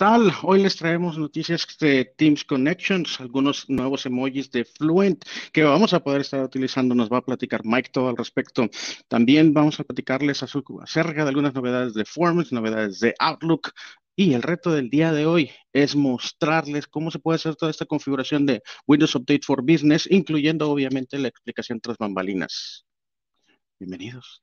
[0.00, 0.32] tal?
[0.44, 5.22] Hoy les traemos noticias de Teams Connections, algunos nuevos emojis de Fluent
[5.52, 6.94] que vamos a poder estar utilizando.
[6.94, 8.70] Nos va a platicar Mike todo al respecto.
[9.08, 13.72] También vamos a platicarles acerca de algunas novedades de Forms, novedades de Outlook.
[14.16, 17.84] Y el reto del día de hoy es mostrarles cómo se puede hacer toda esta
[17.84, 22.86] configuración de Windows Update for Business, incluyendo obviamente la explicación tras bambalinas.
[23.78, 24.42] Bienvenidos.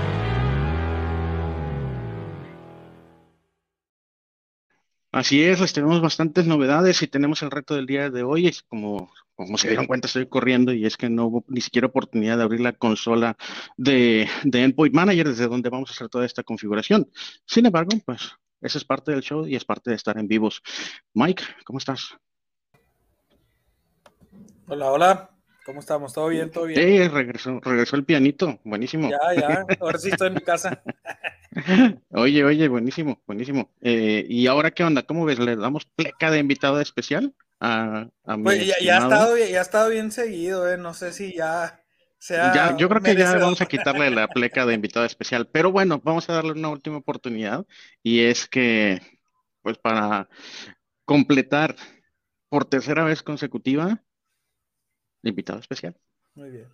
[5.11, 8.47] Así es, les tenemos bastantes novedades y tenemos el reto del día de hoy.
[8.47, 11.87] Es como, como se dieron cuenta, estoy corriendo y es que no hubo ni siquiera
[11.87, 13.35] oportunidad de abrir la consola
[13.75, 17.11] de, Endpoint Manager desde donde vamos a hacer toda esta configuración.
[17.45, 20.61] Sin embargo, pues eso es parte del show y es parte de estar en vivos.
[21.13, 22.15] Mike, ¿cómo estás?
[24.67, 25.29] Hola, hola.
[25.65, 26.13] ¿Cómo estamos?
[26.13, 26.49] ¿Todo bien?
[26.49, 26.79] ¿Todo bien?
[26.79, 28.59] Sí, regresó, regresó el pianito.
[28.63, 29.09] Buenísimo.
[29.09, 29.65] Ya, ya.
[29.79, 30.81] Ahora sí estoy en mi casa.
[32.11, 33.69] Oye, oye, buenísimo, buenísimo.
[33.81, 35.03] Eh, ¿Y ahora qué onda?
[35.03, 35.37] ¿Cómo ves?
[35.37, 39.59] ¿Le damos pleca de invitado especial a, a mi Pues ya, ya, ha estado, ya
[39.59, 40.77] ha estado bien seguido, ¿eh?
[40.77, 41.83] No sé si ya
[42.19, 42.53] sea.
[42.53, 45.99] Ya, yo creo que ya vamos a quitarle la pleca de invitado especial, pero bueno,
[46.01, 47.65] vamos a darle una última oportunidad
[48.01, 49.01] y es que,
[49.61, 50.29] pues para
[51.03, 51.75] completar
[52.47, 54.01] por tercera vez consecutiva,
[55.29, 55.95] invitado especial.
[56.35, 56.67] Muy bien.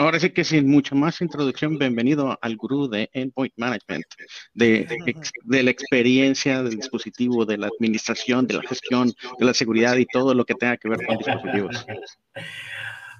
[0.00, 4.06] Ahora sí que sin mucha más introducción, bienvenido al gurú de Endpoint Management,
[4.54, 9.52] de, de, de la experiencia del dispositivo, de la administración, de la gestión, de la
[9.52, 11.86] seguridad y todo lo que tenga que ver con dispositivos.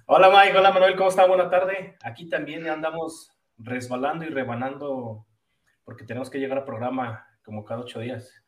[0.06, 1.26] Hola Mike, hola Manuel, ¿cómo está?
[1.26, 1.98] Buena tarde.
[2.02, 5.26] Aquí también andamos resbalando y rebanando
[5.84, 8.39] porque tenemos que llegar al programa como cada ocho días.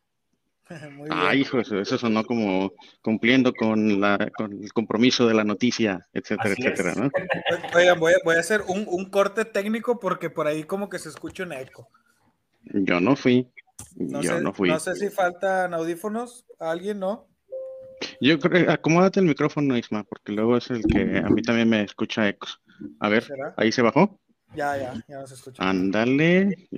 [0.92, 1.10] Muy bien.
[1.10, 2.72] Ay, hijo, eso, eso sonó como
[3.02, 6.68] cumpliendo con, la, con el compromiso de la noticia, etcétera, Así es.
[6.80, 7.10] etcétera, ¿no?
[7.76, 10.98] Oigan, voy a, voy a hacer un, un corte técnico porque por ahí como que
[10.98, 11.88] se escucha un eco.
[12.64, 13.48] Yo no fui,
[13.96, 14.68] No, yo sé, no fui.
[14.68, 16.46] no sé si faltan audífonos.
[16.60, 17.28] ¿A alguien no?
[18.20, 21.82] Yo creo, acomódate el micrófono, Isma, porque luego es el que a mí también me
[21.82, 22.60] escucha ecos.
[23.00, 23.54] A ver, ¿Será?
[23.56, 24.20] ahí se bajó.
[24.54, 25.62] Ya, ya, ya no se escucha.
[25.68, 26.68] Ándale.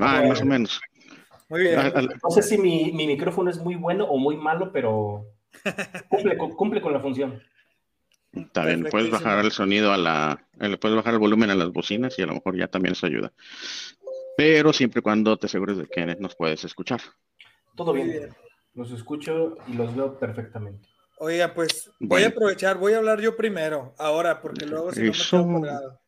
[0.00, 0.80] Ah, más o menos.
[1.48, 1.76] Muy bien.
[2.22, 5.26] No sé si mi, mi micrófono es muy bueno o muy malo, pero
[6.08, 7.42] cumple con, cumple con la función.
[8.32, 11.54] Está bien, puedes bajar el sonido a la, eh, le puedes bajar el volumen a
[11.54, 13.32] las bocinas y a lo mejor ya también eso ayuda.
[14.36, 17.00] Pero siempre y cuando te asegures de que nos puedes escuchar.
[17.74, 18.08] Todo bien.
[18.08, 18.36] bien.
[18.74, 20.86] Los escucho y los veo perfectamente.
[21.18, 25.12] Oiga, pues voy a aprovechar, voy a hablar yo primero, ahora, porque luego si no
[25.12, 26.00] me quedo colgado.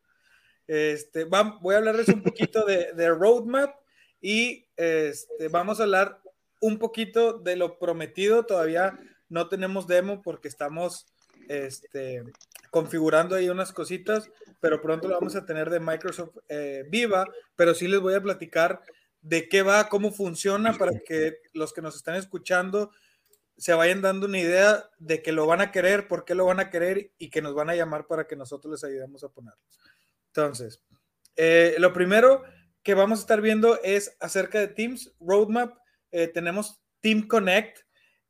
[0.67, 3.75] Este, vam- voy a hablarles un poquito de, de roadmap
[4.21, 6.21] y este, vamos a hablar
[6.61, 8.45] un poquito de lo prometido.
[8.45, 8.99] Todavía
[9.29, 11.07] no tenemos demo porque estamos
[11.49, 12.25] este,
[12.71, 14.31] configurando ahí unas cositas,
[14.61, 17.27] pero pronto lo vamos a tener de Microsoft eh, Viva,
[17.57, 18.83] pero sí les voy a platicar
[19.21, 22.91] de qué va, cómo funciona para que los que nos están escuchando
[23.57, 26.61] se vayan dando una idea de que lo van a querer, por qué lo van
[26.61, 29.61] a querer y que nos van a llamar para que nosotros les ayudemos a ponerlo.
[30.29, 30.81] Entonces,
[31.35, 32.45] eh, lo primero
[32.83, 35.77] que vamos a estar viendo es acerca de Teams Roadmap.
[36.11, 37.81] Eh, tenemos Team Connect.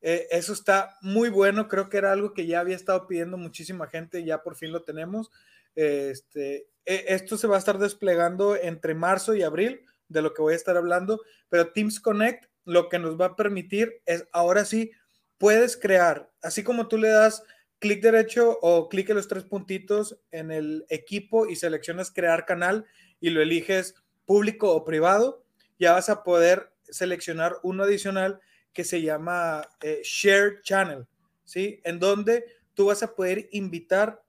[0.00, 1.68] Eh, eso está muy bueno.
[1.68, 4.24] Creo que era algo que ya había estado pidiendo muchísima gente.
[4.24, 5.30] Ya por fin lo tenemos.
[5.74, 10.42] Este, eh, esto se va a estar desplegando entre marzo y abril, de lo que
[10.42, 11.20] voy a estar hablando.
[11.48, 14.90] Pero Teams Connect lo que nos va a permitir es ahora sí
[15.38, 17.42] puedes crear, así como tú le das
[17.78, 22.84] clic derecho o clic en los tres puntitos en el equipo y seleccionas crear canal
[23.20, 23.94] y lo eliges
[24.28, 25.42] público o privado,
[25.78, 28.42] ya vas a poder seleccionar uno adicional
[28.74, 31.06] que se llama eh, Share Channel,
[31.44, 31.80] ¿sí?
[31.82, 32.44] En donde
[32.74, 34.22] tú vas a poder invitar,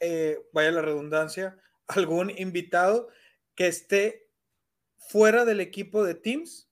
[0.00, 3.08] eh, vaya la redundancia, algún invitado
[3.54, 4.30] que esté
[4.96, 6.70] fuera del equipo de Teams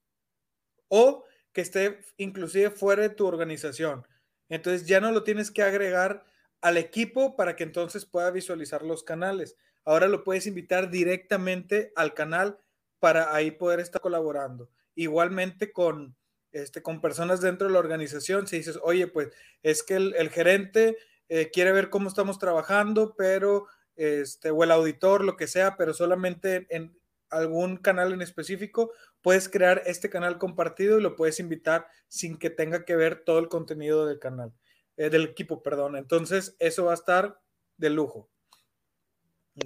[0.88, 4.06] o que esté inclusive fuera de tu organización.
[4.48, 6.24] Entonces ya no lo tienes que agregar
[6.62, 9.58] al equipo para que entonces pueda visualizar los canales.
[9.84, 12.58] Ahora lo puedes invitar directamente al canal
[13.00, 14.70] para ahí poder estar colaborando.
[14.96, 16.16] igualmente con,
[16.52, 19.28] este, con personas dentro de la organización, si dices, oye, pues
[19.62, 20.96] es que el, gerente
[21.28, 23.66] eh, quiere ver cómo estamos trabajando, pero,
[23.96, 26.96] este, o el auditor, lo que sea, pero solamente en
[27.28, 32.50] algún canal en específico, puedes crear este canal compartido y lo puedes invitar sin que
[32.50, 34.52] tenga que ver todo el contenido del canal,
[34.96, 35.96] eh, del equipo, perdón.
[35.96, 37.40] Entonces, eso va a estar
[37.76, 38.30] de lujo.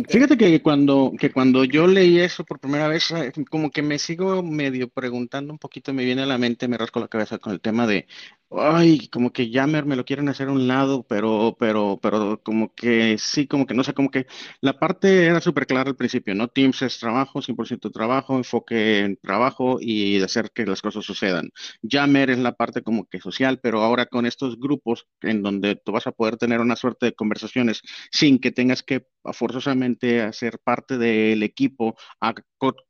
[0.08, 3.08] Fíjate que cuando, que cuando yo leí eso por primera vez,
[3.50, 7.00] como que me sigo medio preguntando un poquito, me viene a la mente, me rasco
[7.00, 8.06] la cabeza con el tema de,
[8.50, 12.75] ay, como que Yammer me lo quieren hacer a un lado, pero, pero, pero como
[12.75, 14.27] que sí, como que no sé, como que
[14.61, 16.49] la parte era súper clara al principio, ¿no?
[16.49, 21.50] Teams es trabajo, 100% trabajo, enfoque en trabajo y hacer que las cosas sucedan.
[21.83, 25.93] Yammer es la parte como que social, pero ahora con estos grupos en donde tú
[25.93, 30.97] vas a poder tener una suerte de conversaciones sin que tengas que forzosamente hacer parte
[30.97, 31.97] del equipo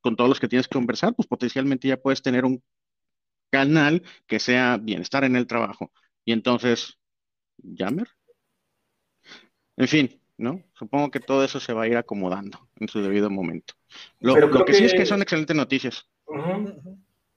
[0.00, 2.62] con todos los que tienes que conversar, pues potencialmente ya puedes tener un
[3.50, 5.92] canal que sea bienestar en el trabajo.
[6.24, 6.98] Y entonces,
[7.58, 8.08] Yammer.
[9.76, 10.62] En fin, ¿no?
[10.74, 13.74] Supongo que todo eso se va a ir acomodando en su debido momento.
[14.20, 16.08] Lo, que, sí es que son excelentes noticias.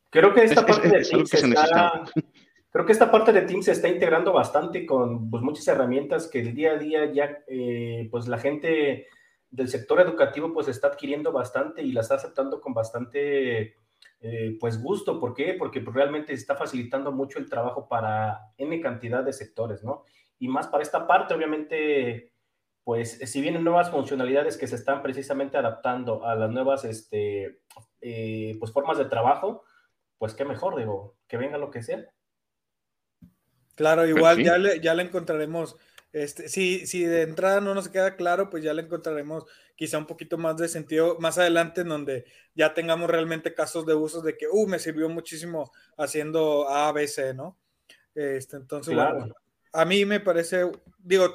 [0.10, 2.04] Creo que esta parte de Teams está,
[2.72, 6.42] creo que esta parte de Teams se está integrando bastante con pues, muchas herramientas que
[6.42, 9.08] el día a día ya eh, pues la gente
[9.50, 13.76] del sector educativo pues está adquiriendo bastante y la está aceptando con bastante
[14.22, 15.20] eh, pues gusto.
[15.20, 15.56] ¿Por qué?
[15.58, 20.04] Porque pues, realmente está facilitando mucho el trabajo para N cantidad de sectores, ¿no?
[20.38, 22.32] Y más para esta parte, obviamente,
[22.84, 27.62] pues si vienen nuevas funcionalidades que se están precisamente adaptando a las nuevas, este,
[28.00, 29.64] eh, pues formas de trabajo,
[30.20, 32.06] pues qué mejor, digo, que venga lo que sea.
[33.76, 35.78] Claro, igual ya, le, ya le encontraremos
[36.14, 40.08] este, si, si de entrada no nos queda claro, pues ya le encontraremos quizá un
[40.08, 44.38] poquito más de sentido más adelante en donde ya tengamos realmente casos de usos de
[44.38, 47.58] que, uh, me sirvió muchísimo haciendo A, B, C, ¿no?
[48.14, 49.34] Este, entonces, bueno,
[49.72, 50.70] a mí me parece,
[51.00, 51.34] digo,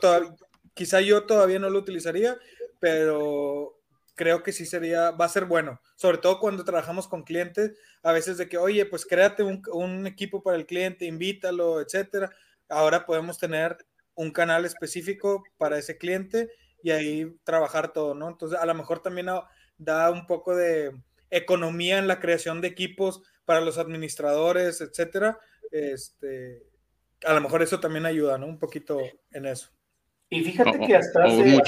[0.74, 2.38] quizá yo todavía no lo utilizaría,
[2.78, 3.80] pero
[4.14, 8.12] creo que sí sería, va a ser bueno, sobre todo cuando trabajamos con clientes, a
[8.12, 12.30] veces de que, oye, pues créate un, un equipo para el cliente, invítalo, etcétera.
[12.68, 13.78] Ahora podemos tener
[14.16, 16.50] un canal específico para ese cliente
[16.82, 18.28] y ahí trabajar todo, ¿no?
[18.28, 19.28] Entonces, a lo mejor también
[19.78, 20.92] da un poco de
[21.30, 25.38] economía en la creación de equipos para los administradores, etcétera.
[25.70, 26.62] Este,
[27.24, 28.46] a lo mejor eso también ayuda, ¿no?
[28.46, 28.98] Un poquito
[29.32, 29.68] en eso.
[30.30, 31.60] Y fíjate que hasta hace,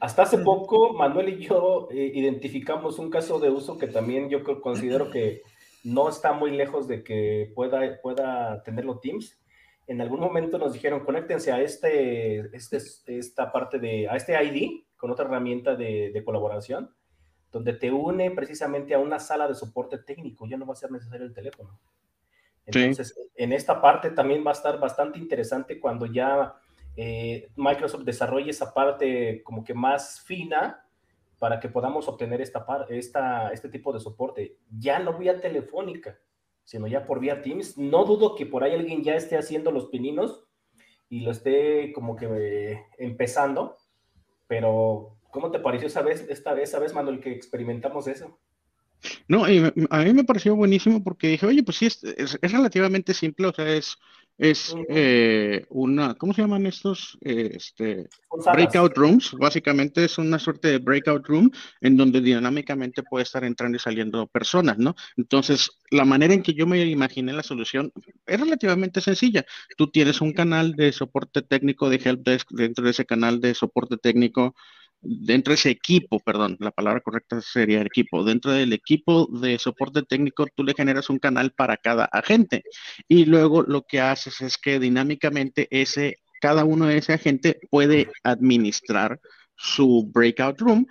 [0.00, 4.44] hasta hace, poco Manuel y yo eh, identificamos un caso de uso que también yo
[4.60, 5.42] considero que
[5.82, 9.38] no está muy lejos de que pueda, pueda tenerlo Teams
[9.86, 12.78] en algún momento nos dijeron, conéctense a este, este,
[13.18, 16.94] esta parte de, a este ID con otra herramienta de, colaboración,
[17.52, 20.90] donde te une precisamente a una sala de soporte técnico, ya no va a ser
[20.90, 21.78] necesario el teléfono.
[22.66, 26.54] Entonces, en esta parte también va a estar bastante interesante cuando ya
[26.96, 30.86] eh, Microsoft desarrolle esa parte como que más fina
[31.38, 34.56] para que podamos obtener esta, esta, este tipo de soporte.
[34.70, 36.18] Ya no vía telefónica,
[36.64, 37.78] sino ya por vía Teams.
[37.78, 40.44] No dudo que por ahí alguien ya esté haciendo los pininos
[41.08, 43.76] y lo esté como que eh, empezando,
[44.46, 48.40] pero ¿cómo te pareció esa vez, esta vez, sabes, Manuel, que experimentamos eso?
[49.28, 49.48] No, a
[50.04, 53.96] mí me pareció buenísimo porque dije, oye, pues sí, es, relativamente simple, o sea, es,
[54.36, 57.16] es eh, una, ¿cómo se llaman estos?
[57.22, 58.08] Eh, este,
[58.52, 59.32] breakout rooms.
[59.38, 61.50] Básicamente es una suerte de breakout room
[61.80, 64.96] en donde dinámicamente puede estar entrando y saliendo personas, ¿no?
[65.16, 67.92] Entonces, la manera en que yo me imaginé la solución
[68.26, 69.44] es relativamente sencilla.
[69.76, 73.96] Tú tienes un canal de soporte técnico de helpdesk dentro de ese canal de soporte
[73.98, 74.54] técnico
[75.04, 80.02] dentro de ese equipo, perdón, la palabra correcta sería equipo, dentro del equipo de soporte
[80.02, 82.62] técnico tú le generas un canal para cada agente
[83.08, 88.10] y luego lo que haces es que dinámicamente ese, cada uno de ese agente puede
[88.22, 89.20] administrar
[89.56, 90.86] su breakout room.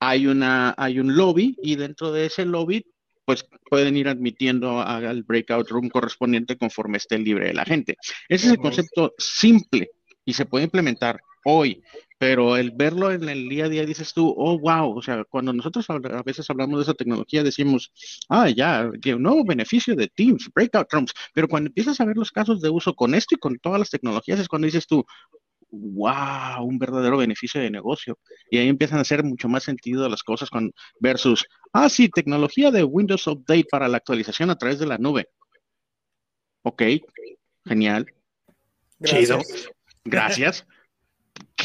[0.00, 2.84] Hay, una, hay un lobby y dentro de ese lobby
[3.24, 7.96] pues pueden ir admitiendo al breakout room correspondiente conforme esté libre el agente.
[8.28, 9.90] Ese es el concepto simple
[10.26, 11.82] y se puede implementar hoy
[12.26, 15.52] pero el verlo en el día a día dices tú, oh, wow, o sea, cuando
[15.52, 17.92] nosotros a veces hablamos de esa tecnología decimos,
[18.30, 22.32] ah, ya, un nuevo beneficio de Teams, Breakout Rooms, pero cuando empiezas a ver los
[22.32, 25.04] casos de uso con esto y con todas las tecnologías es cuando dices tú,
[25.70, 28.18] wow, un verdadero beneficio de negocio.
[28.50, 32.70] Y ahí empiezan a hacer mucho más sentido las cosas con versus, ah, sí, tecnología
[32.70, 35.28] de Windows Update para la actualización a través de la nube.
[36.62, 36.84] Ok,
[37.66, 38.06] genial.
[39.02, 39.42] Chido.
[40.06, 40.66] Gracias.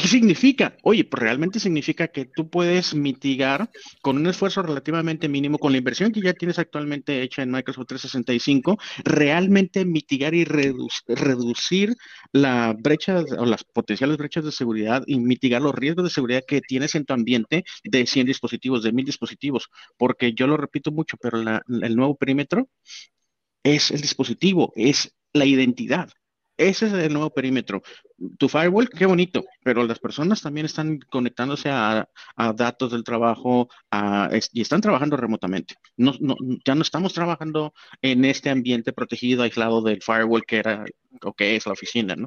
[0.08, 0.76] Significa?
[0.82, 3.70] Oye, pues realmente significa que tú puedes mitigar
[4.02, 7.86] con un esfuerzo relativamente mínimo, con la inversión que ya tienes actualmente hecha en Microsoft
[7.88, 11.96] 365, realmente mitigar y reducir
[12.32, 16.60] la brecha o las potenciales brechas de seguridad y mitigar los riesgos de seguridad que
[16.60, 21.16] tienes en tu ambiente de 100 dispositivos, de 1000 dispositivos, porque yo lo repito mucho,
[21.20, 22.68] pero el nuevo perímetro
[23.62, 26.10] es el dispositivo, es la identidad.
[26.60, 27.82] Ese es el nuevo perímetro.
[28.36, 32.06] Tu firewall, qué bonito, pero las personas también están conectándose a,
[32.54, 33.70] datos del trabajo
[34.52, 35.76] y están trabajando remotamente.
[35.96, 40.84] Ya no estamos trabajando en este ambiente protegido, aislado del firewall que era
[41.22, 42.26] o que es la oficina, ¿no?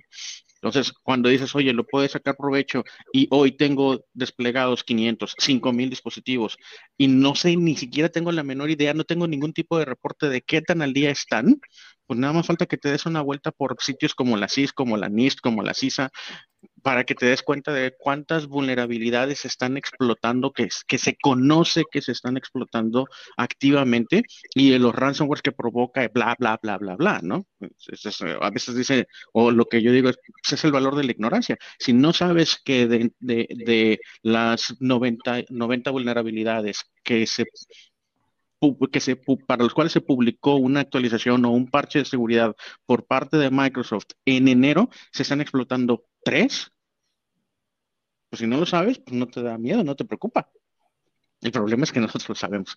[0.63, 6.57] Entonces, cuando dices, oye, lo puedes sacar provecho y hoy tengo desplegados 500, 5000 dispositivos
[6.97, 10.29] y no sé, ni siquiera tengo la menor idea, no tengo ningún tipo de reporte
[10.29, 11.59] de qué tan al día están,
[12.07, 14.95] pues nada más falta que te des una vuelta por sitios como la CIS, como
[14.95, 16.11] la NIST, como la CISA,
[16.83, 21.83] para que te des cuenta de cuántas vulnerabilidades se están explotando, que, que se conoce
[21.91, 24.23] que se están explotando activamente
[24.53, 27.47] y de los ransomware que provoca, bla, bla, bla, bla, bla, ¿no?
[28.41, 31.11] a veces dice, o lo que yo digo es, ese es el valor de la
[31.11, 31.57] ignorancia.
[31.79, 37.45] Si no sabes que de, de las 90, 90 vulnerabilidades que se
[38.91, 43.05] que se, para los cuales se publicó una actualización o un parche de seguridad por
[43.05, 46.71] parte de Microsoft en enero, se están explotando tres.
[48.33, 50.49] Pues si no lo sabes, pues no te da miedo, no te preocupa.
[51.39, 52.75] El problema es que nosotros lo sabemos.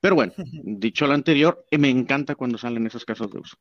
[0.00, 0.32] Pero bueno,
[0.64, 3.56] dicho lo anterior, me encanta cuando salen esos casos de uso.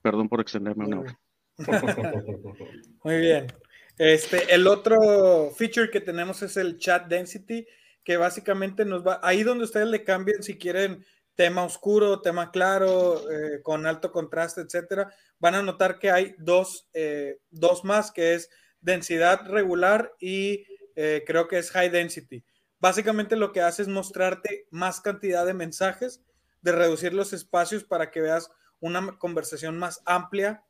[0.00, 1.20] Perdón por extenderme una hora.
[3.04, 3.52] Muy bien.
[3.98, 7.66] Este, el otro feature que tenemos es el chat density
[8.02, 13.30] que básicamente nos va, ahí donde ustedes le cambien si quieren tema oscuro, tema claro,
[13.30, 18.32] eh, con alto contraste, etcétera, van a notar que hay dos, eh, dos más, que
[18.32, 18.48] es
[18.82, 22.44] densidad regular y eh, creo que es high density.
[22.78, 26.20] Básicamente lo que hace es mostrarte más cantidad de mensajes,
[26.60, 30.64] de reducir los espacios para que veas una conversación más amplia.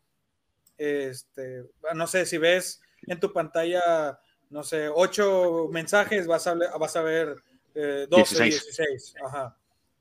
[0.78, 1.64] Este,
[1.95, 4.21] no sé, si ves en tu pantalla
[4.52, 7.42] no sé, ocho mensajes, vas a, vas a ver
[7.75, 9.14] eh, 12, 16.
[9.25, 9.57] Ajá.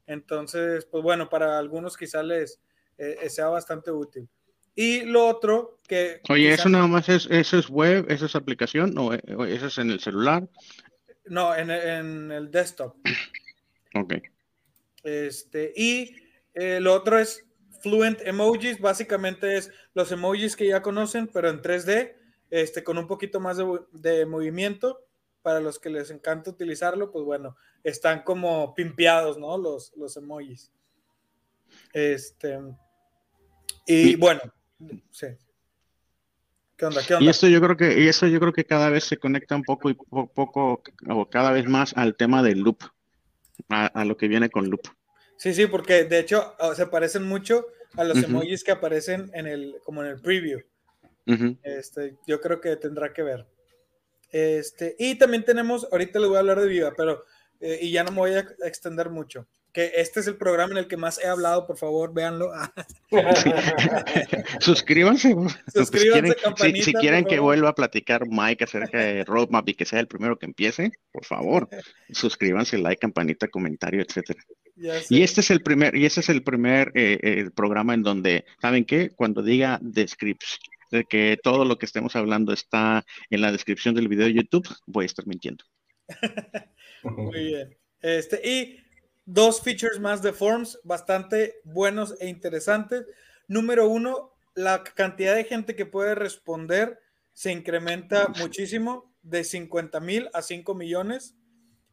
[0.06, 2.62] Entonces, pues bueno, para algunos quizás les
[2.98, 4.28] eh, sea bastante útil.
[4.76, 6.22] Y lo otro que...
[6.30, 9.92] Oye, ¿eso nada más es, eso es web, eso es aplicación o, eso es en
[9.92, 10.48] el celular?
[11.26, 12.96] No, en, en el desktop.
[13.96, 14.14] ok.
[15.04, 16.16] Este, y
[16.54, 17.46] eh, lo otro es
[17.82, 22.16] Fluent Emojis, básicamente es los emojis que ya conocen, pero en 3D
[22.52, 23.58] este, con un poquito más
[23.92, 25.06] de, movimiento.
[25.42, 29.58] Para los que les encanta utilizarlo, pues bueno, están como pimpeados, ¿no?
[29.58, 30.72] Los, los emojis.
[31.94, 32.60] Este,
[33.88, 34.42] y, bueno,
[35.12, 35.28] sí.
[36.78, 37.02] ¿Qué onda?
[37.06, 37.26] ¿Qué onda?
[37.26, 39.64] Y esto yo creo que, y eso yo creo que cada vez se conecta un
[39.64, 42.84] poco y poco, o cada vez más al tema del loop,
[43.70, 44.82] a, lo que viene con loop.
[45.38, 49.76] Sí, sí, porque de hecho se parecen mucho a los emojis que aparecen en el,
[49.84, 50.62] como en el preview
[51.64, 53.46] este, yo creo que tendrá que ver.
[54.32, 57.26] Este, y también tenemos, ahorita les voy a hablar de Viva, pero,
[57.60, 60.78] eh, y ya no me voy a extender mucho, que este es el programa en
[60.80, 62.52] el que más he hablado, por favor, véanlo.
[64.60, 65.36] Suscríbanse.
[65.74, 66.36] Suscríbanse,
[66.84, 70.38] si, quieren, que vuelva a platicar Mike acerca de Roadmap y que sea el primero
[70.38, 71.70] que empiece, por favor,
[72.10, 74.44] suscríbanse, like, campanita, comentario, etcétera.
[75.10, 78.46] Y este es el primer, y este es el primer eh, eh, programa en donde,
[78.62, 79.12] ¿saben qué?
[79.12, 80.60] Cuando diga description
[80.92, 84.68] de que todo lo que estemos hablando está en la descripción del video de YouTube,
[84.86, 85.64] voy a estar mintiendo.
[87.04, 87.78] Muy bien.
[88.02, 88.80] Este, y
[89.34, 93.06] dos features más de Forms bastante buenos e interesantes.
[93.48, 97.00] Número uno, la cantidad de gente que puede responder
[97.34, 101.36] se incrementa muchísimo de 50 mil a 5 millones.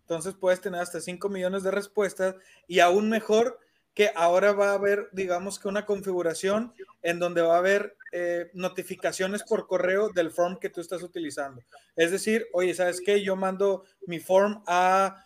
[0.00, 2.34] Entonces puedes tener hasta 5 millones de respuestas
[2.66, 3.60] y aún mejor
[3.94, 8.50] que ahora va a haber, digamos que una configuración en donde va a haber eh,
[8.54, 11.62] notificaciones por correo del form que tú estás utilizando.
[11.94, 13.22] Es decir, oye, ¿sabes qué?
[13.22, 15.24] Yo mando mi form a,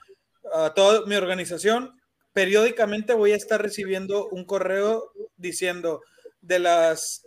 [0.75, 2.01] toda mi organización.
[2.33, 6.03] Periódicamente voy a estar recibiendo un correo diciendo
[6.41, 7.27] de las,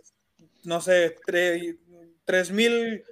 [0.64, 3.04] no sé, 3.000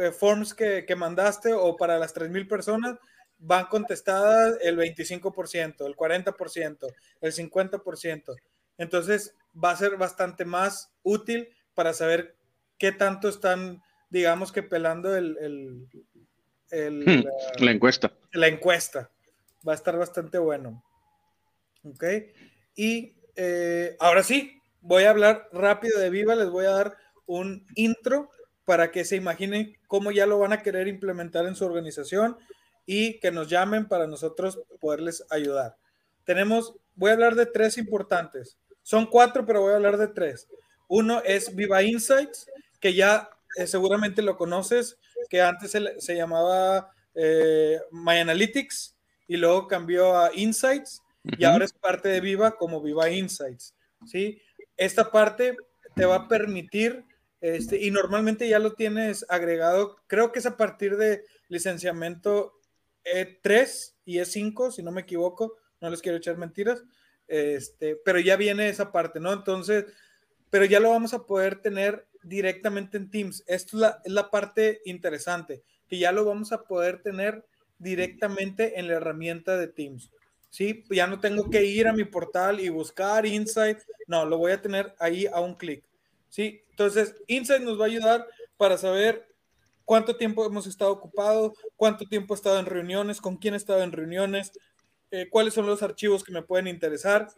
[0.00, 2.98] eh, forms que, que mandaste o para las 3.000 personas,
[3.38, 8.36] van contestadas el 25%, el 40%, el 50%.
[8.78, 12.36] Entonces va a ser bastante más útil para saber
[12.78, 15.86] qué tanto están, digamos que pelando el,
[16.70, 17.24] hmm,
[17.58, 18.12] la, encuesta.
[18.32, 19.10] La encuesta.
[19.66, 20.82] Va a estar bastante bueno.
[21.84, 22.04] Ok.
[22.74, 26.96] Y eh, ahora sí, voy a hablar rápido de Viva, les voy a dar
[27.26, 28.30] un intro
[28.64, 32.36] para que se imaginen cómo ya lo van a querer implementar en su organización
[32.86, 35.76] y que nos llamen para nosotros poderles ayudar.
[36.24, 38.58] Tenemos, voy a hablar de tres importantes.
[38.82, 40.48] Son cuatro, pero voy a hablar de tres.
[40.88, 42.46] Uno es Viva Insights,
[42.80, 48.96] que ya eh, seguramente lo conoces, que antes se, llamaba eh, My Analytics
[49.28, 53.74] y luego cambió a Insights y ahora es parte de Viva como Viva Insights.
[54.06, 54.40] ¿sí?
[54.76, 55.56] Esta parte
[55.94, 57.04] te va a permitir,
[57.40, 62.54] este, y normalmente ya lo tienes agregado, creo que es a partir de licenciamiento
[63.04, 66.84] E3 y E5, si no me equivoco, no les quiero echar mentiras,
[67.26, 69.32] este, pero ya viene esa parte, ¿no?
[69.32, 69.86] Entonces,
[70.50, 73.44] pero ya lo vamos a poder tener directamente en Teams.
[73.46, 77.46] Esto es la, es la parte interesante, que ya lo vamos a poder tener
[77.78, 80.10] directamente en la herramienta de Teams.
[80.50, 80.84] ¿Sí?
[80.90, 84.60] Ya no tengo que ir a mi portal y buscar Insight, no, lo voy a
[84.60, 85.82] tener ahí a un clic,
[86.28, 86.62] ¿sí?
[86.70, 88.26] Entonces, Insight nos va a ayudar
[88.56, 89.26] para saber
[89.84, 93.82] cuánto tiempo hemos estado ocupado, cuánto tiempo he estado en reuniones, con quién he estado
[93.82, 94.52] en reuniones,
[95.10, 97.28] eh, cuáles son los archivos que me pueden interesar,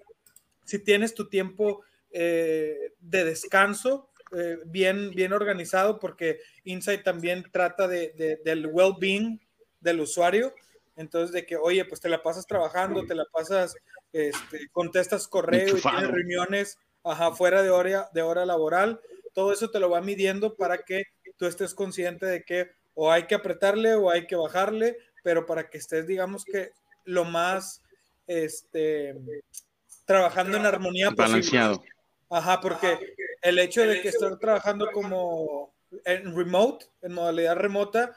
[0.65, 7.89] si tienes tu tiempo eh, de descanso eh, bien, bien organizado, porque Insight también trata
[7.89, 9.41] de, del well-being
[9.81, 10.55] del usuario,
[10.97, 13.75] entonces, de que, oye, pues te la pasas trabajando, te la pasas,
[14.13, 19.01] este, contestas correo y tienes reuniones ajá, fuera de hora, de hora laboral,
[19.33, 21.05] todo eso te lo va midiendo para que
[21.37, 25.69] tú estés consciente de que o hay que apretarle o hay que bajarle, pero para
[25.71, 26.73] que estés, digamos que
[27.05, 27.83] lo más,
[28.27, 29.17] este,
[30.05, 31.83] trabajando en armonía Balanceado.
[32.29, 38.17] Ajá, porque el hecho de que estar trabajando como en remote, en modalidad remota,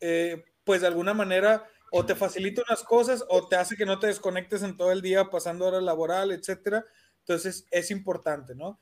[0.00, 3.98] eh, pues de alguna manera o te facilita unas cosas o te hace que no
[3.98, 6.84] te desconectes en todo el día pasando hora laboral, etcétera.
[7.20, 8.78] Entonces es importante, ¿no?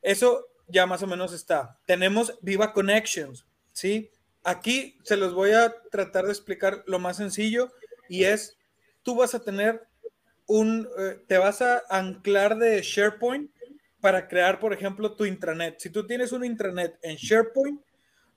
[0.00, 1.80] Eso ya más o menos está.
[1.86, 4.12] Tenemos Viva Connections, ¿sí?
[4.44, 7.72] Aquí se los voy a tratar de explicar lo más sencillo
[8.08, 8.56] y es,
[9.02, 9.84] tú vas a tener
[10.46, 13.50] un, eh, te vas a anclar de SharePoint
[14.00, 15.80] para crear, por ejemplo, tu intranet.
[15.80, 17.80] Si tú tienes un intranet en SharePoint,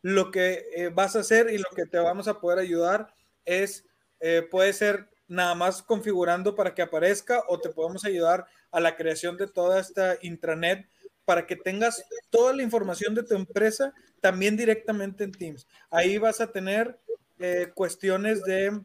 [0.01, 3.13] lo que eh, vas a hacer y lo que te vamos a poder ayudar
[3.45, 3.85] es
[4.19, 8.95] eh, puede ser nada más configurando para que aparezca o te podemos ayudar a la
[8.95, 10.89] creación de toda esta intranet
[11.25, 15.67] para que tengas toda la información de tu empresa también directamente en Teams.
[15.91, 16.99] Ahí vas a tener
[17.39, 18.81] eh, cuestiones de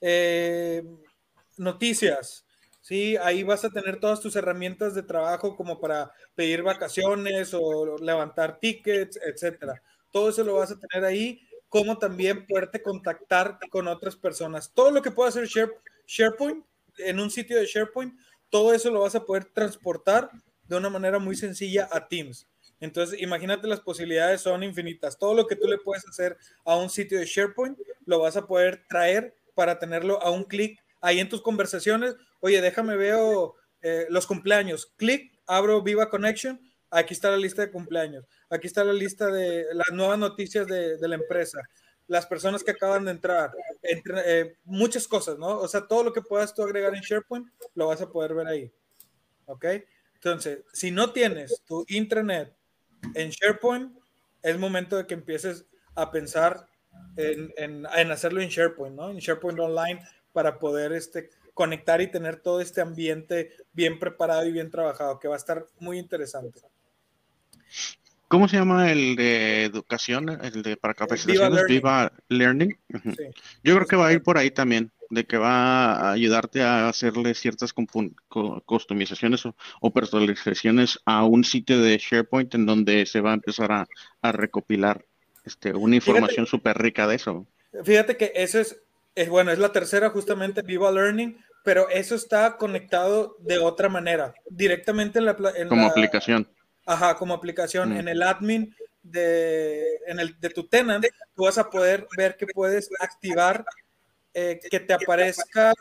[0.00, 0.84] eh,
[1.56, 2.44] noticias,
[2.80, 3.16] ¿sí?
[3.16, 8.58] Ahí vas a tener todas tus herramientas de trabajo como para pedir vacaciones o levantar
[8.58, 9.82] tickets, etcétera.
[10.12, 11.40] Todo eso lo vas a tener ahí
[11.72, 14.70] como también poderte contactar con otras personas.
[14.74, 15.48] Todo lo que pueda hacer
[16.06, 16.66] SharePoint
[16.98, 18.12] en un sitio de SharePoint,
[18.50, 20.28] todo eso lo vas a poder transportar
[20.64, 22.46] de una manera muy sencilla a Teams.
[22.78, 25.16] Entonces, imagínate las posibilidades son infinitas.
[25.16, 28.46] Todo lo que tú le puedes hacer a un sitio de SharePoint, lo vas a
[28.46, 32.16] poder traer para tenerlo a un clic ahí en tus conversaciones.
[32.40, 34.92] Oye, déjame veo eh, los cumpleaños.
[34.98, 36.60] Clic, abro Viva Connection
[36.94, 38.26] Aquí está la lista de cumpleaños.
[38.50, 41.58] Aquí está la lista de las nuevas noticias de, la empresa.
[42.06, 43.50] Las personas que acaban de entrar.
[43.82, 45.58] Eh, muchas cosas, ¿no?
[45.58, 48.46] O sea, todo lo que puedas tú agregar en SharePoint, lo vas a poder ver
[48.46, 48.70] ahí.
[49.46, 49.64] ¿Ok?
[50.16, 52.54] Entonces, si no tienes tu intranet
[53.14, 53.96] en SharePoint,
[54.42, 56.68] es momento de que empieces a pensar
[57.16, 59.08] en, en, hacerlo en SharePoint, ¿no?
[59.08, 64.52] En SharePoint Online para poder este, conectar y tener todo este ambiente bien preparado y
[64.52, 66.60] bien trabajado, que va a estar muy interesante.
[68.32, 71.66] ¿Cómo se llama el de educación, el de para capacitaciones?
[71.68, 72.74] Viva Learning.
[73.62, 76.88] Yo creo que va a ir por ahí también, de que va a ayudarte a
[76.88, 77.74] hacerle ciertas
[78.64, 84.32] customizaciones o, personalizaciones a un sitio de SharePoint en donde se va a empezar a,
[84.32, 85.04] recopilar
[85.44, 87.46] este, una información súper rica de eso.
[87.84, 88.80] Fíjate que eso es,
[89.14, 94.32] es, bueno, es la tercera justamente, Viva Learning, pero eso está conectado de otra manera,
[94.48, 95.36] directamente en la...
[95.68, 96.48] Como aplicación
[96.86, 97.96] Ajá, como aplicación mm.
[97.98, 102.46] en el admin de, en el, de tu tenant, tú vas a poder ver que
[102.46, 103.64] puedes activar
[104.34, 105.74] eh, que te aparezca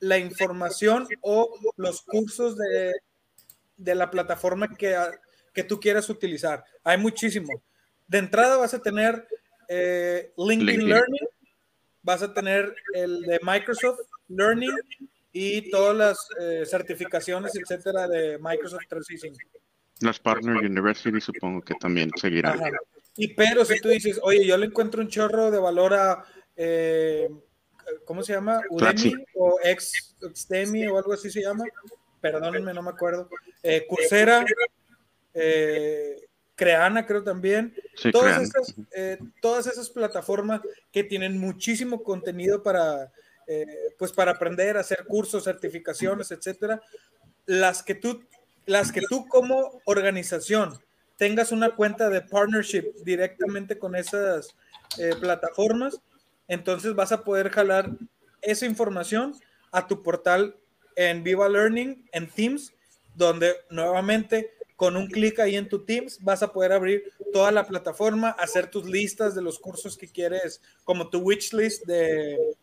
[0.00, 2.92] la información o los cursos de,
[3.76, 4.96] de la plataforma que,
[5.54, 6.64] que, tú quieras utilizar.
[6.84, 7.62] Hay muchísimo.
[8.06, 9.26] De entrada vas a tener
[9.68, 11.28] eh, LinkedIn, Learning,
[12.02, 14.76] vas a tener el de Microsoft Learning
[15.32, 19.58] y todas las eh, certificaciones, etcétera, de Microsoft 365.
[20.00, 22.60] Las Partner University supongo que también seguirán.
[23.16, 26.24] Y pero si tú dices, oye, yo le encuentro un chorro de valor a,
[26.56, 27.28] eh,
[28.04, 28.60] ¿cómo se llama?
[28.70, 31.64] Udemy o Extemi o algo así se llama.
[32.20, 33.28] Perdónenme, no me acuerdo.
[33.62, 34.44] Eh, Coursera,
[35.34, 37.74] eh, Creana creo también.
[38.12, 40.60] todas, esas, eh, todas esas plataformas
[40.92, 43.12] que tienen muchísimo contenido para,
[43.46, 46.82] eh, pues para aprender, hacer cursos, certificaciones, etcétera.
[47.46, 48.24] Las que tú,
[48.68, 50.78] las que tú como organización
[51.16, 54.54] tengas una cuenta de partnership directamente con esas
[54.98, 56.00] eh, plataformas,
[56.48, 57.90] entonces vas a poder jalar
[58.42, 59.34] esa información
[59.72, 60.56] a tu portal
[60.96, 62.74] en Viva Learning, en Teams,
[63.14, 67.02] donde nuevamente con un clic ahí en tu Teams vas a poder abrir
[67.32, 71.86] toda la plataforma, hacer tus listas de los cursos que quieres, como tu wish list
[71.86, 72.54] de,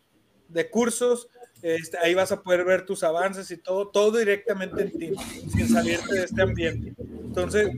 [0.48, 1.28] de cursos.
[1.66, 5.68] Este, ahí vas a poder ver tus avances y todo, todo directamente en Teams, sin
[5.68, 6.94] salirte de este ambiente.
[7.00, 7.68] Entonces,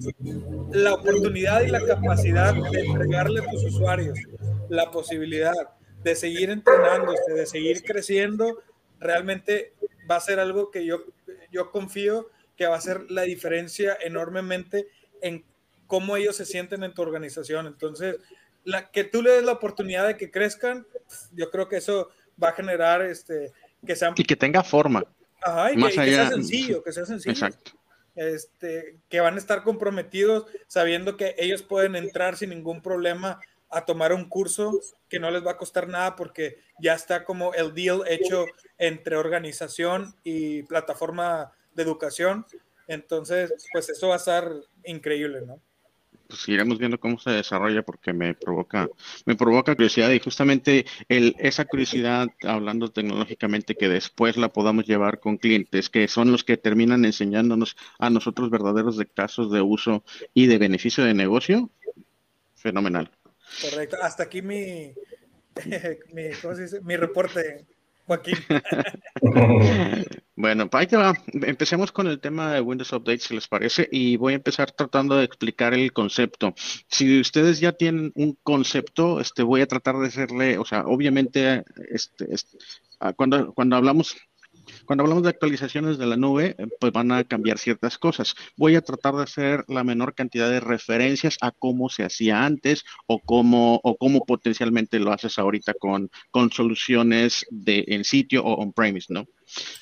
[0.72, 4.18] la oportunidad y la capacidad de entregarle a tus usuarios
[4.68, 5.54] la posibilidad
[6.04, 8.62] de seguir entrenándose, de seguir creciendo,
[9.00, 9.72] realmente
[10.08, 11.04] va a ser algo que yo,
[11.50, 14.88] yo confío que va a ser la diferencia enormemente
[15.22, 15.46] en
[15.86, 17.66] cómo ellos se sienten en tu organización.
[17.66, 18.16] Entonces,
[18.64, 20.86] la, que tú le des la oportunidad de que crezcan,
[21.32, 23.50] yo creo que eso va a generar este,
[23.86, 24.14] que sean...
[24.16, 25.04] Y que tenga forma.
[25.42, 27.32] Ajá, y, que, sea sencillo, que sea sencillo.
[27.32, 27.72] Exacto.
[28.14, 33.84] Este, que van a estar comprometidos sabiendo que ellos pueden entrar sin ningún problema a
[33.84, 34.72] tomar un curso
[35.08, 38.46] que no les va a costar nada porque ya está como el deal hecho
[38.78, 42.44] entre organización y plataforma de educación.
[42.88, 44.50] Entonces, pues eso va a estar
[44.84, 45.60] increíble, ¿no?
[46.28, 48.86] Pues iremos viendo cómo se desarrolla porque me provoca,
[49.24, 55.20] me provoca curiosidad y justamente el, esa curiosidad, hablando tecnológicamente, que después la podamos llevar
[55.20, 60.04] con clientes, que son los que terminan enseñándonos a nosotros verdaderos de casos de uso
[60.34, 61.70] y de beneficio de negocio,
[62.54, 63.10] fenomenal.
[63.62, 63.96] Correcto.
[64.02, 64.92] Hasta aquí mi,
[66.12, 66.80] mi, ¿cómo se dice?
[66.82, 67.66] mi reporte.
[68.06, 68.36] Joaquín.
[70.38, 71.14] bueno, ahí te va.
[71.32, 75.16] Empecemos con el tema de Windows Update, si les parece, y voy a empezar tratando
[75.16, 76.54] de explicar el concepto.
[76.86, 81.64] Si ustedes ya tienen un concepto, este, voy a tratar de hacerle, o sea, obviamente,
[81.90, 82.28] este,
[83.00, 84.16] ah, cuando, cuando hablamos
[84.84, 88.34] cuando hablamos de actualizaciones de la nube, eh, pues van a cambiar ciertas cosas.
[88.56, 92.84] Voy a tratar de hacer la menor cantidad de referencias a cómo se hacía antes
[93.06, 98.54] o cómo, o cómo potencialmente lo haces ahorita con, con soluciones de en sitio o
[98.62, 99.26] on-premise, ¿no?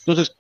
[0.01, 0.37] Entonces,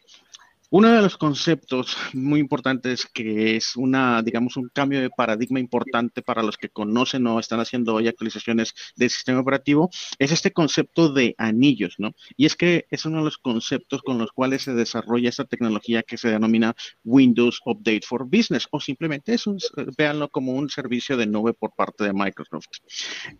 [0.76, 6.20] uno de los conceptos muy importantes que es una, digamos, un cambio de paradigma importante
[6.20, 11.10] para los que conocen o están haciendo hoy actualizaciones del sistema operativo es este concepto
[11.10, 12.12] de anillos, ¿no?
[12.36, 16.02] Y es que es uno de los conceptos con los cuales se desarrolla esta tecnología
[16.02, 19.56] que se denomina Windows Update for Business o simplemente es un,
[19.96, 22.66] véanlo como un servicio de nube por parte de Microsoft.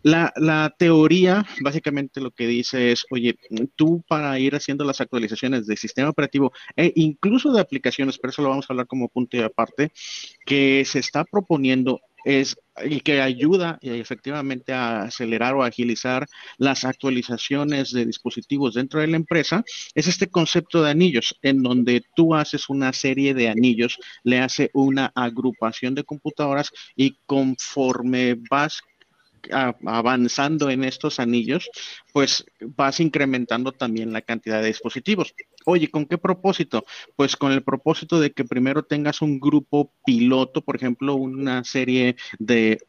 [0.01, 3.37] La, la teoría básicamente lo que dice es, oye,
[3.75, 8.41] tú para ir haciendo las actualizaciones del sistema operativo e incluso de aplicaciones, pero eso
[8.41, 9.91] lo vamos a hablar como punto de aparte,
[10.45, 17.91] que se está proponiendo es y que ayuda efectivamente a acelerar o agilizar las actualizaciones
[17.91, 19.63] de dispositivos dentro de la empresa,
[19.95, 24.69] es este concepto de anillos, en donde tú haces una serie de anillos, le hace
[24.73, 28.81] una agrupación de computadoras y conforme vas
[29.85, 31.69] avanzando en estos anillos,
[32.13, 35.33] pues vas incrementando también la cantidad de dispositivos.
[35.69, 36.85] Oye, ¿con qué propósito?
[37.17, 42.15] Pues con el propósito de que primero tengas un grupo piloto, por ejemplo, una serie
[42.39, 42.79] de,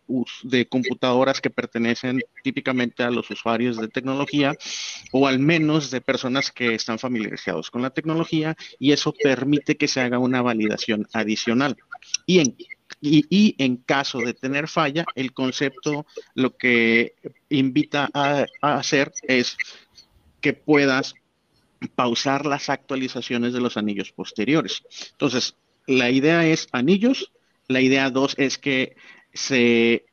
[0.44, 4.54] de computadoras que pertenecen típicamente a los usuarios de tecnología
[5.10, 9.88] o al menos de personas que están familiarizados con la tecnología y eso permite que
[9.88, 11.76] se haga una validación adicional.
[12.26, 12.56] Y en
[13.00, 17.14] y, en caso de tener falla, el concepto lo que
[17.48, 19.56] invita a, hacer es
[20.40, 21.14] que puedas
[21.94, 24.82] pausar las actualizaciones de los anillos posteriores.
[25.12, 27.32] Entonces, la idea es anillos,
[27.68, 28.96] la idea dos es que
[29.32, 30.06] se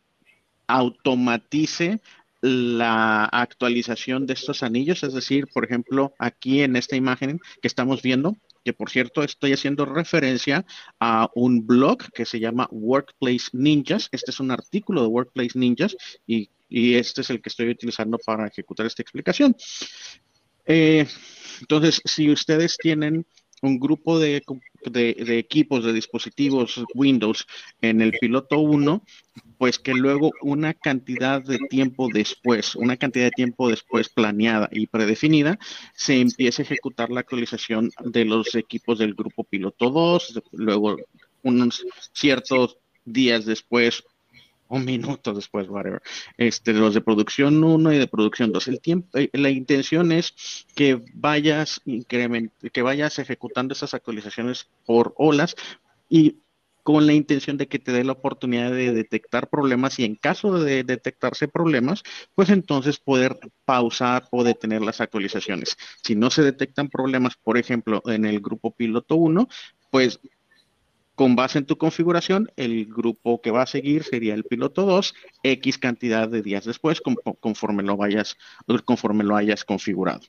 [0.68, 2.02] automatice
[2.42, 8.02] la actualización de estos anillos, es decir, por ejemplo, aquí en esta imagen que estamos
[8.04, 10.66] viendo, que por cierto estoy haciendo referencia
[11.00, 14.10] a un blog que se llama Workplace Ninjas.
[14.12, 15.96] Este es un artículo de Workplace Ninjas
[16.28, 19.56] y, este es el que estoy utilizando para ejecutar esta explicación.
[20.66, 21.06] Eh,
[21.62, 23.26] entonces, si ustedes tienen
[23.62, 24.44] un grupo de,
[24.84, 27.48] equipos, de dispositivos Windows
[27.82, 29.04] en el piloto 1,
[29.58, 34.88] pues que luego una cantidad de tiempo después, una cantidad de tiempo después planeada y
[34.88, 35.58] predefinida,
[35.96, 40.98] se empiece a ejecutar la actualización de los equipos del grupo piloto 2, luego
[41.42, 44.04] unos ciertos días después
[44.68, 46.02] un minuto después, whatever,
[46.38, 48.68] este, los de producción 1 y de producción 2.
[48.68, 55.56] El tiempo, eh, la intención es que vayas que vayas ejecutando esas actualizaciones por olas
[56.10, 56.38] y
[56.86, 60.60] con la intención de que te dé la oportunidad de detectar problemas y en caso
[60.60, 62.04] de detectarse problemas,
[62.36, 65.78] pues entonces poder pausar o detener las actualizaciones.
[66.04, 69.48] Si no se detectan problemas, por ejemplo, en el grupo piloto 1,
[69.90, 70.20] pues
[71.16, 75.16] con base en tu configuración, el grupo que va a seguir sería el piloto 2,
[75.44, 77.02] X cantidad de días después,
[77.40, 78.38] conforme lo vayas,
[78.84, 80.22] conforme lo hayas configurado.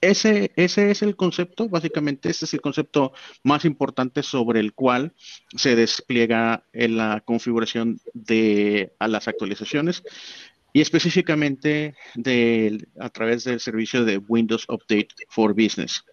[0.00, 5.14] Ese, ese es el concepto, básicamente ese es el concepto más importante sobre el cual
[5.56, 10.02] se despliega en la configuración de a las actualizaciones
[10.74, 11.94] y específicamente
[12.98, 16.04] a través del servicio de Windows Update for Business.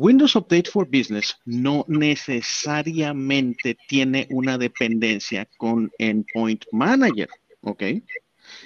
[0.00, 7.28] Windows Update for Business no necesariamente tiene una dependencia con Endpoint Manager,
[7.60, 7.82] ¿ok?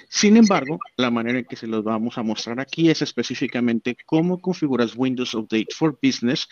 [0.07, 4.39] Sin embargo, la manera en que se los vamos a mostrar aquí es específicamente cómo
[4.39, 6.47] configuras Windows Update for Business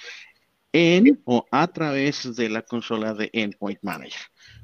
[0.73, 4.19] en o a través de la consola de Endpoint Manager.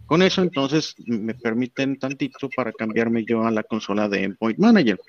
[0.05, 4.99] Con eso, entonces, me permiten tantito para cambiarme yo a la consola de Endpoint Manager.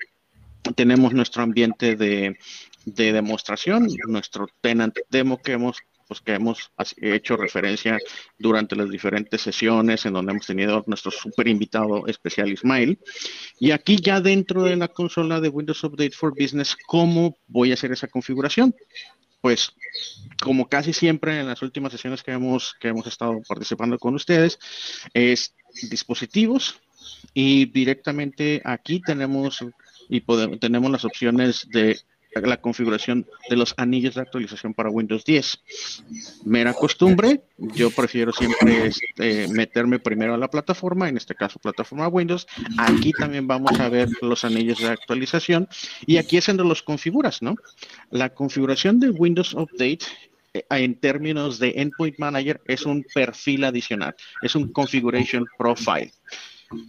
[0.75, 2.37] Tenemos nuestro ambiente de,
[2.85, 5.77] de demostración, nuestro tenant demo que hemos
[6.11, 7.97] pues, que hemos hecho referencia
[8.37, 12.99] durante las diferentes sesiones en donde hemos tenido nuestro super invitado especial Ismail.
[13.61, 17.75] Y aquí ya dentro de la consola de Windows Update for Business, ¿cómo voy a
[17.75, 18.75] hacer esa configuración?
[19.39, 19.71] Pues
[20.43, 24.59] como casi siempre en las últimas sesiones que hemos, que hemos estado participando con ustedes,
[25.13, 25.55] es
[25.89, 26.81] dispositivos
[27.33, 29.63] y directamente aquí tenemos
[30.09, 31.97] y podemos, tenemos las opciones de
[32.33, 35.59] la configuración de los anillos de actualización para Windows 10.
[36.45, 42.07] Mera costumbre, yo prefiero siempre este, meterme primero a la plataforma, en este caso plataforma
[42.07, 42.47] Windows.
[42.77, 45.67] Aquí también vamos a ver los anillos de actualización
[46.05, 47.55] y aquí es donde los configuras, ¿no?
[48.09, 50.05] La configuración de Windows Update
[50.53, 56.11] eh, en términos de Endpoint Manager es un perfil adicional, es un configuration profile.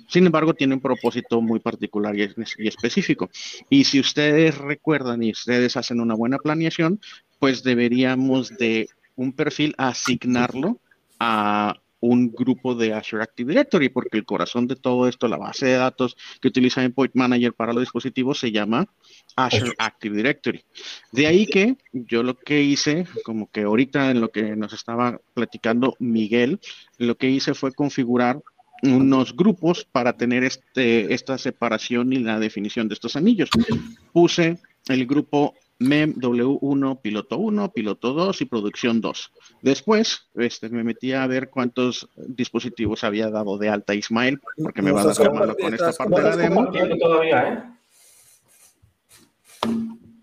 [0.08, 2.28] Sin embargo, tiene un propósito muy particular y,
[2.66, 3.30] específico.
[3.68, 7.00] Y si ustedes recuerdan y ustedes hacen una buena planeación,
[7.38, 10.80] pues deberíamos de un perfil asignarlo
[11.18, 15.66] a un grupo de Azure Active Directory, porque el corazón de todo esto, la base
[15.66, 18.88] de datos que utiliza Endpoint Manager para los dispositivos se llama
[19.36, 20.64] Azure Active Directory.
[21.12, 25.20] De ahí que yo lo que hice, como que ahorita en lo que nos estaba
[25.32, 26.58] platicando Miguel,
[26.98, 28.42] lo que hice fue configurar
[28.82, 33.48] unos grupos para tener este, esta separación y la definición de estos anillos.
[34.12, 39.32] Puse el grupo MEM W1, piloto 1, piloto 2 y producción 2.
[39.62, 44.92] Después este, me metí a ver cuántos dispositivos había dado de alta Ismael, porque me
[44.92, 46.70] va a dar la mano con esta parte de la demo.
[46.74, 47.62] ¿eh?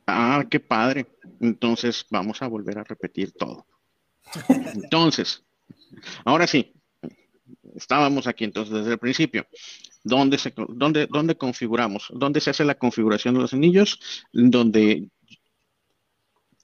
[0.08, 1.06] Ah, qué padre.
[1.40, 3.66] Entonces vamos a volver a repetir todo.
[4.50, 5.44] Entonces,
[6.26, 6.74] ahora sí,
[7.80, 9.48] estábamos aquí entonces desde el principio.
[10.04, 10.38] ¿Dónde,
[10.70, 12.08] dónde, dónde configuramos?
[12.14, 14.00] ¿Dónde se hace la configuración de los anillos?
[14.32, 15.10] Donde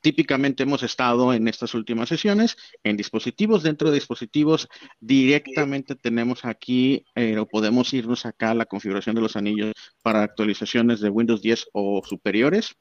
[0.06, 3.64] típicamente hemos estado en estas últimas sesiones en dispositivos.
[3.64, 4.68] Dentro de dispositivos
[5.00, 9.74] directamente tenemos aquí eh, o podemos irnos acá a la configuración de los anillos
[10.04, 12.76] para actualizaciones de Windows 10 o superiores.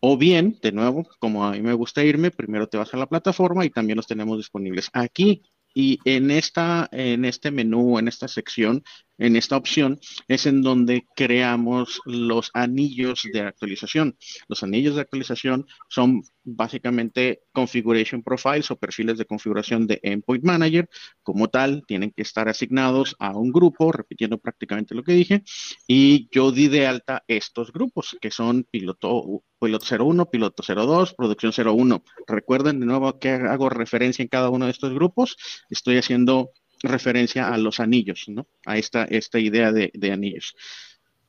[0.00, 3.06] O bien, de nuevo, como a mí me gusta irme, primero te vas a la
[3.06, 5.42] plataforma y también los tenemos disponibles aquí
[5.78, 8.82] y en, esta, en este menú, en esta sección,
[9.18, 9.98] en esta opción,
[10.28, 14.16] es en donde creamos los anillos de actualización.
[14.48, 20.88] Los anillos de actualización son básicamente configuration profiles o perfiles de configuración de Endpoint Manager.
[21.22, 25.42] Como tal, tienen que estar asignados a un grupo, repitiendo prácticamente lo que dije,
[25.86, 31.52] y yo di de alta estos grupos, que son piloto, piloto 01, piloto 02, producción
[31.52, 32.04] 01.
[32.26, 35.36] Recuerden de nuevo que hago referencia en cada uno de estos grupos.
[35.70, 36.50] Estoy haciendo
[36.86, 38.46] referencia a los anillos, ¿no?
[38.64, 40.54] A esta, esta idea de, de anillos.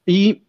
[0.05, 0.47] Y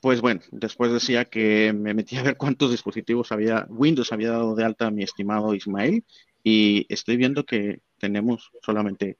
[0.00, 4.54] pues bueno, después decía que me metí a ver cuántos dispositivos había, Windows había dado
[4.54, 6.04] de alta a mi estimado Ismael
[6.42, 9.18] y estoy viendo que tenemos solamente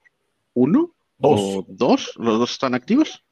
[0.54, 3.24] uno o dos, los dos están activos.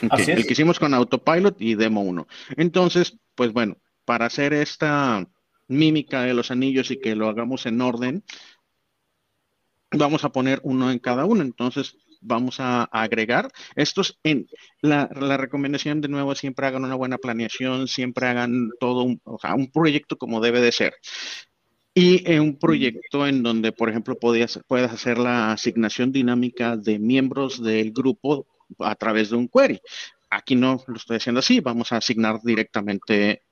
[0.00, 2.26] El que hicimos con Autopilot y Demo 1.
[2.56, 5.28] Entonces, pues bueno, para hacer esta
[5.66, 8.24] mímica de los anillos y que lo hagamos en orden,
[9.90, 11.42] vamos a poner uno en cada uno.
[11.42, 13.50] Entonces, vamos a, agregar.
[13.76, 14.48] Estos en
[14.80, 19.20] la, recomendación de nuevo, siempre hagan una buena planeación, siempre hagan todo un,
[19.72, 20.94] proyecto como debe de ser.
[21.94, 26.98] Y en un proyecto en donde, por ejemplo, podías, puedas hacer la asignación dinámica de
[26.98, 28.46] miembros del grupo
[28.78, 29.80] a través de un query.
[30.30, 33.42] Aquí no lo estoy haciendo así, vamos a asignar directamente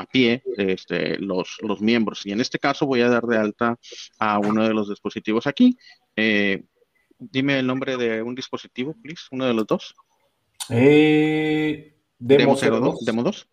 [0.00, 2.26] a pie este, los, los miembros.
[2.26, 3.78] Y en este caso voy a dar de alta
[4.18, 5.76] a uno de los dispositivos aquí.
[6.14, 6.64] Eh,
[7.18, 9.94] dime el nombre de un dispositivo, please, uno de los dos.
[10.70, 13.04] Eh, Demo, 02.
[13.04, 13.48] Demo 2.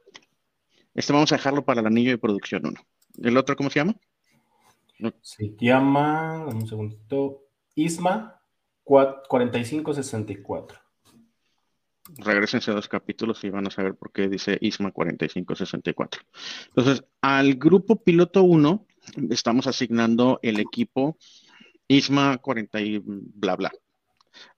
[0.96, 2.82] Este vamos a dejarlo para el anillo de producción 1.
[3.24, 3.96] ¿El otro cómo se llama?
[5.22, 8.40] Se llama, un segundito, ISMA
[8.84, 10.83] 4564.
[12.18, 16.22] Regresense a dos capítulos y van a saber por qué dice ISMA 4564.
[16.68, 18.86] Entonces, al grupo piloto 1
[19.30, 21.18] estamos asignando el equipo
[21.88, 23.72] ISMA 40 y bla bla.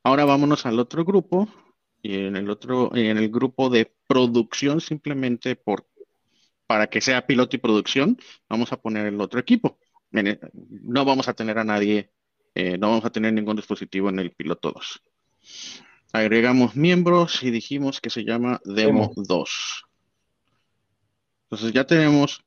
[0.03, 1.47] Ahora vámonos al otro grupo
[2.01, 5.87] y en el otro, en el grupo de producción simplemente por
[6.67, 8.17] para que sea piloto y producción,
[8.49, 9.77] vamos a poner el otro equipo.
[10.11, 12.11] No vamos a tener a nadie,
[12.55, 15.01] eh, no vamos a tener ningún dispositivo en el piloto 2.
[16.15, 19.83] Agregamos miembros y dijimos que se llama Demo 2.
[21.43, 22.41] Entonces ya tenemos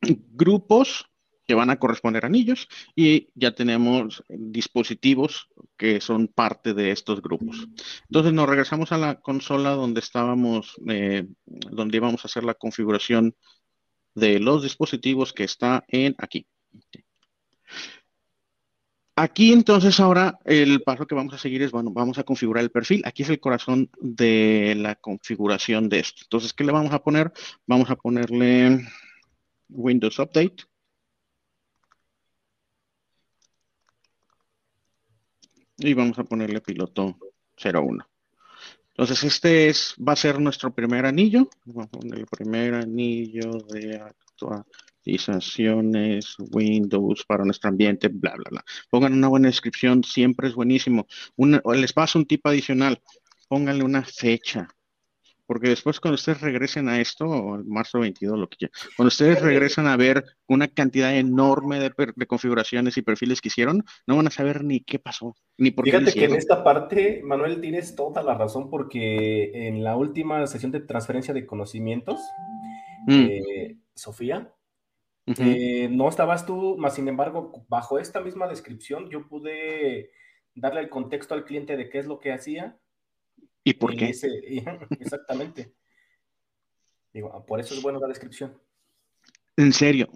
[0.00, 1.06] grupos
[1.46, 7.22] que van a corresponder a anillos y ya tenemos dispositivos que son parte de estos
[7.22, 7.68] grupos.
[8.08, 13.36] Entonces nos regresamos a la consola donde estábamos, eh, donde íbamos a hacer la configuración
[14.16, 16.44] de los dispositivos que está en aquí.
[19.22, 22.70] Aquí entonces ahora el paso que vamos a seguir es, bueno, vamos a configurar el
[22.70, 23.02] perfil.
[23.04, 26.22] Aquí es el corazón de la configuración de esto.
[26.22, 27.30] Entonces, ¿qué le vamos a poner?
[27.66, 28.80] Vamos a ponerle
[29.68, 30.64] Windows Update.
[35.76, 37.18] y vamos a ponerle piloto
[37.62, 38.06] 01.
[38.90, 41.48] Entonces, este es, va a ser nuestro primer anillo.
[41.64, 44.02] Vamos a poner el primer anillo de
[44.48, 48.64] actualizaciones, Windows para nuestro ambiente, bla, bla, bla.
[48.90, 51.06] Pongan una buena descripción, siempre es buenísimo.
[51.36, 53.00] les paso un tip adicional.
[53.48, 54.68] Pónganle una fecha
[55.50, 59.08] porque después cuando ustedes regresen a esto, o el marzo 22, lo que quieran, cuando
[59.08, 64.28] ustedes regresan a ver una cantidad enorme de, configuraciones y perfiles que hicieron, no van
[64.28, 68.22] a saber ni qué pasó, ni por Fíjate que en esta parte, Manuel, tienes toda
[68.22, 72.20] la razón, porque en la última sesión de transferencia de conocimientos,
[73.08, 73.12] mm.
[73.12, 74.54] eh, Sofía,
[75.26, 80.10] eh, no estabas tú, más sin embargo, bajo esta misma descripción, yo pude
[80.54, 82.80] darle el contexto al cliente de qué es lo que hacía
[83.64, 84.06] ¿Y por qué?
[85.00, 85.74] exactamente.
[87.12, 88.58] Digo, por eso es bueno la descripción.
[89.56, 90.08] En serio,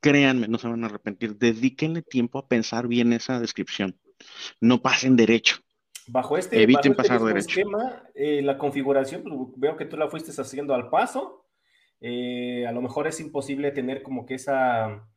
[0.00, 1.36] créanme, no se van a arrepentir.
[1.36, 3.98] Dedíquenle tiempo a pensar bien esa descripción.
[4.60, 5.56] No pasen derecho.
[6.06, 7.60] Bajo este, Eviten este pasar derecho.
[7.60, 11.43] esquema, eh, la configuración, pues, veo que tú la fuiste haciendo al paso.
[12.06, 15.08] Eh, a lo mejor es imposible tener como que esa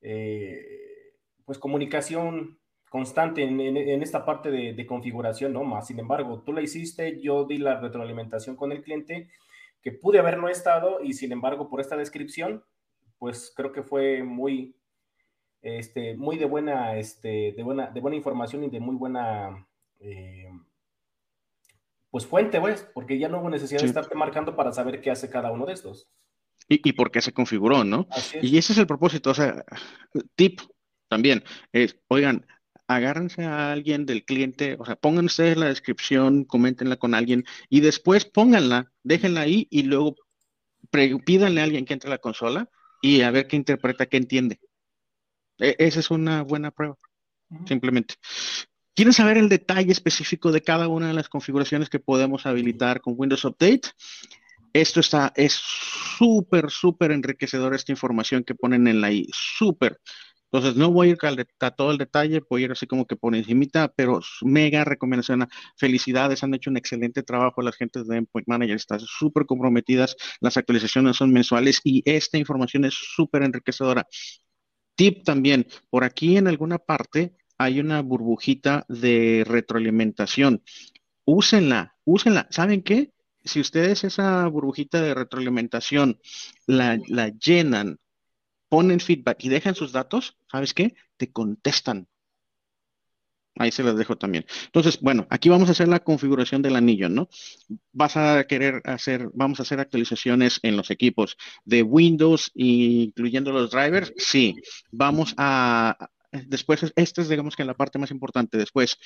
[0.00, 3.60] eh, pues comunicación constante en,
[4.04, 5.64] esta parte de, configuración, ¿no?
[5.64, 9.28] Más, sin embargo, tú la hiciste, yo di la retroalimentación con el cliente,
[9.82, 12.62] que pude haber no estado y sin embargo, por esta descripción,
[13.18, 14.76] pues creo que fue muy,
[15.60, 19.66] este, muy de buena, este, de buena, de buena información y de muy buena,
[19.98, 20.52] eh,
[22.10, 25.28] pues fuente, pues, porque ya no hubo necesidad de estarte marcando para saber qué hace
[25.28, 26.08] cada uno de estos.
[26.66, 28.08] Y, y por qué se configuró, ¿no?
[28.42, 29.64] Y ese es el propósito, o sea,
[30.34, 30.60] tip
[31.08, 31.42] también,
[31.72, 32.46] es, oigan,
[32.88, 37.80] agárrense a alguien del cliente, o sea, pongan ustedes la descripción, coméntenla con alguien y
[37.80, 40.16] después pónganla, déjenla ahí y luego
[40.90, 42.68] pídanle a alguien que entre a la consola
[43.02, 44.58] y a ver qué interpreta, qué entiende.
[45.58, 46.96] E, esa es una buena prueba,
[47.66, 48.14] simplemente.
[48.94, 53.14] ¿Quieren saber el detalle específico de cada una de las configuraciones que podemos habilitar con
[53.16, 53.90] Windows Update?
[54.80, 60.00] Esto está, es súper, súper enriquecedor esta información que ponen en la I, súper.
[60.52, 61.18] Entonces, no voy a ir
[61.60, 65.48] a, todo el detalle, voy a ir así como que por encimita, pero mega recomendación.
[65.76, 70.56] Felicidades, han hecho un excelente trabajo las gentes de Endpoint Manager, están súper comprometidas, las
[70.56, 74.06] actualizaciones son mensuales y esta información es súper enriquecedora.
[74.94, 80.62] Tip también, por aquí en alguna parte hay una burbujita de retroalimentación.
[81.24, 82.46] Úsenla, úsenla.
[82.50, 83.12] ¿Saben qué?
[83.48, 86.20] Si ustedes esa burbujita de retroalimentación
[86.66, 87.98] la, la llenan
[88.68, 90.94] ponen feedback y dejan sus datos, ¿sabes qué?
[91.16, 92.06] Te contestan.
[93.56, 94.46] Ahí se las dejo también.
[94.66, 97.28] Entonces, bueno, aquí vamos a hacer la configuración del anillo, ¿no?
[97.92, 103.70] Vas a querer hacer, vamos a hacer actualizaciones en los equipos de Windows, incluyendo los
[103.70, 104.12] drivers.
[104.16, 104.54] Sí,
[104.92, 108.58] vamos a, después, esta es, digamos que la parte más importante.
[108.58, 108.96] Después,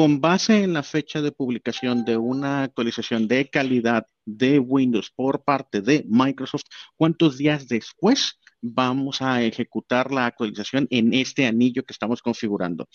[0.00, 5.44] con base en la fecha de publicación de una actualización de calidad de Windows por
[5.44, 6.62] parte de Microsoft,
[6.96, 12.88] ¿cuántos días después vamos a ejecutar la actualización en este anillo que estamos configurando.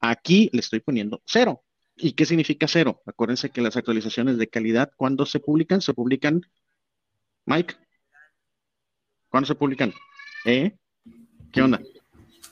[0.00, 1.62] Aquí le estoy poniendo cero.
[1.94, 3.02] ¿Y qué significa cero?
[3.04, 5.82] Acuérdense que las actualizaciones de calidad, ¿cuándo se publican?
[5.82, 6.40] Se publican,
[7.44, 7.74] Mike,
[9.28, 9.92] ¿cuándo se publican?
[10.46, 10.74] ¿Eh?
[11.52, 11.82] ¿Qué onda?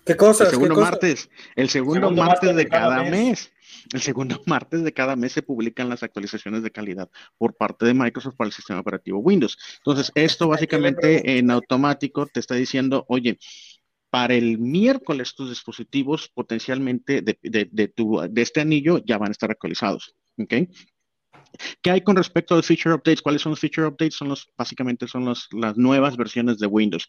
[0.04, 0.48] ¿Qué cosas?
[0.48, 3.50] El segundo martes, el segundo, martes, de cada mes.
[3.92, 7.94] El segundo martes de cada mes se publican las actualizaciones de calidad por parte de
[7.94, 9.58] Microsoft para el sistema operativo Windows.
[9.78, 13.38] Entonces, esto básicamente en automático te está diciendo, oye,
[14.10, 19.32] para el miércoles tus dispositivos potencialmente de, de, tu, de este anillo ya van a
[19.32, 20.14] estar actualizados.
[20.38, 20.54] ¿ok?
[21.82, 23.22] ¿Qué hay con respecto a los feature updates?
[23.22, 24.16] ¿Cuáles son los feature updates?
[24.16, 27.08] Son los, básicamente son las nuevas versiones de Windows.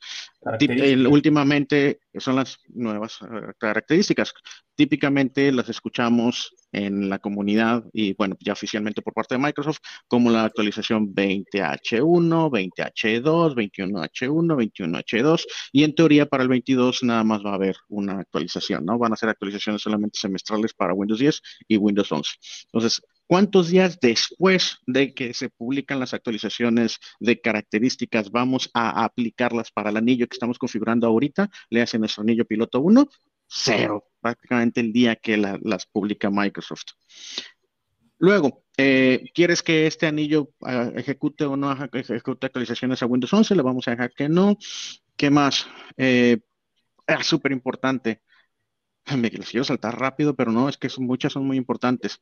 [1.10, 4.34] últimamente son las nuevas eh, características.
[4.76, 10.30] Típicamente las escuchamos en la comunidad y bueno, ya oficialmente por parte de Microsoft, como
[10.30, 17.52] la actualización 20H1, 20H2, 21H1, 21H2 y en teoría para el 22 nada más va
[17.52, 18.98] a haber una actualización, ¿no?
[18.98, 22.32] Van a ser actualizaciones solamente semestrales para Windows 10 y Windows 11.
[22.66, 29.72] Entonces, ¿Cuántos días después de que se publican las actualizaciones de características vamos a aplicarlas
[29.72, 31.50] para el anillo que estamos configurando ahorita?
[31.70, 33.10] Le hace nuestro anillo piloto 1,
[33.48, 36.94] cero, prácticamente el día que las publica Microsoft.
[38.20, 43.56] Luego, eh, ¿quieres que este anillo ah, ejecute o no ejecute actualizaciones a Windows 11?
[43.56, 44.58] Le vamos a dejar que no.
[45.18, 45.68] ¿Qué más?
[45.98, 46.40] Eh,
[47.08, 48.22] es súper importante.
[49.18, 52.22] Me quiero saltar rápido, pero no, es que muchas son muy importantes.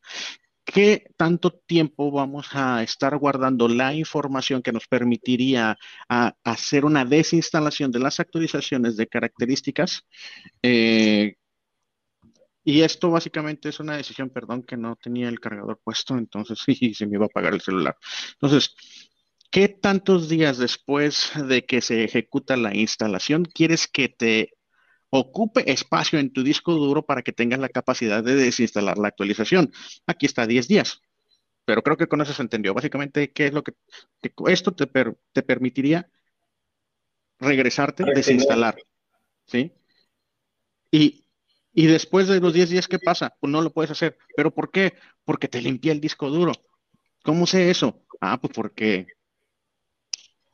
[0.65, 5.77] ¿Qué tanto tiempo vamos a estar guardando la información que nos permitiría
[6.43, 10.05] hacer una desinstalación de las actualizaciones de características?
[10.61, 11.35] Eh,
[12.63, 16.93] y esto básicamente es una decisión, perdón, que no tenía el cargador puesto, entonces sí,
[16.93, 17.97] se me iba a apagar el celular.
[18.33, 18.75] Entonces,
[19.51, 24.53] ¿qué tantos días después de que se ejecuta la instalación quieres que te
[25.15, 29.71] ocupe espacio en tu disco duro para que tengas la capacidad de desinstalar la actualización.
[30.07, 31.01] Aquí está 10 días.
[31.65, 32.73] Pero creo que con eso se entendió.
[32.73, 33.73] Básicamente, ¿qué es lo que,
[34.47, 34.87] esto te,
[35.31, 36.09] te permitiría
[37.39, 38.75] regresarte, desinstalar?
[39.45, 39.71] ¿Sí?
[40.89, 41.27] Y,
[41.73, 43.35] y después de los 10 días, ¿qué pasa?
[43.39, 44.17] Pues no lo puedes hacer.
[44.35, 44.95] ¿Pero por qué?
[45.25, 46.53] Porque te limpia el disco duro.
[47.23, 48.03] ¿Cómo sé eso?
[48.19, 49.05] Ah, pues porque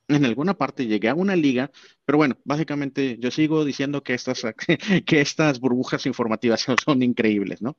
[0.10, 1.72] en alguna parte llegué a una liga,
[2.06, 4.44] pero bueno, básicamente yo sigo diciendo que estas,
[5.06, 7.78] que estas burbujas informativas son increíbles, ¿no?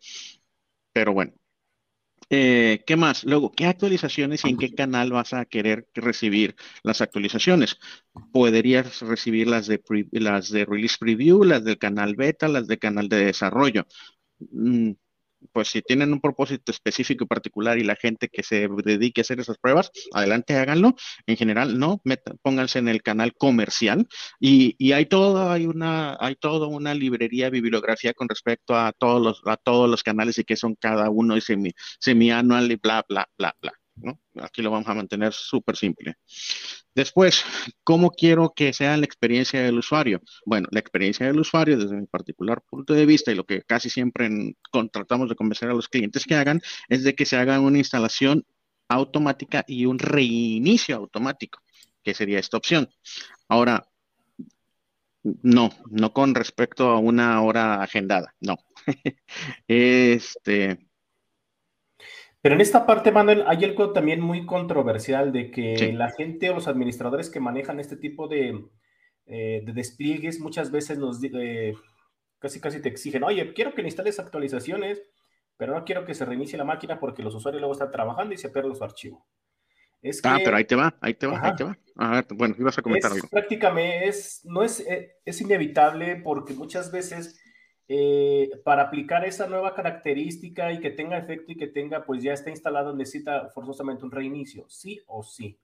[0.93, 1.33] Pero bueno.
[2.33, 3.25] Eh, ¿Qué más?
[3.25, 6.55] Luego, ¿qué actualizaciones y en qué canal vas a querer recibir
[6.85, 7.79] las actualizaciones?
[8.33, 13.09] Podrías recibir las de, las de Release Preview, las del canal beta, las del canal
[13.09, 13.85] de desarrollo.
[14.39, 14.93] Mm,
[15.53, 19.23] pues si tienen un propósito específico y particular y la gente que se dedique a
[19.23, 20.95] hacer esas pruebas, adelante háganlo.
[21.27, 22.03] En general, no,
[22.43, 24.07] pónganse en el canal comercial
[24.39, 29.23] y, y, hay todo, hay una, hay toda una librería, bibliografía con respecto a todos
[29.23, 33.05] los, a todos los canales y qué son cada uno y semi, semianual y bla,
[33.09, 33.80] bla, bla, bla.
[34.41, 36.15] Aquí lo vamos a mantener súper simple.
[36.95, 37.45] Después,
[37.85, 40.21] ¿cómo quiero que sea la experiencia del usuario?
[40.45, 43.91] Bueno, la experiencia del usuario, desde mi particular punto de vista y lo que casi
[43.91, 44.29] siempre
[44.93, 48.45] tratamos de convencer a los clientes que hagan, es de que se haga una instalación
[48.89, 51.61] automática y un reinicio automático,
[52.03, 52.89] que sería esta opción.
[53.49, 53.87] Ahora,
[55.23, 58.57] no, no con respecto a una hora agendada, no.
[59.69, 60.90] este,
[62.43, 66.55] pero en esta parte, Manuel, hay algo también muy controversial de que la gente o
[66.55, 68.65] los administradores que manejan este tipo de,
[69.27, 71.75] eh, despliegues muchas veces nos eh,
[72.41, 75.03] casi casi te exigen, oye, quiero que instales actualizaciones,
[75.57, 78.39] pero no quiero que se reinicie la máquina porque los usuarios luego están trabajando y
[78.39, 79.25] se pierde su archivo.
[80.25, 81.79] ah, pero ahí te va, ahí te va, ahí te va.
[81.97, 83.29] A ver, bueno, ibas a comentar algo.
[83.29, 87.39] Prácticamente es, no es, eh, es inevitable porque muchas veces
[87.93, 92.33] eh, para aplicar esa nueva característica y que tenga efecto y que tenga, pues ya
[92.33, 95.59] está instalado, necesita forzosamente un reinicio, sí o sí.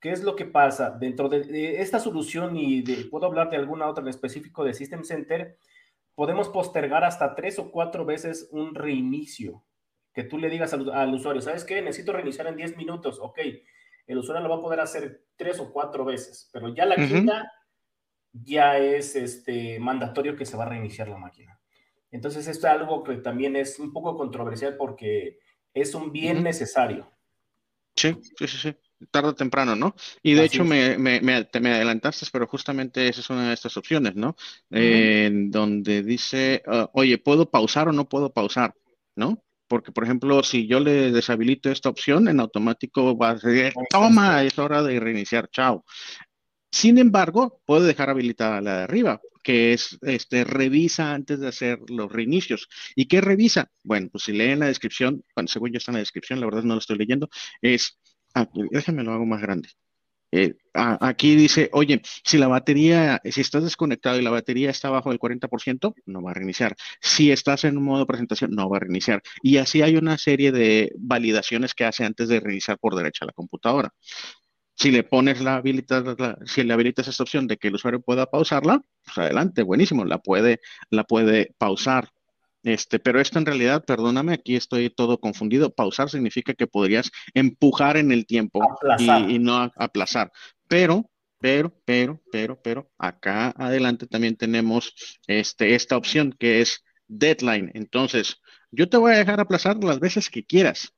[0.00, 3.86] ¿Qué es lo que pasa dentro de, esta solución y de, puedo hablar de alguna
[3.86, 5.58] otra en específico de System Center?
[6.16, 9.62] Podemos postergar hasta tres o cuatro veces un reinicio.
[10.12, 11.80] Que tú le digas al, usuario, ¿sabes qué?
[11.82, 13.20] Necesito reiniciar en 10 minutos.
[13.20, 13.38] Ok,
[14.08, 17.52] el usuario lo va a poder hacer tres o cuatro veces, pero ya la quinta
[18.32, 21.59] ya es este, mandatorio que se va a reiniciar la máquina.
[22.10, 25.38] Entonces, esto es algo que también es un poco controversial porque
[25.74, 27.10] es un bien necesario.
[27.96, 28.76] Sí, sí, sí, sí.
[29.10, 29.94] Tarde o temprano, ¿no?
[30.22, 33.54] Y de hecho me, me, me, te me adelantaste, pero justamente esa es una de
[33.54, 34.36] estas opciones, ¿no?
[34.68, 38.74] Donde dice, ah, oye, ¿puedo pausar o no puedo pausar?
[39.16, 39.42] ¿No?
[39.68, 44.42] Porque, por ejemplo, si yo le deshabilito esta opción, en automático va a decir, toma,
[44.42, 45.84] es hora de reiniciar, chao.
[46.72, 51.78] Sin embargo, puedo dejar habilitada la de arriba, que es, este, revisa antes de hacer
[51.88, 52.68] los reinicios.
[52.94, 53.70] ¿Y qué revisa?
[53.82, 56.62] Bueno, pues si leen la descripción, bueno, según yo está en la descripción, la verdad
[56.64, 57.28] no lo estoy leyendo,
[57.62, 57.98] es,
[58.34, 59.68] ah, déjenme lo hago más grande.
[60.32, 65.10] Eh, aquí dice, oye, si la batería, si estás desconectado y la batería está bajo
[65.10, 66.76] el 40%, no va a reiniciar.
[67.00, 69.22] Si estás en un modo presentación, no va a reiniciar.
[69.42, 73.32] Y así hay una serie de validaciones que hace antes de reiniciar por derecha la
[73.32, 73.92] computadora.
[74.80, 76.02] Si le pones la habilitas,
[76.46, 80.20] si le habilitas esta opción de que el usuario pueda pausarla, pues adelante, buenísimo, la
[80.20, 82.08] puede, la puede pausar.
[82.62, 85.74] Este, pero esto en realidad, perdóname, aquí estoy todo confundido.
[85.74, 88.62] Pausar significa que podrías empujar en el tiempo
[88.98, 90.32] y, no aplazar.
[90.66, 94.94] Pero, pero, pero, pero, pero, acá adelante también tenemos
[95.26, 97.70] este, esta opción que es deadline.
[97.74, 100.94] Entonces, yo te voy a dejar aplazar las veces que quieras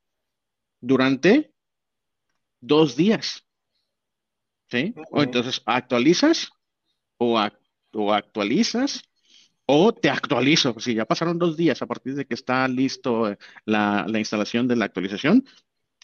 [0.81, 1.53] durante
[2.61, 3.45] dos días.
[4.73, 4.95] ¿Sí?
[5.11, 6.51] O entonces actualizas
[7.19, 7.39] o,
[7.93, 9.03] o actualizas
[9.67, 10.75] o te actualizo.
[10.81, 14.77] Si ya pasaron dos días a partir de que está listo eh, la, instalación de
[14.77, 15.45] la actualización,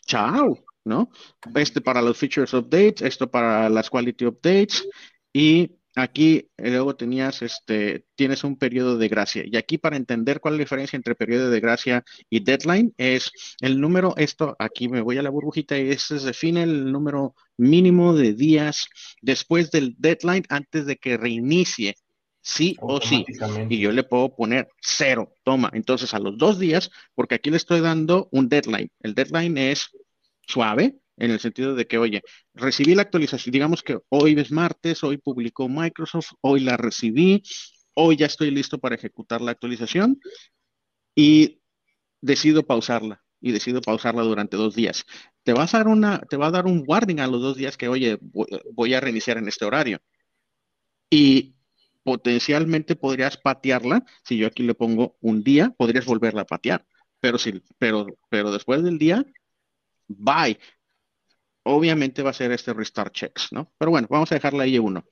[0.04, 1.10] chao, ¿no?
[1.54, 4.86] Este para los features updates, esto para las quality updates
[5.32, 10.40] y aquí eh, luego tenías este tienes un periodo de gracia y aquí para entender
[10.40, 13.30] cuál es la diferencia entre periodo de gracia y deadline es
[13.60, 18.14] el número esto aquí me voy a la burbujita y se define el número mínimo
[18.14, 18.88] de días
[19.22, 21.96] después del deadline antes de que reinicie
[22.40, 23.26] sí o sí.
[23.68, 25.70] Y yo le puedo poner cero, toma.
[25.74, 28.90] Entonces a los dos días, porque aquí le estoy dando un deadline.
[29.00, 29.90] El deadline es
[30.46, 32.22] suave, en el sentido de que, oye,
[32.54, 37.42] recibí la actualización, digamos que hoy es martes, hoy publicó Microsoft, hoy la recibí,
[37.94, 40.20] hoy ya estoy listo para ejecutar la actualización
[41.14, 41.60] y
[42.20, 45.04] decido pausarla y decido pausarla durante dos días.
[45.42, 47.76] Te, vas a dar una, te va a dar un warning a los dos días
[47.76, 48.18] que, oye,
[48.72, 50.00] voy a reiniciar en este horario.
[51.10, 51.54] Y
[52.02, 54.04] potencialmente podrías patearla.
[54.24, 56.86] Si yo aquí le pongo un día, podrías volverla a patear.
[57.20, 59.24] Pero, si, pero, pero después del día,
[60.08, 60.58] bye.
[61.64, 63.72] Obviamente va a ser este restart checks, ¿no?
[63.78, 65.04] Pero bueno, vamos a dejarla ahí uno.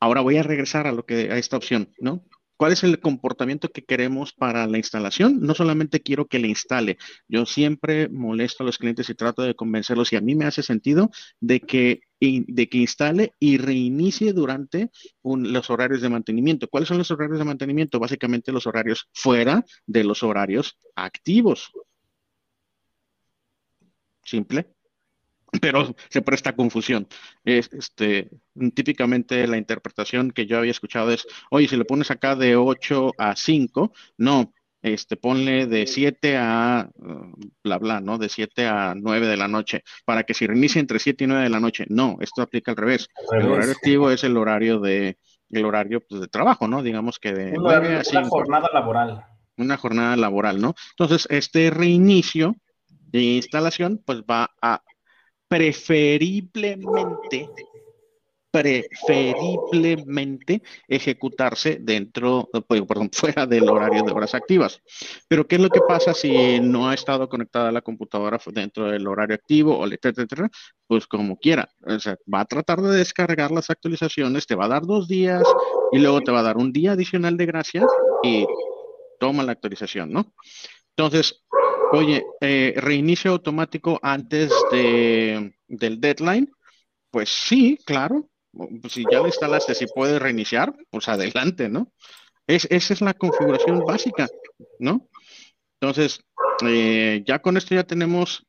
[0.00, 2.24] Ahora voy a regresar a lo que a esta opción, ¿no?
[2.56, 5.40] ¿Cuál es el comportamiento que queremos para la instalación?
[5.40, 9.56] No solamente quiero que le instale, yo siempre molesto a los clientes y trato de
[9.56, 11.10] convencerlos y a mí me hace sentido
[11.40, 14.90] de que, de que instale y reinicie durante
[15.24, 16.68] los horarios de mantenimiento.
[16.68, 17.98] ¿Cuáles son los horarios de mantenimiento?
[17.98, 21.72] Básicamente los horarios fuera de los horarios activos.
[24.24, 24.73] Simple
[25.60, 27.06] pero se presta confusión.
[27.44, 28.30] este,
[28.74, 33.12] típicamente la interpretación que yo había escuchado es, oye, si le pones acá de 8
[33.18, 34.52] a 5, no,
[34.84, 37.32] este, ponle de 7 a uh,
[37.62, 38.18] bla, bla, ¿no?
[38.18, 41.44] De 7 a 9 de la noche, para que se reinicie entre 7 y 9
[41.44, 41.86] de la noche.
[41.88, 43.08] No, esto aplica al revés.
[43.32, 45.16] El horario activo es el horario de,
[45.50, 46.82] el horario pues, de trabajo, ¿no?
[46.82, 49.24] Digamos que de una, Una jornada laboral.
[49.56, 50.74] Una jornada laboral, ¿no?
[50.90, 52.54] Entonces, este reinicio
[52.88, 54.82] de instalación, pues va a
[55.54, 57.48] preferiblemente,
[58.50, 64.82] preferiblemente ejecutarse dentro, pues, perdón, fuera del horario de horas activas.
[65.28, 69.06] Pero ¿qué es lo que pasa si no ha estado conectada la computadora dentro del
[69.06, 70.50] horario activo o etcétera?
[70.88, 74.68] Pues como quiera, o sea, va a tratar de descargar las actualizaciones, te va a
[74.68, 75.44] dar dos días
[75.92, 77.86] y luego te va a dar un día adicional de gracia
[78.24, 78.44] y
[79.20, 80.34] toma la actualización, ¿no?
[80.96, 81.44] Entonces,
[81.94, 86.50] Oye, eh, reinicio automático antes de, del deadline.
[87.10, 88.28] Pues sí, claro.
[88.88, 91.92] Si ya lo instalaste, si puedes reiniciar, pues adelante, ¿no?
[92.46, 94.28] Es, esa es la configuración básica,
[94.78, 95.08] ¿no?
[95.80, 96.20] Entonces,
[96.64, 98.46] eh, ya con esto ya tenemos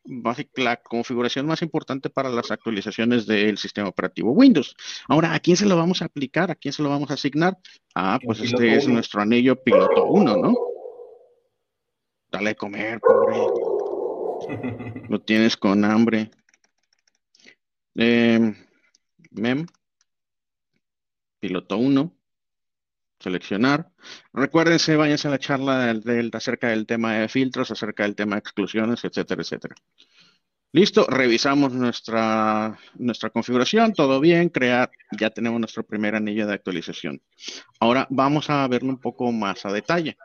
[0.56, 4.76] la configuración más importante para las actualizaciones del sistema operativo Windows.
[5.08, 6.52] Ahora, ¿a quién se lo vamos a aplicar?
[6.52, 7.58] ¿A quién se lo vamos a asignar?
[7.94, 10.56] Ah, pues este es nuestro anillo piloto 1, ¿no?
[12.36, 13.38] Dale a comer, pobre.
[15.10, 16.32] Lo tienes con hambre.
[17.96, 18.54] Em,
[19.32, 19.66] mem.
[21.40, 22.14] Piloto 1.
[23.22, 23.90] Seleccionar.
[24.34, 28.40] Recuérdense, váyanse a la charla del, acerca del tema de filtros, acerca del tema de
[28.40, 29.76] exclusiones, etcétera, etcétera.
[30.74, 37.22] Listo, revisamos nuestra, nuestra configuración, todo bien, crear, ya tenemos nuestro primer anillo de actualización.
[37.80, 40.18] Ahora vamos a verlo un poco más a detalle.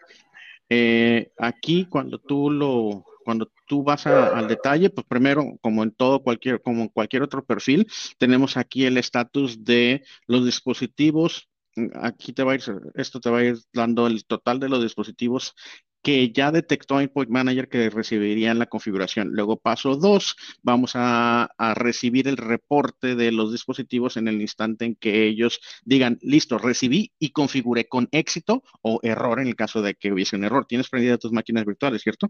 [0.71, 6.23] Eh, aquí cuando tú lo, cuando tú vas al detalle, pues primero, como en todo
[6.23, 7.87] cualquier, como en cualquier otro perfil,
[8.19, 11.49] tenemos aquí el estatus de los dispositivos.
[11.95, 12.63] Aquí te va a ir,
[12.95, 15.55] esto te va a ir dando el total de los dispositivos
[16.03, 19.31] que ya detectó Endpoint Manager que recibiría en la configuración.
[19.33, 24.97] Luego, paso dos, vamos a, recibir el reporte de los dispositivos en el instante en
[24.97, 29.95] que ellos digan, listo, recibí y configuré con éxito o error en el caso de
[29.95, 30.67] que hubiese un error.
[30.67, 32.29] Tienes prendida tus máquinas virtuales, ¿cierto?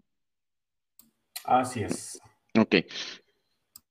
[1.44, 2.20] Así es.
[2.58, 2.76] Ok.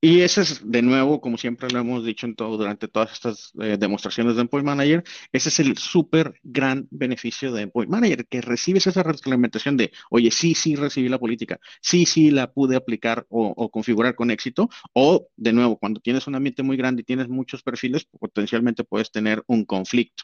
[0.02, 3.52] Y ese es, de nuevo, como siempre lo hemos dicho en todo, durante todas estas
[3.62, 8.40] eh, demostraciones de Endpoint Manager, ese es el súper gran beneficio de Endpoint Manager, que
[8.40, 13.26] recibes esa retroalimentación de, oye, sí, sí recibí la política, sí, sí la pude aplicar
[13.30, 17.28] o, configurar con éxito, o de nuevo, cuando tienes un ambiente muy grande y tienes
[17.28, 20.24] muchos perfiles, potencialmente puedes tener un conflicto.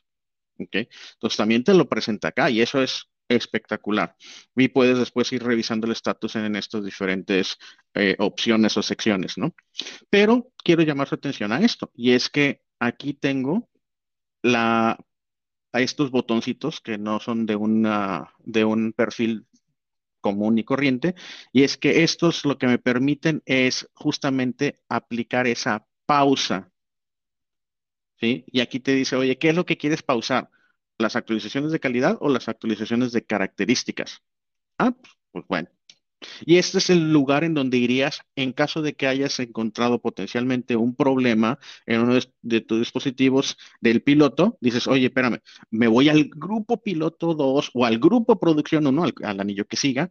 [0.57, 0.87] ¿okay?
[1.15, 4.15] Entonces también te lo presenta acá y eso es espectacular.
[4.55, 7.57] Y puedes después ir revisando el estatus en, estas diferentes
[7.93, 9.53] eh, opciones o secciones, ¿no?
[10.09, 13.69] Pero quiero llamar su atención a esto, y es que aquí tengo
[14.41, 14.97] la,
[15.71, 19.47] a estos botoncitos que no son de, una, de un perfil
[20.21, 21.15] común y corriente,
[21.51, 26.71] y es que estos lo que me permiten es justamente aplicar esa pausa.
[28.17, 28.45] ¿Sí?
[28.47, 30.49] Y aquí te dice, oye, ¿qué es lo que quieres pausar?
[30.97, 34.21] Las actualizaciones de calidad o las actualizaciones de características.
[34.77, 34.93] Ah,
[35.31, 35.69] pues bueno.
[36.45, 40.75] Y este es el lugar en donde irías en caso de que hayas encontrado potencialmente
[40.75, 44.57] un problema en uno de, tus dispositivos del piloto.
[44.61, 45.41] Dices, oye, espérame,
[45.71, 50.09] me voy al grupo piloto 2 o al grupo producción 1, al, anillo que siga,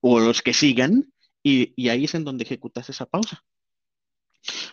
[0.00, 1.12] o los que sigan,
[1.42, 3.44] y, y ahí es en donde ejecutas esa pausa.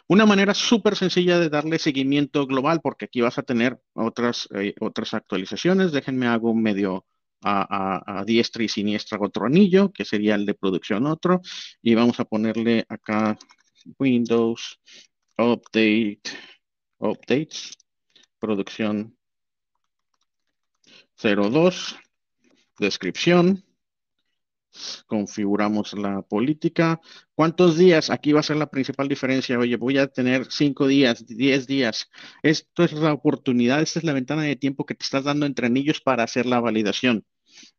[0.07, 4.75] Una manera súper sencilla de darle seguimiento global, porque aquí vas a tener otras, eh,
[4.79, 5.91] otras actualizaciones.
[5.91, 7.05] Déjenme hago medio
[7.41, 11.41] a, diestra y siniestra otro anillo, que sería el de producción otro.
[11.81, 13.37] Y vamos a ponerle acá
[13.99, 14.79] Windows
[15.37, 16.21] Update,
[16.99, 17.77] Updates,
[18.39, 19.17] producción
[21.17, 21.95] 02,
[22.79, 23.64] descripción
[25.07, 26.99] configuramos la política.
[27.33, 28.09] ¿Cuántos días?
[28.09, 29.59] Aquí va a ser la principal diferencia.
[29.59, 32.09] Oye, voy a tener cinco días, diez días.
[32.43, 35.67] Esto es la oportunidad, esta es la ventana de tiempo que te estás dando entre
[35.67, 37.25] anillos para hacer la validación.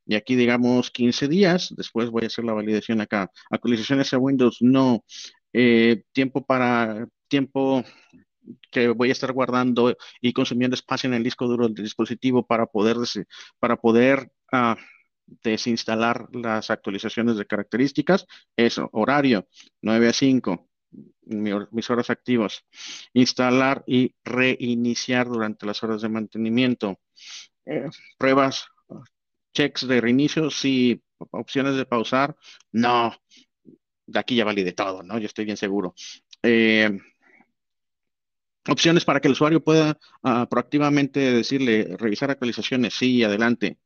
[0.07, 3.31] Y aquí digamos 15 días, después voy a hacer la validación acá.
[3.51, 5.05] Actualizaciones a Windows, no.
[5.53, 7.85] Eh, tiempo para, tiempo
[8.71, 12.67] que voy a estar guardando y consumiendo espacio en el disco duro del dispositivo para
[12.67, 12.97] poder,
[13.59, 14.75] para poder uh,
[15.27, 18.27] desinstalar las actualizaciones de características.
[18.57, 19.49] Eso, horario
[19.83, 20.69] 9 a 5,
[21.27, 22.65] mis horas activas.
[23.13, 27.01] Instalar y reiniciar durante las horas de mantenimiento.
[27.65, 28.69] Eh, pruebas,
[29.53, 31.03] checks de reinicio, sí.
[31.31, 32.37] Opciones de pausar,
[32.73, 33.15] no.
[34.07, 35.19] De aquí ya valide todo, ¿no?
[35.19, 35.95] Yo estoy bien seguro.
[36.43, 36.91] Eh,
[38.69, 43.79] opciones para que el usuario pueda ah, proactivamente decirle, revisar actualizaciones, sí, adelante.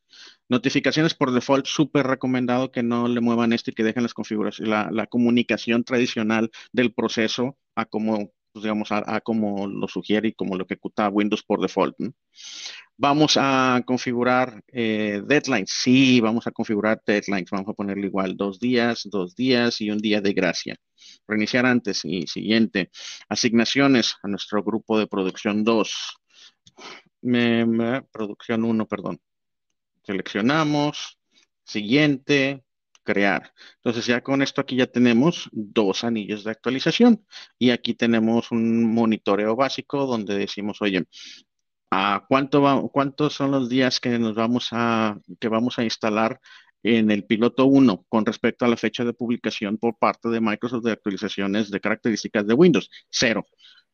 [0.48, 4.68] Notificaciones por default, súper recomendado que no le muevan esto y que dejen las configuraciones,
[4.68, 10.56] la, comunicación tradicional del proceso a como, pues, digamos, a, como lo sugiere y como
[10.56, 11.96] lo ejecuta Windows por default.
[12.96, 15.70] Vamos a configurar eh, deadlines.
[15.70, 17.50] Sí, vamos a configurar deadlines.
[17.50, 20.76] Vamos a ponerle igual dos días, dos días y un día de gracia.
[21.26, 22.90] Reiniciar antes y siguiente.
[23.28, 26.16] Asignaciones a nuestro grupo de producción 2.
[28.12, 29.20] producción 1, perdón
[30.02, 31.18] Seleccionamos,
[31.64, 32.64] siguiente,
[33.10, 33.52] crear.
[33.76, 37.26] Entonces ya con esto aquí ya tenemos dos anillos de actualización
[37.58, 41.06] y aquí tenemos un monitoreo básico donde decimos, oye,
[41.90, 46.40] ¿a cuánto ¿cuántos son los días que nos vamos a, que vamos a instalar
[46.82, 50.84] en el piloto 1 con respecto a la fecha de publicación por parte de Microsoft
[50.84, 52.90] de actualizaciones de características de Windows?
[53.10, 53.46] Cero.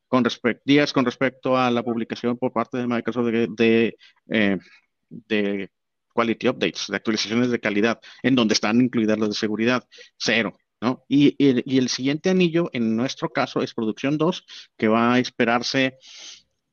[0.08, 0.24] Con
[0.64, 3.96] días con respecto a la publicación por parte de Microsoft de, de
[4.28, 5.68] eh,
[6.16, 9.84] quality updates, de actualizaciones de calidad, en donde están incluidas las de seguridad,
[10.16, 10.54] cero.
[10.80, 11.04] ¿no?
[11.08, 14.44] Y, y, el siguiente anillo, en nuestro caso, es producción 2,
[14.76, 15.98] que va a esperarse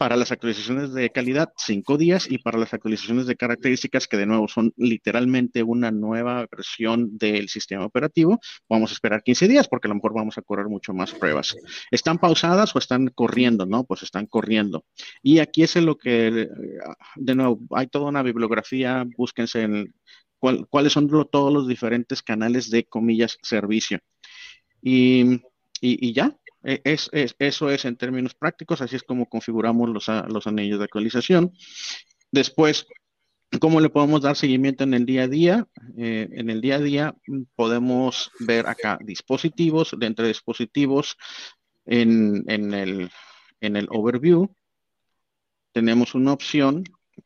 [0.04, 4.26] para las actualizaciones de calidad, cinco días, y para las actualizaciones de características, que de
[4.26, 8.38] nuevo son literalmente una nueva versión del sistema operativo,
[8.68, 11.56] vamos a esperar 15 días, porque a lo mejor vamos a correr mucho más pruebas.
[11.90, 13.66] ¿Están pausadas o están corriendo?
[13.66, 14.84] No, pues están corriendo.
[15.22, 16.50] Y aquí es lo que,
[17.16, 19.94] de nuevo, hay toda una bibliografía, búsquense en
[20.70, 24.00] cuáles son todos los diferentes canales de comillas servicio.
[24.82, 25.40] y,
[25.80, 30.48] y ya, e, es, eso es en términos prácticos, así es como configuramos los, los
[30.48, 31.54] anillos de actualización.
[32.32, 32.88] Después,
[33.60, 35.68] ¿cómo le podemos dar seguimiento en el día a día?
[35.98, 41.18] Eh, en el día a día mm, podemos ver acá dispositivos, de entre dispositivos
[41.86, 43.12] en, el,
[43.62, 44.50] en el overview
[45.74, 46.84] tenemos una opción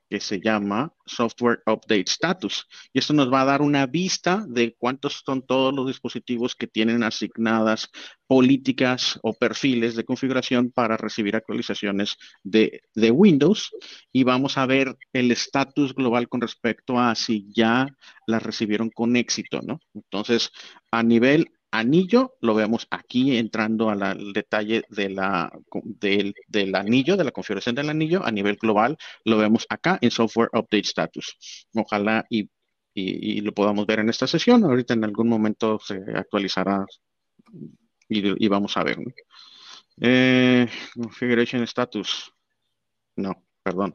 [0.10, 2.68] que se llama Software Update Status.
[2.94, 6.68] Y esto nos va a dar una vista de cuántos son todos los dispositivos que
[6.68, 7.90] tienen asignadas
[8.28, 13.72] políticas o perfiles de configuración para recibir actualizaciones de, Windows.
[14.12, 17.88] Y vamos a ver el estatus global con respecto a si ya
[18.28, 19.80] las recibieron con éxito, ¿no?
[19.94, 20.52] Entonces,
[20.92, 25.52] a nivel anillo lo vemos aquí entrando al detalle de la,
[25.84, 30.50] del, anillo, de la configuración del anillo a nivel global, lo vemos acá en Software
[30.54, 31.68] Update Status.
[31.74, 32.50] Ojalá y,
[33.42, 34.64] lo podamos ver en esta sesión.
[34.64, 36.84] Ahorita en algún momento se actualizará
[38.10, 38.98] y, vamos a ver.
[40.02, 42.34] Eh, configuration Status.
[43.16, 43.94] No, perdón.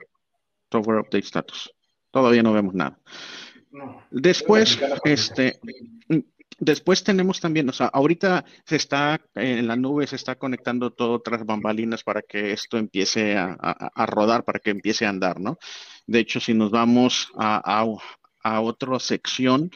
[0.70, 1.72] Software Update Status.
[2.12, 3.00] Todavía no vemos nada.
[4.10, 5.58] Después, este,
[6.58, 11.14] Después tenemos también, o sea, ahorita se está en la nube, se está conectando todo
[11.14, 15.58] otras bambalinas para que esto empiece a, rodar, para que empiece a andar, ¿no?
[16.06, 17.84] De hecho, si nos vamos a,
[18.42, 19.70] a otra sección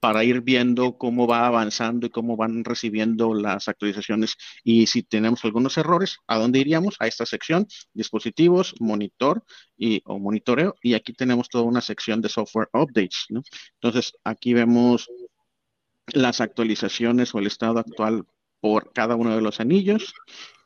[0.00, 4.34] para ir viendo cómo va avanzando y cómo van recibiendo las actualizaciones
[4.64, 6.96] y si tenemos algunos errores, ¿a dónde iríamos?
[6.98, 9.44] A esta sección, dispositivos, monitor
[9.76, 13.42] y, o monitoreo, y aquí tenemos toda una sección de software updates, ¿no?
[13.74, 15.08] Entonces, aquí vemos
[16.12, 18.24] las actualizaciones o el estado actual
[18.60, 20.14] por cada uno de los anillos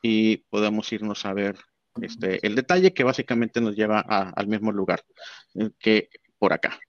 [0.01, 1.57] y podemos irnos a ver
[2.01, 5.03] este, el detalle que básicamente nos lleva al mismo lugar
[5.55, 6.79] eh, que por acá.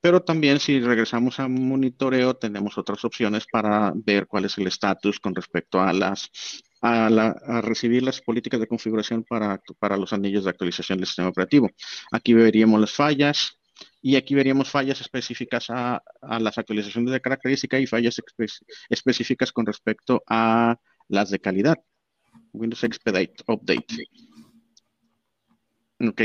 [0.00, 5.20] Pero también si regresamos a monitoreo tenemos otras opciones para ver cuál es el estatus
[5.20, 6.30] con respecto a las
[6.80, 11.70] a, recibir las políticas de configuración para, para los anillos de actualización del sistema operativo.
[12.10, 13.60] Aquí veríamos las fallas,
[14.02, 18.20] y aquí veríamos fallas específicas a, las actualizaciones de característica y fallas
[18.88, 20.76] específicas con respecto a
[21.08, 21.78] las de calidad.
[22.52, 23.86] Windows Expedite Update.
[26.00, 26.22] Ok.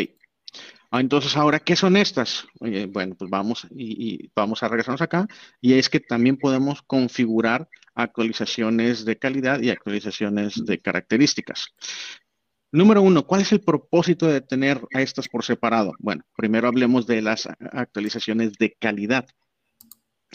[0.89, 2.47] Ah, entonces, ahora, ¿qué son estas?
[2.59, 5.27] bueno, pues vamos y, vamos a regresarnos acá.
[5.61, 11.73] Y es que también podemos configurar actualizaciones de calidad y actualizaciones de características.
[12.71, 15.93] Número uno, ¿cuál es el propósito de tener a estas por separado?
[15.99, 19.25] Bueno, primero hablemos de las actualizaciones de calidad.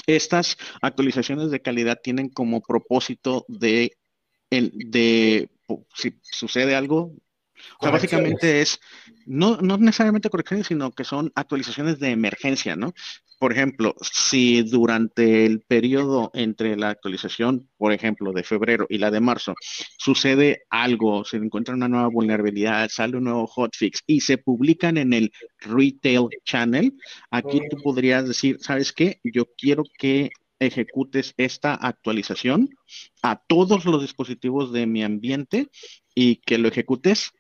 [0.06, 3.92] Estas actualizaciones de calidad tienen como propósito de,
[4.50, 5.50] de
[5.94, 7.12] si sucede algo,
[7.78, 8.80] o sea, básicamente es,
[9.26, 12.92] no, no necesariamente correcciones, sino que son actualizaciones de emergencia, ¿no?
[13.38, 19.10] Por ejemplo, si durante el periodo entre la actualización, por ejemplo, de febrero y la
[19.10, 19.54] de marzo,
[19.98, 25.12] sucede algo, se encuentra una nueva vulnerabilidad, sale un nuevo hotfix y se publican en
[25.12, 26.92] el retail channel,
[27.32, 29.18] aquí tú podrías decir, ¿sabes qué?
[29.24, 32.70] Yo quiero que ejecutes esta actualización
[33.22, 35.68] a todos los dispositivos de mi ambiente
[36.14, 37.32] y que lo ejecutes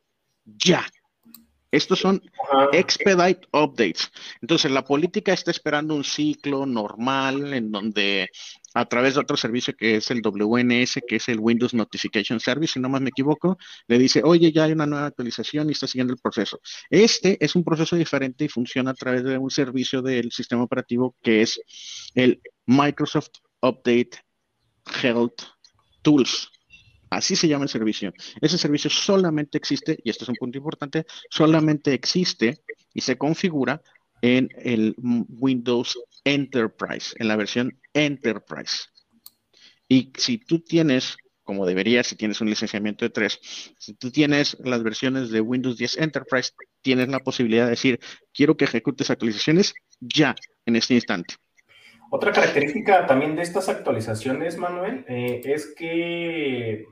[0.44, 0.86] ya.
[1.72, 2.22] Estos son
[2.72, 4.10] expedite updates.
[4.42, 8.28] Entonces, la política está esperando un ciclo normal en donde
[8.74, 12.74] a través de otro servicio que es el WNS, que es el Windows Notification Service,
[12.74, 15.86] si no más me equivoco, le dice, oye, ya hay una nueva actualización y está
[15.86, 16.60] siguiendo el proceso.
[16.90, 21.16] Este es un proceso diferente y funciona a través de un servicio del sistema operativo
[21.22, 21.58] que es
[22.14, 23.30] el Microsoft
[23.62, 24.10] Update
[25.02, 25.42] Health
[26.02, 26.50] Tools.
[27.12, 28.14] Así se llama el servicio.
[28.40, 32.62] Ese servicio solamente existe, y esto es un punto importante, solamente existe
[32.94, 33.82] y se configura
[34.22, 38.84] en el Windows Enterprise, en la versión Enterprise.
[39.86, 43.38] Y si tú tienes, como deberías, si tienes un licenciamiento de tres,
[43.78, 48.00] si tú tienes las versiones de Windows 10 Enterprise, tienes la posibilidad de decir,
[48.32, 50.34] quiero que ejecutes actualizaciones ya,
[50.64, 51.34] en este instante.
[52.10, 56.86] Otra característica también de estas actualizaciones, Manuel, eh, es que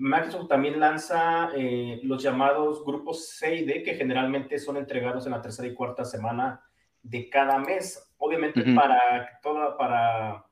[0.00, 5.32] Microsoft también lanza eh, los llamados grupos C y D, que generalmente son entregados en
[5.32, 6.62] la tercera y cuarta semana
[7.02, 8.10] de cada mes.
[8.16, 10.46] Obviamente para, toda, para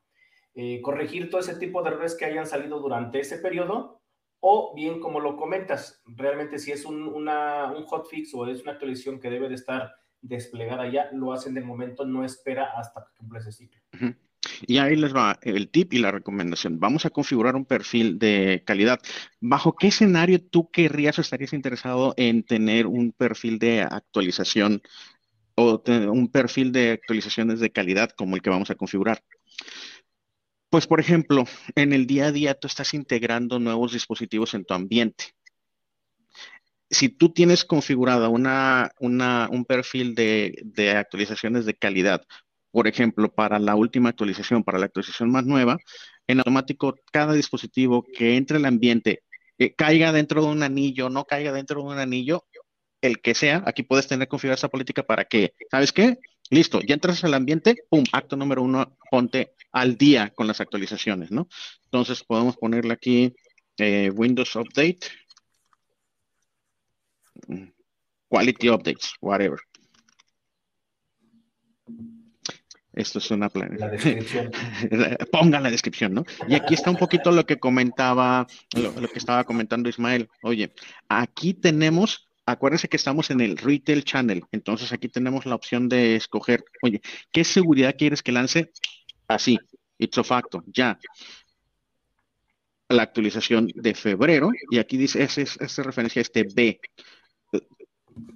[0.55, 4.03] eh, corregir todo ese tipo de errores que hayan salido durante ese periodo,
[4.41, 8.73] o bien como lo comentas, realmente si es un, una, un hotfix o es una
[8.73, 13.17] actualización que debe de estar desplegada ya, lo hacen de momento, no espera hasta que
[13.17, 13.81] cumpla ese ciclo.
[14.67, 16.81] Y ahí les va el tip y la recomendación.
[16.81, 19.01] Vamos a configurar un perfil de calidad.
[19.41, 24.83] ¿Bajo qué escenario tú querrías o estarías interesado en tener un perfil de actualización
[25.55, 29.23] o un perfil de actualizaciones de calidad como el que vamos a configurar?
[30.71, 31.45] Pues, por ejemplo,
[31.77, 35.25] en el día a día tú estás integrando nuevos dispositivos en tu ambiente.
[36.91, 42.23] Si tú tienes configurada una, un perfil de, de actualizaciones de calidad
[42.71, 45.79] por ejemplo, para la última actualización, para la actualización más nueva,
[46.27, 49.23] en automático cada dispositivo que entre al ambiente,
[49.77, 52.45] caiga dentro de un anillo, no caiga dentro de un anillo,
[53.01, 56.19] el que sea, aquí puedes tener configurada esa política para que, ¿sabes qué?
[56.51, 61.31] Listo, ya entras al ambiente, pum, acto número uno, ponte al día con las actualizaciones,
[61.31, 61.49] ¿no?
[61.85, 63.35] Entonces podemos ponerle aquí
[63.77, 65.01] eh, Windows Update,
[68.29, 69.59] Quality Updates, whatever.
[72.93, 73.77] Esto es una plan.
[73.79, 74.51] La descripción.
[75.33, 76.25] Pongan la descripción, ¿no?
[76.49, 80.29] Y aquí está un poquito lo que comentaba, lo, que estaba comentando Ismael.
[80.43, 80.73] Oye,
[81.09, 86.17] aquí tenemos, acuérdense que estamos en el retail channel, entonces aquí tenemos la opción de
[86.17, 88.73] escoger, oye, ¿qué seguridad quieres que lance?
[89.29, 89.59] Así,
[89.99, 90.99] ipso facto, ya
[92.89, 96.81] la actualización de febrero, y aquí dice, esa es, referencia a este B.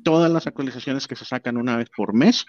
[0.04, 2.44] Todas las actualizaciones que se sacan una vez por mes,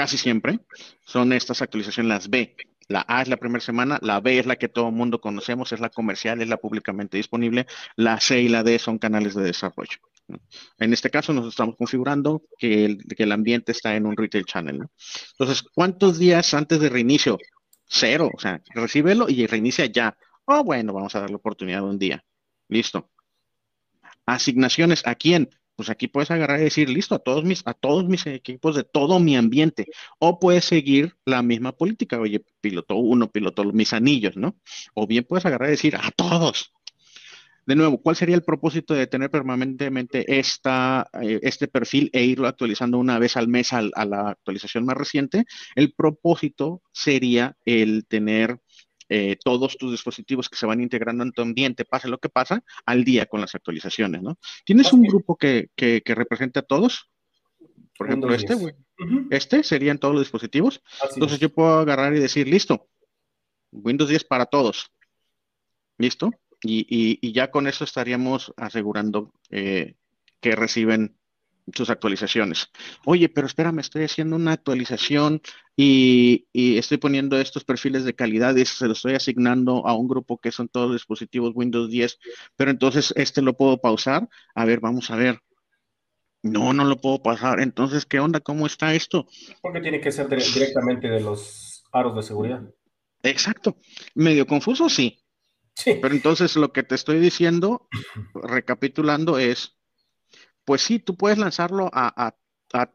[0.00, 0.60] casi siempre,
[1.04, 2.56] son estas actualizaciones, las B.
[2.88, 5.72] La A es la primera semana, la B es la que todo el mundo conocemos,
[5.72, 9.42] es la comercial, es la públicamente disponible, la C y la D son canales de
[9.42, 9.98] desarrollo.
[10.78, 14.46] En este caso nos estamos configurando que el, que el ambiente está en un retail
[14.46, 14.86] channel.
[15.32, 17.36] Entonces, ¿cuántos días antes de reinicio?
[17.84, 20.16] Cero, o sea, recíbelo y reinicia ya.
[20.46, 22.24] Oh, bueno, vamos a dar la oportunidad un día.
[22.68, 23.10] Listo.
[24.24, 25.50] Asignaciones, ¿a quién?
[25.80, 28.84] Pues aquí puedes agarrar y decir, listo, a todos mis, a todos mis equipos de
[28.84, 29.86] todo mi ambiente.
[30.18, 34.58] O puedes seguir la misma política, oye, piloto uno, piloto mis anillos, ¿no?
[34.92, 36.74] O bien puedes agarrar y decir, a todos.
[37.64, 42.46] De nuevo, ¿cuál sería el propósito de tener permanentemente esta, eh, este perfil e irlo
[42.46, 45.46] actualizando una vez al mes a la actualización más reciente?
[45.76, 48.60] El propósito sería el tener
[49.10, 52.62] eh, todos tus dispositivos que se van integrando en tu ambiente, pase lo que pasa,
[52.86, 54.38] al día con las actualizaciones, ¿no?
[54.64, 57.10] ¿Tienes un grupo que, que, represente a todos?
[57.98, 58.54] Por ejemplo, este,
[59.30, 60.80] Este serían todos los dispositivos.
[61.14, 62.88] Entonces yo puedo agarrar y decir, listo,
[63.72, 64.90] Windows 10 para todos.
[65.98, 66.30] ¿Listo?
[66.62, 69.96] y, ya con eso estaríamos asegurando eh,
[70.40, 71.16] que reciben
[71.74, 72.68] sus actualizaciones.
[73.04, 75.40] Oye, pero espérame, estoy haciendo una actualización
[75.76, 80.38] y, estoy poniendo estos perfiles de calidad y se lo estoy asignando a un grupo
[80.38, 82.18] que son todos los dispositivos Windows 10,
[82.56, 84.28] pero entonces este lo puedo pausar.
[84.54, 85.40] A ver, vamos a ver.
[86.42, 87.60] No, no lo puedo pasar.
[87.60, 88.40] Entonces, ¿qué onda?
[88.40, 89.26] ¿Cómo está esto?
[89.60, 92.62] Porque tiene que ser directamente de los aros de seguridad.
[93.22, 93.76] Exacto.
[94.14, 95.22] Medio confuso, sí.
[95.84, 97.88] Pero entonces lo que te estoy diciendo,
[98.34, 99.78] recapitulando, es,
[100.64, 102.34] pues sí, tú puedes lanzarlo a,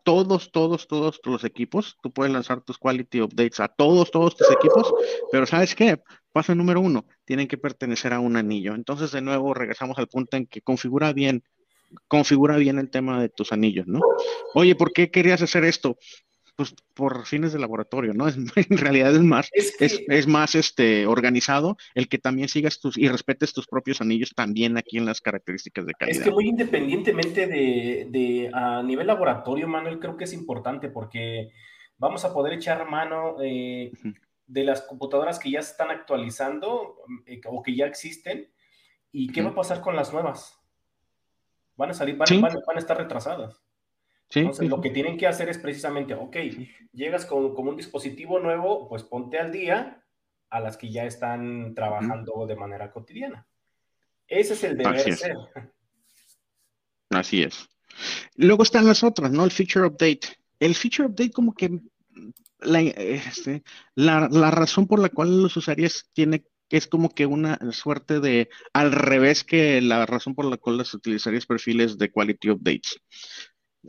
[0.04, 1.98] todos, todos, todos los equipos.
[2.02, 4.94] Tú puedes lanzar tus quality updates a todos, todos tus equipos,
[5.32, 6.02] pero ¿sabes qué?
[6.32, 8.76] Paso número uno, tienen que pertenecer a un anillo.
[8.76, 11.44] Entonces, de nuevo, regresamos al punto en que configura bien,
[12.08, 14.00] configura bien el tema de tus anillos, ¿no?
[14.54, 15.98] Oye, ¿por qué querías hacer esto?
[16.56, 18.28] Pues por fines de laboratorio, ¿no?
[18.56, 23.54] en realidad es más, es, más este, organizado el que también sigas tus y respetes
[23.54, 26.18] tus propios anillos también aquí en las características de calidad.
[26.18, 31.52] Es que muy independientemente de, de a nivel laboratorio, Manuel, creo que es importante porque
[31.98, 33.92] vamos a poder echar mano eh,
[34.48, 38.50] de las computadoras que ya se están actualizando eh, o que ya existen
[39.12, 40.60] y qué va a pasar con las nuevas.
[41.78, 43.65] Van a salir, van, van a estar retrasadas.
[44.34, 46.36] Entonces, lo que tienen que hacer es precisamente, ok,
[46.92, 50.04] llegas con, un dispositivo nuevo, pues ponte al día
[50.50, 53.48] a las que ya están trabajando de manera cotidiana.
[54.28, 55.36] Ese es el deber Así ser.
[57.12, 57.70] Así es.
[58.36, 59.46] Luego están las otras, ¿no?
[59.46, 60.22] El feature update.
[60.60, 61.80] El feature update como que
[62.60, 63.64] la, este,
[63.94, 68.50] la, la razón por la cual los usuarios tiene es como que una suerte de
[68.74, 73.00] al revés que la razón por la cual las utilizarías perfiles de quality updates.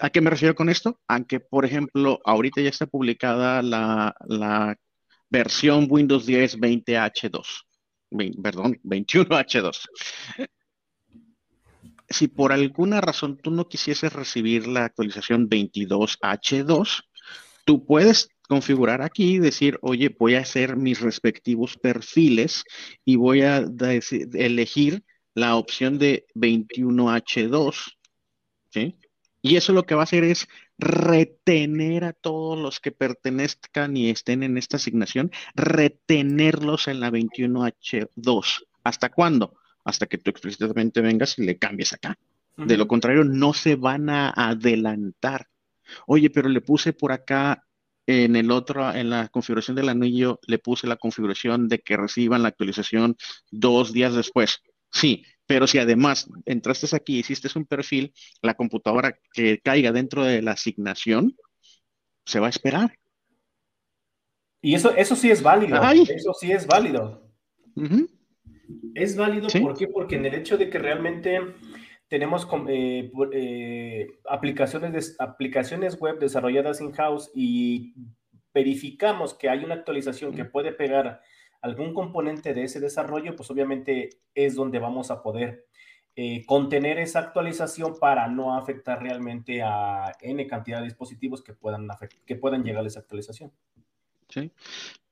[0.01, 1.01] ¿A qué me refiero con esto?
[1.09, 4.77] Aunque, por ejemplo, ahorita ya está publicada la,
[5.29, 7.45] versión Windows 10 20H2,
[8.43, 9.79] perdón, 21H2.
[12.09, 17.03] Si por alguna razón tú no quisieses recibir la actualización 22H2,
[17.65, 22.63] tú puedes configurar aquí y decir, oye, voy a hacer mis respectivos perfiles
[23.05, 23.65] y voy a
[24.35, 25.03] elegir
[25.35, 27.75] la opción de 21H2,
[28.71, 28.97] ¿sí?
[29.47, 34.11] Y eso lo que va a hacer es retener a todos los que pertenezcan y
[34.11, 38.67] estén en esta asignación, retenerlos en la 21H2.
[38.83, 39.55] ¿Hasta cuándo?
[39.85, 42.19] Hasta que tú explícitamente vengas y le cambies acá.
[42.57, 45.47] De lo contrario, no se van a adelantar.
[46.09, 47.63] Oye, pero le puse por acá
[48.05, 52.43] en el otro, en la configuración del anillo, le puse la configuración de que reciban
[52.43, 53.17] la actualización
[53.53, 54.61] dos días después.
[54.91, 60.43] Sí, pero si además entraste aquí, hiciste un perfil, la computadora que caiga dentro de
[60.43, 61.37] la asignación,
[62.25, 62.99] se va a esperar.
[64.61, 65.81] Y eso, eso sí es válido.
[66.09, 67.31] Eso sí es válido.
[68.95, 69.87] Es válido, ¿por qué?
[69.87, 71.41] Porque en el hecho de que realmente
[72.09, 77.95] tenemos eh, eh, aplicaciones, aplicaciones web desarrolladas in-house y
[78.53, 81.21] verificamos que hay una actualización que puede pegar
[81.63, 85.67] algún componente de ese desarrollo, pues obviamente es donde vamos a poder
[86.15, 91.89] eh, contener esa actualización para no afectar realmente a N cantidad de dispositivos que puedan,
[92.25, 93.53] que puedan llegar a esa actualización.
[94.29, 94.51] Sí.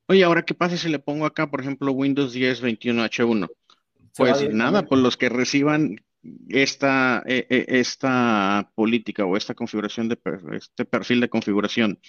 [0.06, 3.50] Oye, ahora, ¿qué pasa si le pongo acá, por ejemplo, Windows 10 21H1?
[4.16, 6.00] Pues nada, pues los que reciban
[6.48, 10.18] esta, e, e, esta política o esta configuración de
[10.52, 12.00] este perfil de configuración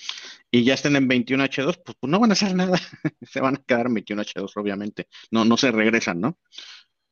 [0.51, 2.80] y ya estén en 21H2, pues, pues, no van a hacer nada,
[3.22, 6.38] se van a quedar en 21H2 obviamente, no, no se regresan, ¿no?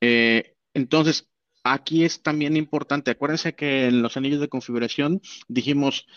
[0.02, 1.30] Eh, entonces,
[1.64, 6.08] aquí es también importante, acuérdense que en los anillos de configuración dijimos,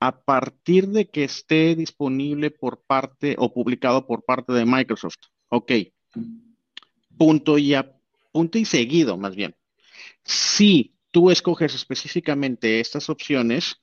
[0.00, 5.16] a partir de que esté disponible por parte o publicado por parte de Microsoft,
[5.48, 5.72] ok,
[7.16, 7.74] punto y,
[8.32, 9.54] punto y seguido más bien
[10.24, 13.76] si tú escoges específicamente estas opciones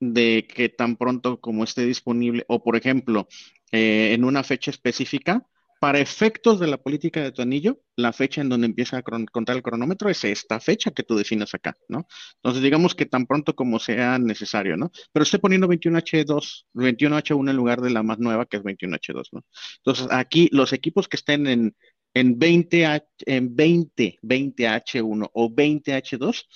[0.00, 3.28] de que tan pronto como esté disponible, o por ejemplo,
[3.72, 5.46] eh, en una fecha específica,
[5.78, 9.56] para efectos de la política de tu anillo, la fecha en donde empieza a contar
[9.56, 12.06] el cronómetro es esta fecha que tú definas acá, ¿no?
[12.36, 14.90] Entonces, digamos que tan pronto como sea necesario, ¿no?
[15.12, 19.44] Pero estoy poniendo 21H2, 21H1 en lugar de la más nueva que es 21H2, ¿no?
[19.78, 21.76] Entonces, aquí los equipos que estén en,
[22.16, 26.46] en 20, en 20, 20H1 o 20H2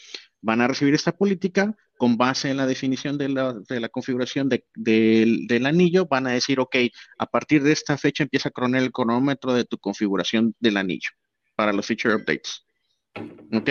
[0.40, 6.06] van a recibir esta política con base en la definición de la, configuración del anillo,
[6.06, 6.76] van a decir, ok,
[7.18, 11.10] a partir de esta fecha empieza a cronar el cronómetro de tu configuración del anillo
[11.54, 12.64] para los feature updates.
[13.52, 13.68] ¿Ok?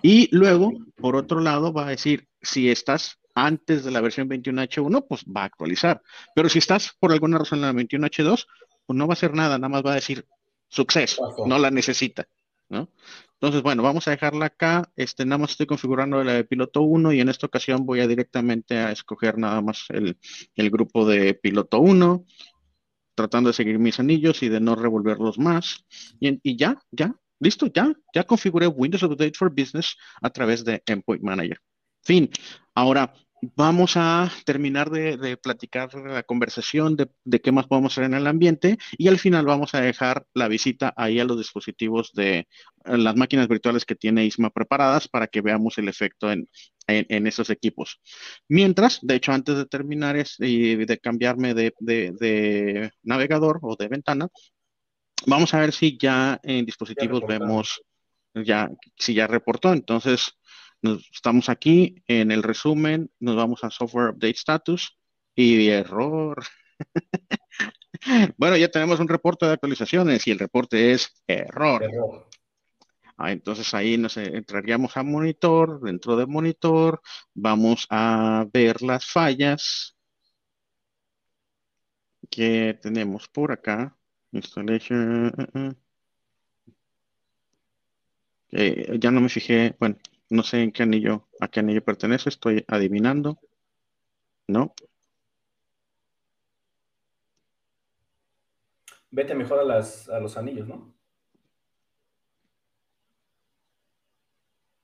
[0.00, 5.04] Y luego, por otro lado, va a decir, si estás antes de la versión 21H1,
[5.06, 6.00] pues va a actualizar.
[6.34, 8.46] Pero si estás por alguna razón en la 21H2,
[8.86, 10.24] pues no va a hacer nada, nada más va a decir,
[10.68, 12.26] suceso, no la necesita,
[12.68, 12.90] ¿no?
[13.34, 14.90] Entonces, bueno, vamos a dejarla acá.
[14.96, 18.06] Este, nada más estoy configurando la de piloto 1 y en esta ocasión voy a
[18.06, 20.16] directamente a escoger nada más el,
[20.70, 22.24] grupo de piloto 1,
[23.14, 25.84] tratando de seguir mis anillos y de no revolverlos más.
[26.18, 30.82] Y, y ya, ya, listo, ya, ya configuré Windows Update for Business a través de
[30.86, 31.60] Endpoint Manager.
[32.02, 32.30] Fin.
[32.74, 33.12] Ahora,
[33.42, 38.78] vamos a terminar de, platicar la conversación de, qué más podemos hacer en el ambiente
[38.92, 42.46] y al final vamos a dejar la visita ahí a los dispositivos de eh,
[42.84, 46.48] las máquinas virtuales que tiene ISMA preparadas para que veamos el efecto en,
[46.88, 48.00] esos equipos.
[48.48, 54.28] Mientras, de hecho, antes de terminar y de cambiarme de, navegador o de ventana,
[55.26, 57.82] vamos a ver si ya en dispositivos vemos
[58.44, 59.72] ya si ya reportó.
[59.72, 60.36] Entonces,
[61.12, 64.98] estamos aquí en el resumen, nos vamos a Software Update Status
[65.34, 66.42] y error.
[68.36, 71.82] bueno, ya tenemos un reporte de actualizaciones y el reporte es error.
[73.18, 77.00] Ah, entonces ahí nos entraríamos a monitor, dentro de monitor
[77.34, 79.96] vamos a ver las fallas
[82.30, 83.96] que tenemos por acá.
[84.32, 85.32] Installation.
[85.36, 85.72] Uh, uh,
[88.92, 88.94] uh.
[88.98, 89.96] ya no me fijé, bueno,
[90.30, 93.38] no sé en qué anillo, a qué anillo pertenece, estoy adivinando.
[94.48, 94.74] No.
[99.10, 100.94] Vete mejor a, las, a los anillos, ¿no?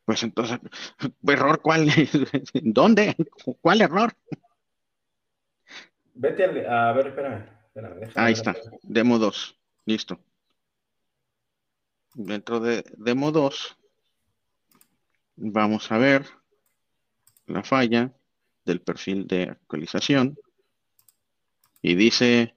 [0.05, 0.59] Pues entonces,
[1.27, 1.89] ¿error cuál?
[2.63, 3.17] ¿Dónde?
[3.61, 4.13] ¿Cuál error?
[6.15, 7.49] Vete a, ver, espérame.
[7.67, 10.21] espérame Ahí está, demo 2, listo.
[12.15, 13.79] Dentro de demo 2
[15.37, 16.27] vamos a ver
[17.47, 18.13] la falla
[18.65, 20.37] del perfil de actualización
[21.81, 22.55] y dice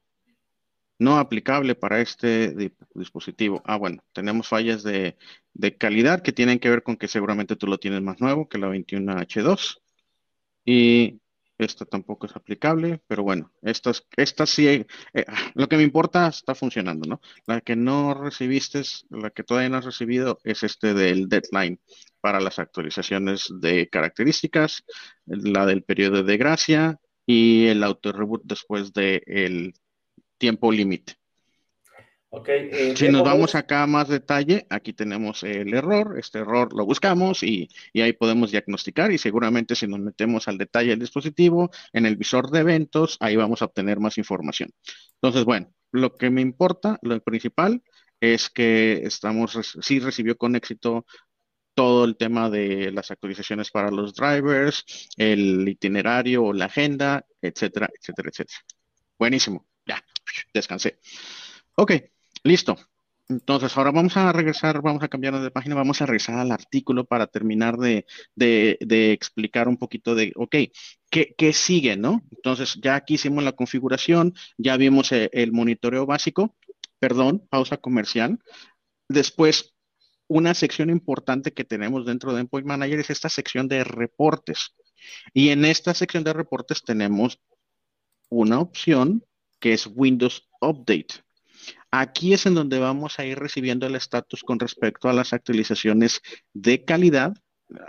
[0.97, 3.61] no aplicable para este dispositivo.
[3.65, 5.17] Ah, bueno, tenemos fallas de,
[5.53, 8.57] de, calidad que tienen que ver con que seguramente tú lo tienes más nuevo que
[8.57, 9.81] la 21H2
[10.63, 11.19] y
[11.57, 14.85] esta tampoco es aplicable, pero bueno, esta, esta sí, eh,
[15.53, 17.21] lo que me importa está funcionando, ¿no?
[17.45, 21.79] La que no recibiste, la que todavía no has recibido es este del deadline
[22.25, 24.83] para las actualizaciones de características,
[25.27, 29.75] la del periodo de gracia y el auto reboot después del
[30.39, 31.17] tiempo límite.
[32.47, 36.83] Eh, si nos vamos acá a más detalle, aquí tenemos el error, este error lo
[36.83, 42.07] buscamos y, ahí podemos diagnosticar y seguramente si nos metemos al detalle del dispositivo, en
[42.07, 44.71] el visor de eventos, ahí vamos a obtener más información.
[45.21, 47.83] Entonces, bueno, lo que me importa, lo principal,
[48.19, 51.05] es que estamos, sí recibió con éxito
[51.75, 54.85] todo el tema de las actualizaciones para los drivers,
[55.17, 58.59] el itinerario la agenda, etcétera, etcétera, etcétera.
[59.19, 60.03] Buenísimo, ya,
[60.53, 60.99] descansé.
[61.75, 61.91] Ok,
[62.45, 62.77] Listo.
[63.27, 67.05] Entonces, ahora vamos a regresar, vamos a cambiar de página, vamos a regresar al artículo
[67.05, 68.05] para terminar de,
[68.37, 70.55] explicar un poquito de, ok,
[71.09, 72.21] ¿qué, sigue, no?
[72.31, 76.55] Entonces, ya aquí hicimos la configuración, ya vimos el, eh, el monitoreo básico,
[76.99, 78.37] perdón, pausa comercial.
[79.09, 79.74] Después,
[80.27, 84.75] una sección importante que tenemos dentro de Endpoint Manager es esta sección de reportes.
[85.33, 87.39] Y en esta sección de reportes tenemos
[88.29, 89.23] una opción
[89.59, 91.25] que es Windows Update.
[91.91, 96.21] Aquí es en donde vamos a ir recibiendo el estatus con respecto a las actualizaciones
[96.53, 97.33] de calidad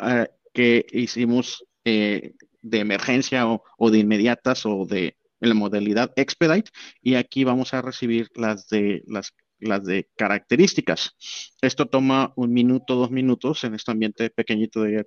[0.01, 6.71] eh, que hicimos eh, de emergencia o, de inmediatas o de la modalidad expedite
[7.03, 11.17] y aquí vamos a recibir las de las las de características.
[11.61, 15.05] Esto toma un minuto, dos minutos, en este ambiente pequeñito debería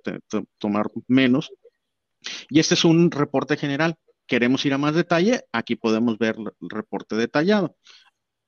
[0.58, 1.50] tomar menos.
[2.48, 3.96] Y este es un reporte general.
[4.26, 7.76] Queremos ir a más detalle, aquí podemos ver el reporte detallado.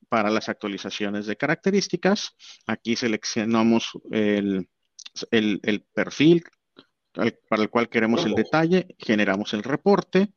[0.09, 2.37] Para las actualizaciones de características,
[2.67, 4.69] aquí seleccionamos el,
[5.95, 6.45] perfil
[7.49, 10.33] para el cual queremos el detalle, generamos el reporte,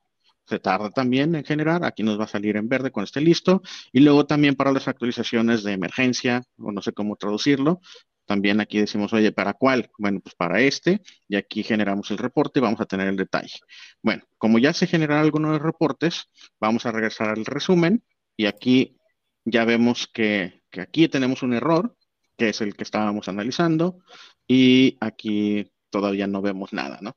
[0.48, 3.62] se tarda también en generar, aquí nos va a salir en verde cuando esté listo,
[3.92, 7.82] y luego también para las actualizaciones de emergencia, o no sé cómo traducirlo,
[8.26, 9.90] también aquí decimos, oye, ¿para cuál?
[10.00, 13.60] Bueno, pues para este, y aquí generamos el reporte y vamos a tener el detalle.
[14.02, 16.26] Bueno, como ya se generaron algunos reportes,
[16.60, 18.04] vamos a regresar al resumen,
[18.36, 18.98] y aquí
[19.46, 21.96] ya vemos que, que aquí tenemos un error,
[22.38, 24.00] que es el que estábamos analizando,
[24.48, 27.16] y aquí todavía no vemos nada, ¿no?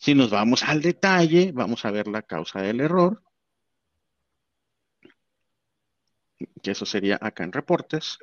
[0.00, 3.22] Si nos vamos al detalle, vamos a ver la causa del error,
[6.62, 8.18] que eso sería acá en reportes,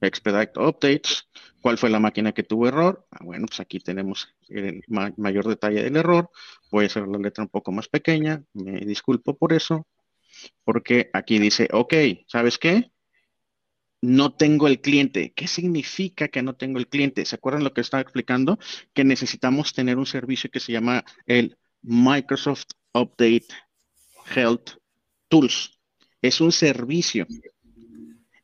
[0.00, 1.28] expedite updates,
[1.60, 5.82] cuál fue la máquina que tuvo error, ah, bueno, pues aquí tenemos el mayor detalle
[5.82, 6.30] del error,
[6.70, 9.86] voy a hacer la letra un poco más pequeña, me disculpo por eso,
[10.64, 11.94] porque aquí dice, ok,
[12.28, 12.92] ¿sabes qué?
[14.02, 15.32] No tengo el cliente.
[15.34, 17.24] ¿Qué significa que no tengo el cliente?
[17.24, 18.58] ¿Se acuerdan lo que estaba explicando?
[18.94, 23.46] Que necesitamos tener un servicio que se llama el Microsoft Update
[24.34, 24.70] Health
[25.28, 25.78] Tools.
[26.22, 27.26] Es un servicio.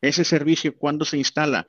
[0.01, 1.67] Ese servicio, ¿cuándo se instala?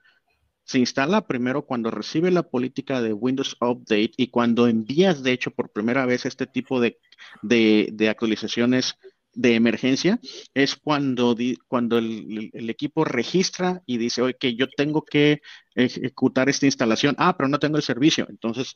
[0.64, 5.50] Se instala primero cuando recibe la política de Windows Update y cuando envías, de hecho,
[5.50, 6.98] por primera vez este tipo de,
[7.42, 8.96] de actualizaciones
[9.38, 10.18] de emergencia
[10.52, 11.36] es cuando,
[11.68, 15.40] cuando el, equipo registra y dice, oye, que yo tengo que
[15.76, 17.14] ejecutar esta instalación.
[17.18, 18.26] Ah, pero no tengo el servicio.
[18.28, 18.74] Entonces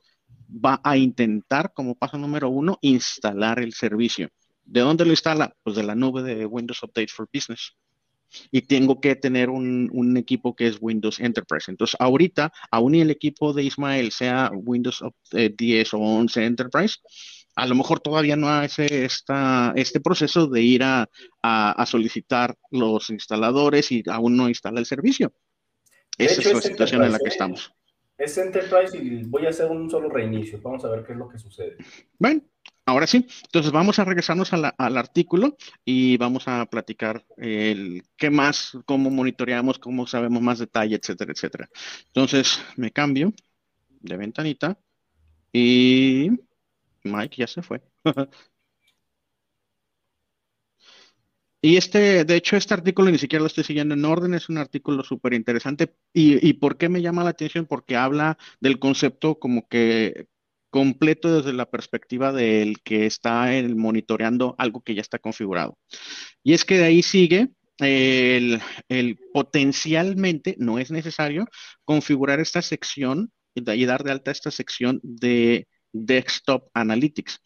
[0.48, 4.28] va a intentar, como paso número uno, instalar el servicio.
[4.64, 5.52] ¿De dónde lo instala?
[5.64, 7.72] Pues de la nube de Windows Update for Business.
[8.52, 11.72] Y tengo que tener un, equipo que es Windows Enterprise.
[11.72, 15.02] Entonces, ahorita, aún el equipo de Ismael sea Windows
[15.32, 16.98] 10 eh, o 11 Enterprise,
[17.54, 21.08] a lo mejor todavía no hace esta, este proceso de ir a,
[21.86, 25.32] solicitar los instaladores y aún no instala el servicio.
[26.16, 27.32] Esa es la situación en la que ¿eh?
[27.32, 27.72] estamos.
[28.16, 30.60] Es Enterprise y voy a hacer un solo reinicio.
[30.62, 31.76] Vamos a ver qué es lo que sucede.
[32.18, 32.42] Bueno,
[32.86, 33.26] ahora sí.
[33.44, 39.78] Entonces vamos a regresarnos al artículo y vamos a platicar el qué más, cómo monitoreamos,
[39.78, 41.68] cómo sabemos más detalle, etcétera, etcétera.
[42.06, 43.32] Entonces me cambio
[44.00, 44.78] de ventanita
[45.52, 46.30] y
[47.04, 47.82] Mike ya se fue.
[51.64, 54.58] Y este, de hecho, este artículo ni siquiera lo estoy siguiendo en orden, es un
[54.58, 55.94] artículo súper interesante.
[56.12, 57.66] ¿Y, ¿Y por qué me llama la atención?
[57.66, 60.26] Porque habla del concepto como que
[60.70, 63.46] completo desde la perspectiva del que está
[63.76, 65.78] monitoreando algo que ya está configurado.
[66.42, 71.46] Y es que de ahí sigue el, el potencialmente, no es necesario,
[71.84, 77.40] configurar esta sección y dar de alta esta sección de Desktop Analytics.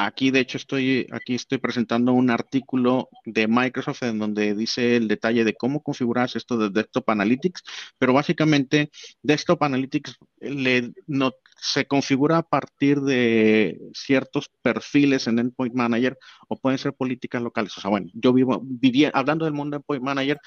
[0.00, 5.08] Aquí, de hecho, estoy, aquí estoy presentando un artículo de Microsoft en donde dice el
[5.08, 7.64] detalle de cómo configurar esto de Desktop Analytics,
[7.98, 15.74] pero básicamente Desktop Analytics le, no, se configura a partir de ciertos perfiles en Endpoint
[15.74, 16.16] Manager
[16.46, 17.76] o pueden ser políticas locales.
[17.76, 20.38] O sea, bueno, yo vivo, vivía, hablando del mundo de Endpoint Manager,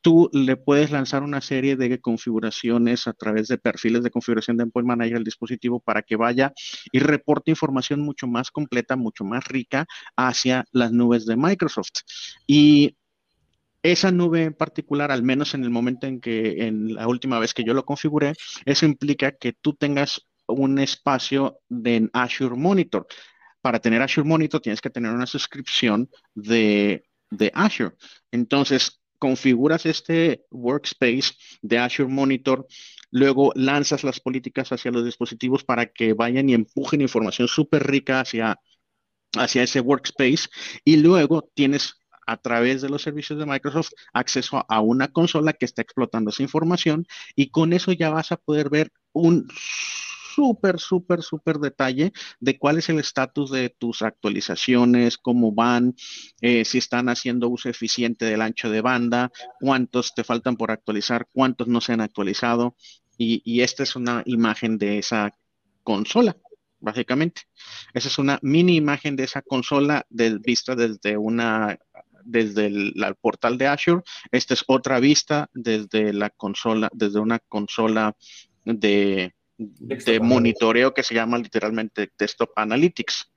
[0.00, 4.64] tú le puedes lanzar una serie de configuraciones a través de perfiles de configuración de
[4.64, 6.52] Endpoint Manager al dispositivo para que vaya
[6.92, 9.86] y reporte información mucho más completa, mucho más rica
[10.16, 12.00] hacia las nubes de Microsoft.
[12.46, 12.96] Y
[13.82, 17.54] esa nube en particular, al menos en el momento en que, en la última vez
[17.54, 23.06] que yo lo configuré, eso implica que tú tengas un espacio de Azure Monitor.
[23.62, 27.94] Para tener Azure Monitor tienes que tener una suscripción de, de Azure.
[28.30, 32.66] Entonces, configuras este workspace de Azure Monitor,
[33.12, 38.20] luego lanzas las políticas hacia los dispositivos para que vayan y empujen información súper rica
[38.20, 38.58] hacia,
[39.36, 40.48] hacia ese workspace
[40.84, 41.94] y luego tienes
[42.26, 46.42] a través de los servicios de Microsoft acceso a una consola que está explotando esa
[46.42, 47.06] información
[47.36, 49.48] y con eso ya vas a poder ver un
[50.34, 55.94] súper, súper, súper detalle de cuál es el estatus de tus actualizaciones, cómo van,
[56.40, 59.30] eh, si están haciendo uso eficiente del ancho de banda,
[59.60, 62.76] cuántos te faltan por actualizar, cuántos no se han actualizado.
[63.22, 65.34] y, esta es una imagen de esa
[65.82, 66.36] consola,
[66.80, 67.42] básicamente.
[67.92, 71.78] Esa es una mini imagen de esa consola vista desde una
[72.24, 74.02] desde el, portal de Azure.
[74.30, 78.16] Esta es otra vista desde la consola, desde una consola
[78.64, 83.32] de, de monitoreo que se llama literalmente Desktop Analytics.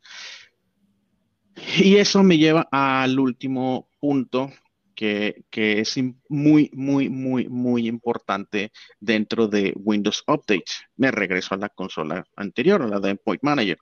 [1.78, 4.52] Y eso me lleva al último punto
[4.96, 5.96] que, es
[6.30, 10.66] muy, muy, muy, muy importante dentro de Windows Update.
[10.96, 13.78] Me regreso a la consola anterior, a la de Endpoint Manager.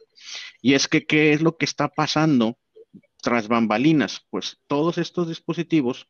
[0.61, 2.57] Y es que, ¿qué es lo que está pasando
[3.21, 4.25] tras bambalinas?
[4.29, 6.07] Pues todos estos dispositivos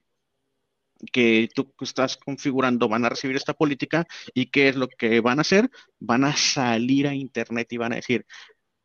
[1.11, 5.39] que tú estás configurando van a recibir esta política y qué es lo que van
[5.39, 5.69] a hacer?
[5.99, 8.25] Van a salir a Internet y van a decir,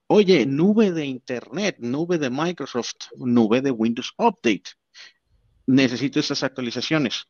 [0.06, 4.70] oye, nube de Internet, nube de Microsoft, nube de Windows Update
[5.66, 7.26] necesito estas actualizaciones.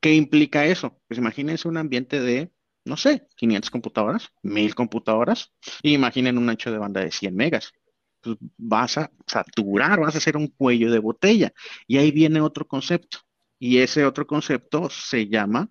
[0.00, 1.00] ¿Qué implica eso?
[1.06, 2.52] Pues imagínense un ambiente de,
[2.84, 5.52] no sé, 500 computadoras, 1000 computadoras,
[5.82, 7.72] y imaginen un ancho de banda de 100 megas.
[8.20, 11.52] Pues vas a saturar, vas a hacer un cuello de botella.
[11.86, 13.18] Y ahí viene otro concepto.
[13.58, 15.70] Y ese otro concepto se llama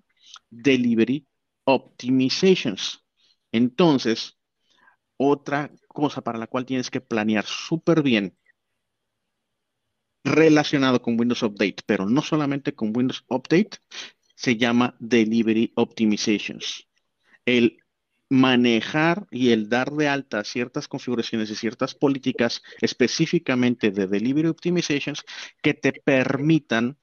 [0.49, 1.28] Delivery
[1.66, 3.03] Optimizations.
[3.52, 4.38] Entonces,
[5.18, 8.38] otra cosa para la cual tienes que planear súper bien
[10.24, 13.78] relacionado con Windows Update, pero no solamente con Windows Update,
[14.36, 16.88] se llama Delivery Optimizations.
[17.45, 17.78] El
[18.30, 25.24] manejar y el dar de alta ciertas configuraciones y ciertas políticas específicamente de Delivery Optimizations
[25.62, 26.98] que te permitan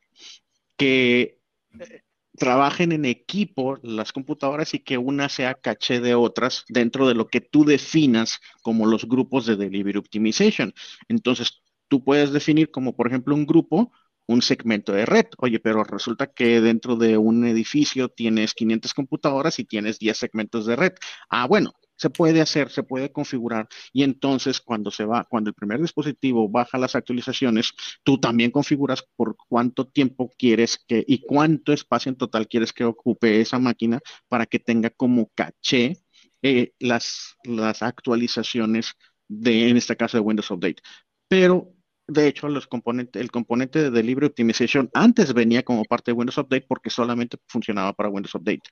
[0.82, 1.38] que
[1.78, 2.02] eh,
[2.36, 7.28] trabajen en equipo las computadoras y que una sea caché de otras dentro de lo
[7.28, 10.74] que tú definas como los grupos de Delivery Optimization.
[11.08, 13.92] Entonces, tú puedes definir como, por ejemplo, un grupo,
[14.26, 15.26] un segmento de red.
[15.38, 20.66] Oye, pero resulta que dentro de un edificio tienes 500 computadoras y tienes 10 segmentos
[20.66, 20.92] de red.
[21.30, 25.54] Ah, bueno, se puede hacer, se puede configurar y entonces cuando se va, cuando el
[25.54, 27.72] primer dispositivo baja las actualizaciones,
[28.02, 32.82] tú también configuras por cuánto tiempo quieres que y cuánto espacio en total quieres que
[32.84, 35.98] ocupe esa máquina para que tenga como caché
[36.42, 38.94] eh, las, las actualizaciones
[39.28, 40.82] de, en este caso, de Windows Update.
[41.28, 41.72] Pero
[42.08, 42.68] de hecho, los
[43.12, 47.92] el componente de Delivery Optimization antes venía como parte de Windows Update porque solamente funcionaba
[47.92, 48.62] para Windows Update.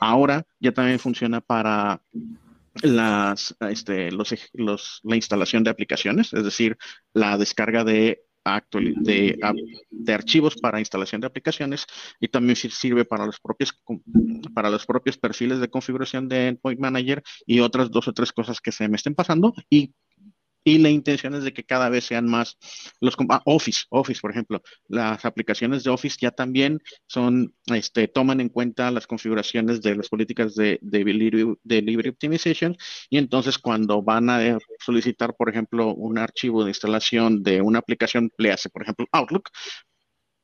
[0.00, 2.02] Ahora ya también funciona para
[2.82, 6.76] las, este, los, la instalación de aplicaciones, es decir,
[7.12, 8.24] la descarga de,
[9.00, 9.38] de,
[9.90, 11.86] de, archivos para instalación de aplicaciones
[12.20, 13.80] y también sirve para los propios
[14.54, 18.60] para los propios perfiles de configuración de Endpoint Manager y otras dos o tres cosas
[18.60, 19.94] que se me estén pasando y
[20.64, 22.56] y la intención es de que cada vez sean más
[23.00, 28.40] los ah, Office, Office, por ejemplo, las aplicaciones de Office ya también son, este, toman
[28.40, 31.04] en cuenta las configuraciones de las políticas de, de,
[31.82, 32.76] Libre Optimization
[33.10, 37.78] y entonces cuando van a eh, solicitar, por ejemplo, un archivo de instalación de una
[37.80, 39.50] aplicación, le hace, por ejemplo, Outlook,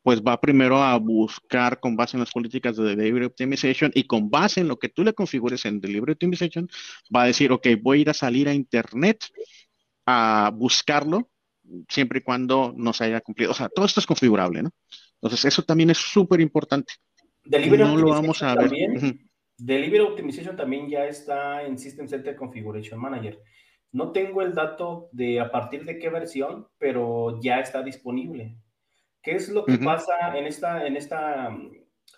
[0.02, 4.30] pues va primero a buscar con base en las políticas de Delivery Optimization y con
[4.30, 6.68] base en lo que tú le configures en Delivery Optimization,
[7.14, 9.24] va a decir, ok, voy a ir a salir a Internet
[10.10, 11.30] a buscarlo
[11.88, 13.52] siempre y cuando no se haya cumplido.
[13.52, 14.70] O sea, todo esto es configurable, ¿no?
[15.14, 16.94] Entonces, eso también es súper importante.
[17.44, 18.70] Delivery no lo vamos a ver.
[19.56, 23.38] Delivery Optimization también ya está en System Center Configuration Manager.
[23.92, 28.56] No tengo el dato de a partir de qué versión, pero ya está disponible.
[29.22, 31.54] ¿Qué es lo que pasa en esta, en esta,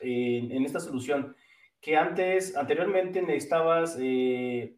[0.01, 1.35] en esta solución?
[1.81, 4.77] Que antes, anteriormente necesitabas eh,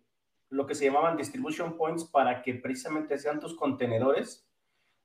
[0.54, 4.48] lo que se llamaban distribution points para que precisamente sean tus contenedores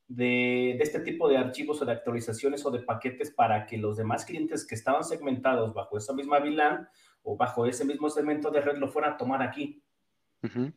[0.07, 4.26] de, este tipo de archivos o de actualizaciones o de paquetes para que los demás
[4.26, 6.88] clientes que estaban segmentados bajo esa misma VLAN
[7.23, 9.84] o bajo ese mismo segmento de red lo fueran a tomar aquí.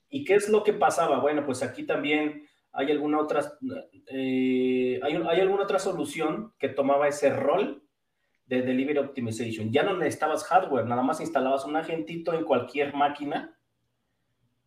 [0.09, 1.21] ¿Y qué es lo que pasaba?
[1.21, 3.53] Bueno, pues aquí también hay alguna otra,
[4.07, 7.85] eh, hay, hay, alguna otra solución que tomaba ese rol
[8.47, 9.71] de Delivery Optimization.
[9.71, 13.57] Ya no necesitabas hardware, nada más instalabas un agentito en cualquier máquina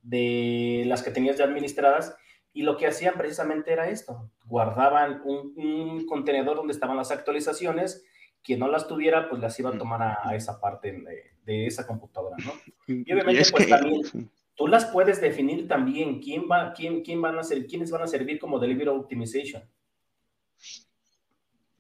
[0.06, 2.16] de las que tenías ya administradas
[2.54, 8.06] y lo que hacían precisamente era esto, guardaban un, contenedor donde estaban las actualizaciones,
[8.44, 11.04] quien no las tuviera pues las iba a tomar a, esa parte
[11.44, 12.54] de, esa computadora, ¿no?
[12.88, 17.44] Y obviamente pues también tú las puedes definir también, quién va, quién, quién van a
[17.44, 19.64] ser, quiénes van a servir como delivery optimization.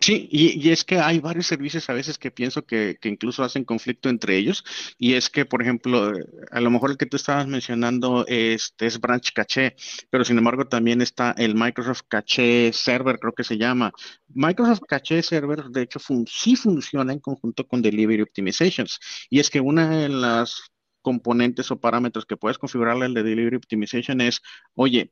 [0.05, 4.07] Sí, y, es que hay varios servicios a veces que pienso que, incluso hacen conflicto
[4.07, 4.63] entre ellos.
[4.99, 6.11] Y es que, por ejemplo,
[6.51, 9.75] a lo mejor el que tú estabas mencionando este es Branch Caché,
[10.11, 13.91] pero sin embargo también está el Microsoft Caché Server, creo que se llama.
[14.27, 18.99] Microsoft Caché Server, de hecho, sí funciona en conjunto con Delivery Optimizations.
[19.31, 20.71] Y es que una de las
[21.01, 24.39] componentes o parámetros que puedes configurarle al de Delivery Optimization es,
[24.75, 25.11] oye,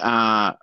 [0.00, 0.58] a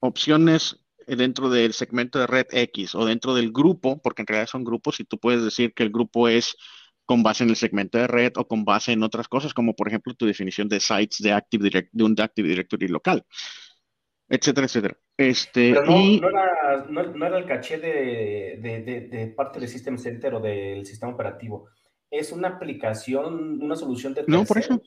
[0.00, 4.64] opciones dentro del segmento de red X o dentro del grupo, porque en realidad son
[4.64, 6.56] grupos y tú puedes decir que el grupo es
[7.04, 9.88] con base en el segmento de red o con base en otras cosas, como por
[9.88, 13.24] ejemplo tu definición de sites de, Active de un Active Directory local,
[14.28, 14.96] etcétera, etcétera.
[15.16, 21.68] Este, Pero no, era, el caché de, parte del System Center o del sistema operativo.
[22.10, 24.40] Es una aplicación, una solución de terceros.
[24.40, 24.82] No, por eso.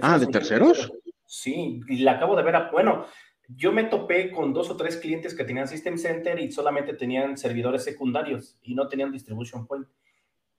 [0.00, 0.92] ah, ¿de terceros?
[1.24, 2.56] Sí, y la acabo de ver.
[2.56, 3.06] A, bueno,
[3.48, 7.36] yo me topé con dos o tres clientes que tenían System Center y solamente tenían
[7.36, 9.86] servidores secundarios y no tenían distribution point.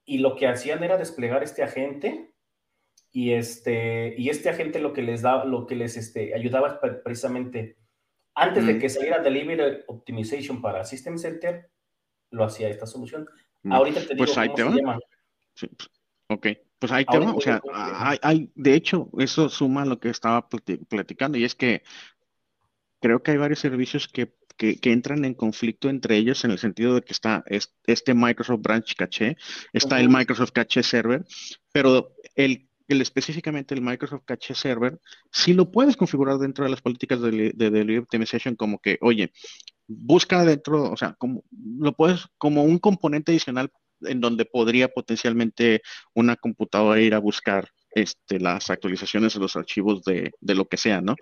[0.06, 2.34] Y lo que hacían era desplegar este agente
[3.12, 7.78] y este, y este agente lo que les daba, lo que les este, ayudaba precisamente
[8.36, 11.72] antes de que saliera Delivery Optimization para System Center,
[12.30, 13.28] lo hacía esta solución.
[13.68, 15.00] Ahorita te pues digo cómo se llama.
[15.56, 15.68] Sí.
[16.30, 16.48] Ok,
[16.78, 17.34] pues ahí te va.
[17.34, 21.82] O sea, hay, hay, de hecho, eso suma lo que estaba platicando y es que
[23.08, 27.02] creo que hay varios servicios que, entran en conflicto entre ellos en el sentido de
[27.04, 27.46] que está
[27.86, 29.38] este Microsoft Branch Caché,
[29.72, 31.24] está el Microsoft Caché Server,
[31.72, 35.00] pero el, específicamente el Microsoft Caché Server,
[35.32, 39.32] si lo puedes configurar dentro de las políticas de, de Delivery Optimization como que, oye,
[39.88, 41.46] busca dentro, o sea, como
[41.80, 43.72] lo puedes como un componente adicional
[44.02, 45.82] en donde podría potencialmente
[46.14, 50.78] una computadora ir a buscar este, las actualizaciones de los archivos de, de, lo que
[50.78, 51.16] sea, ¿no?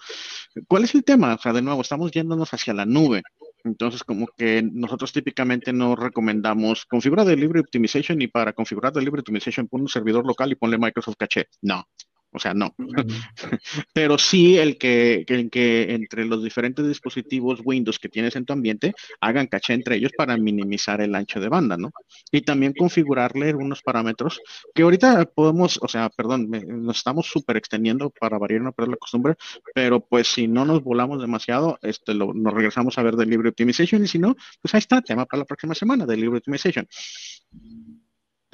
[0.68, 1.36] ¿Cuál es el tema?
[1.36, 3.22] O sea, de nuevo, estamos yéndonos hacia la nube.
[3.64, 9.68] Entonces, como que nosotros típicamente no recomendamos configurar Delivery Optimization y para configurar Delivery Optimization
[9.68, 11.48] pon un servidor local y ponle Microsoft Cache.
[11.62, 11.88] No,
[12.36, 12.76] o sea, no.
[13.94, 18.94] Pero sí el que, que entre los diferentes dispositivos Windows que tienes en tu ambiente
[19.22, 21.92] hagan caché entre ellos para minimizar el ancho de banda, ¿no?
[22.32, 24.42] Y también configurarle unos parámetros
[24.74, 28.98] que ahorita podemos, o sea, perdón, nos estamos súper extendiendo para variar una perder la
[28.98, 29.36] costumbre,
[29.74, 34.04] pero pues si no nos volamos demasiado, este, nos regresamos a ver del Libre Optimization
[34.04, 36.88] y si no, pues ahí está, tema para la próxima semana del Libre Optimization.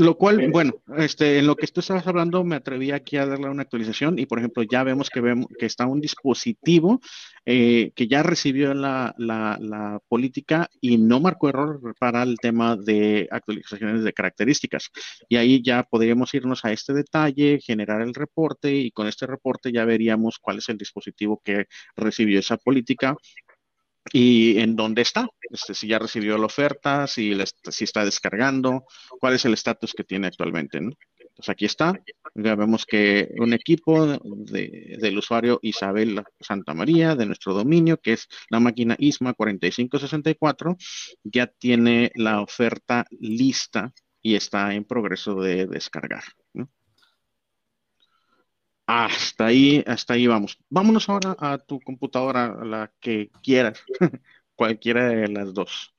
[0.02, 3.50] Lo cual, bueno, este, en lo que tú estabas hablando, me atreví aquí a darle
[3.50, 7.00] una actualización y, por ejemplo, ya vemos que, vemos que está un dispositivo
[7.46, 9.14] eh, que ya recibió la,
[10.08, 14.90] política y no marcó error para el tema de actualizaciones de características.
[15.30, 19.72] Y ahí ya podríamos irnos a este detalle, generar el reporte y con este reporte
[19.72, 21.66] ya veríamos cuál es el dispositivo que
[21.96, 23.16] recibió esa política
[24.12, 27.32] y en dónde está, este, si ya recibió la oferta, si,
[27.80, 28.86] está descargando,
[29.20, 30.78] cuál es el estatus que tiene actualmente.
[30.78, 31.94] Entonces aquí está,
[32.36, 38.28] ya vemos que un equipo del usuario Isabel Santa María de nuestro dominio, que es
[38.50, 40.78] la máquina ISMA 4564,
[41.24, 46.24] ya tiene la oferta lista y está en progreso de descargar.
[48.94, 50.60] Hasta ahí, hasta ahí vamos.
[50.70, 53.82] Vámonos ahora a tu computadora, la que quieras,
[54.56, 55.96] cualquiera de las dos.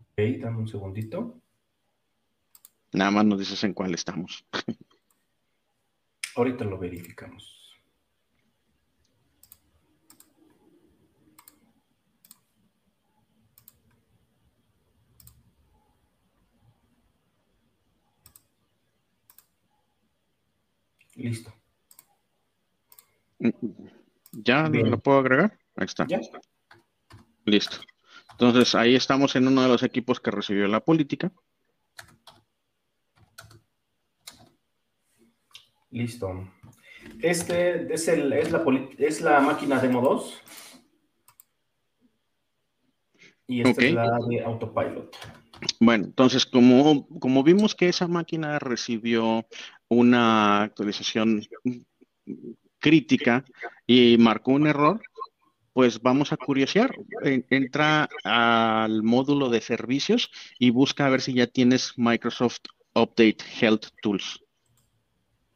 [0.00, 1.38] Ok, dame un segundito.
[2.92, 4.42] Nada más nos dices en cuál estamos.
[6.34, 7.78] Ahorita lo verificamos.
[21.16, 21.61] Listo.
[24.32, 25.58] ¿Ya lo puedo agregar?
[25.76, 26.06] Ahí está.
[27.44, 27.76] Listo.
[28.32, 31.30] Entonces, ahí estamos en uno de los equipos que recibió la política.
[35.90, 36.48] Listo.
[37.20, 38.64] Este es, el, es, la,
[38.98, 40.42] es la máquina Demo 2.
[43.48, 45.16] Y esta es la de Autopilot.
[45.78, 49.46] Bueno, entonces, como, como vimos que esa máquina recibió
[49.88, 51.42] una actualización
[52.82, 53.44] crítica
[53.86, 55.00] y marcó un error,
[55.72, 56.94] pues vamos a curiosear.
[57.22, 62.60] Entra al módulo de servicios y busca a ver si ya tienes Microsoft
[62.94, 64.44] Update Health Tools.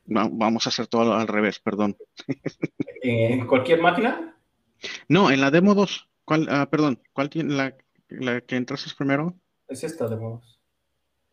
[0.07, 1.97] Vamos a hacer todo al revés, perdón.
[3.03, 4.39] ¿En cualquier máquina?
[5.09, 6.09] No, en la demo 2.
[6.25, 7.77] ¿Cuál, ah, perdón, ¿cuál tiene la,
[8.09, 9.37] la que entras primero?
[9.69, 10.56] Es esta demo 2.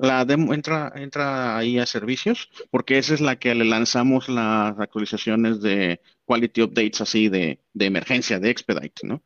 [0.03, 4.77] La demo entra, entra ahí a servicios, porque esa es la que le lanzamos las
[4.77, 9.23] actualizaciones de quality updates así de, emergencia, de expedite, ¿no?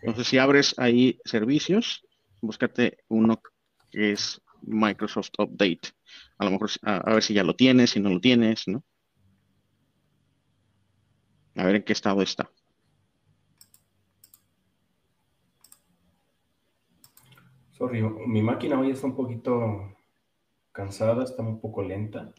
[0.00, 2.02] Entonces, si abres ahí servicios
[2.40, 3.42] búscate uno
[3.90, 5.90] que es Microsoft Update.
[6.38, 8.82] A lo mejor, a, ver si ya lo tienes, si no lo tienes, ¿no?
[11.56, 12.50] A ver en qué estado está.
[17.72, 19.95] Sorry, mi máquina hoy está un poquito
[20.76, 22.34] cansada, está un poco lenta.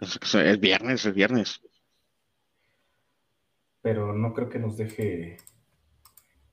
[0.00, 1.60] Es, viernes, es viernes.
[3.82, 5.36] Pero no creo que nos deje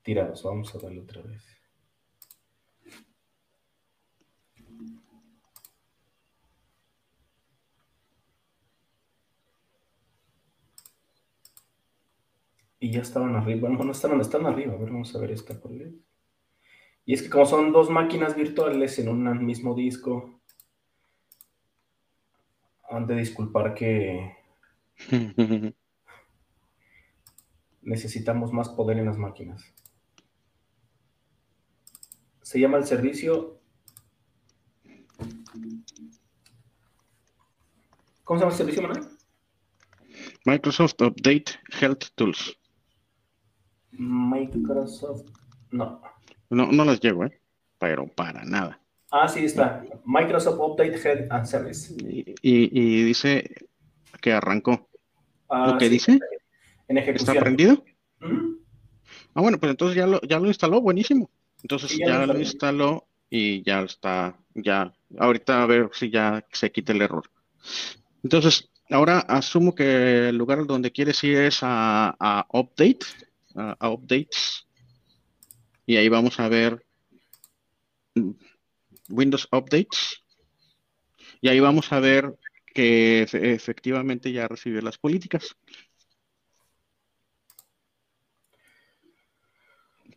[0.02, 0.42] tirados.
[0.42, 1.42] Vamos a darle otra vez.
[12.80, 13.70] Y ya estaban arriba.
[13.70, 14.74] No, no están, están arriba.
[14.74, 18.98] A ver, vamos a ver esta por Y es que como son dos máquinas virtuales
[18.98, 20.39] en un mismo disco,
[22.90, 24.36] han de disculpar que
[27.82, 29.72] necesitamos más poder en las máquinas.
[32.42, 33.60] Se llama el servicio.
[38.24, 39.08] ¿Cómo se llama el servicio, Manuel?
[40.44, 41.44] Microsoft Update
[41.80, 42.58] Health Tools.
[43.92, 45.30] Microsoft.
[45.70, 46.02] No.
[46.48, 47.40] No, no las llevo, ¿eh?
[47.78, 48.80] Pero para nada.
[49.10, 49.84] Ah, sí, está.
[50.04, 51.94] Microsoft Update Health and Service.
[52.42, 53.50] Y, dice
[54.20, 54.88] que arrancó.
[55.48, 56.18] Ah, ¿Lo que dice?
[56.88, 57.36] En ejecución.
[57.36, 57.84] ¿Está prendido?
[59.34, 61.30] Ah, bueno, pues entonces ya lo, ya lo instaló, buenísimo.
[61.62, 66.92] Entonces ya, lo instaló y ya está, ya, ahorita a ver si ya se quita
[66.92, 67.24] el error.
[68.22, 73.06] Entonces, ahora asumo que el lugar donde quieres ir es a, a Update
[73.54, 74.66] a, updates
[75.86, 76.84] y ahí vamos a ver
[79.10, 80.24] Windows Updates
[81.40, 82.34] y ahí vamos a ver
[82.66, 85.56] que efectivamente ya recibió las políticas.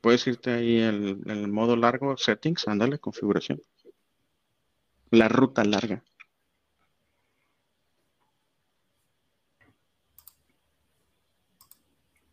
[0.02, 3.61] Puedes irte ahí el modo largo, settings, ándale, configuración.
[5.11, 6.03] La ruta larga.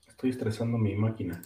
[0.08, 1.40] Estoy estresando mi máquina.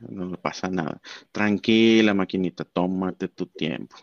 [0.00, 1.00] No pasa nada.
[1.32, 3.96] Tranquila, maquinita, tómate tu tiempo.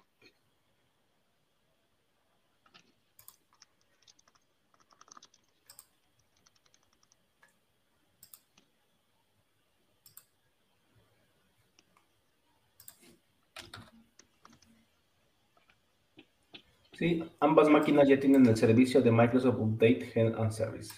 [16.98, 20.94] Sí, ambas máquinas ya tienen el servicio de Microsoft Update and Service.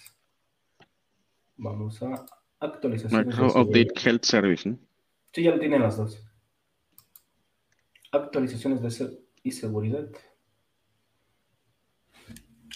[1.56, 3.26] Vamos a actualizaciones.
[3.26, 4.78] Microsoft Update Health Service, ¿no?
[5.32, 6.24] Sí, ya lo tienen las dos.
[8.12, 9.10] Actualizaciones de ser
[9.42, 10.08] y seguridad.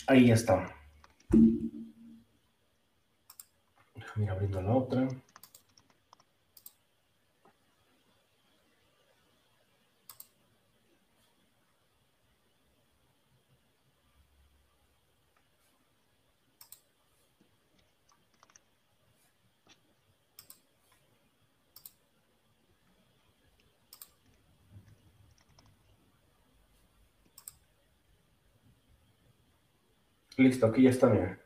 [0.07, 0.77] Ahí ya está.
[3.95, 5.09] Déjame ir abriendo la otra.
[30.43, 31.39] Listo, aquí ya está, mira.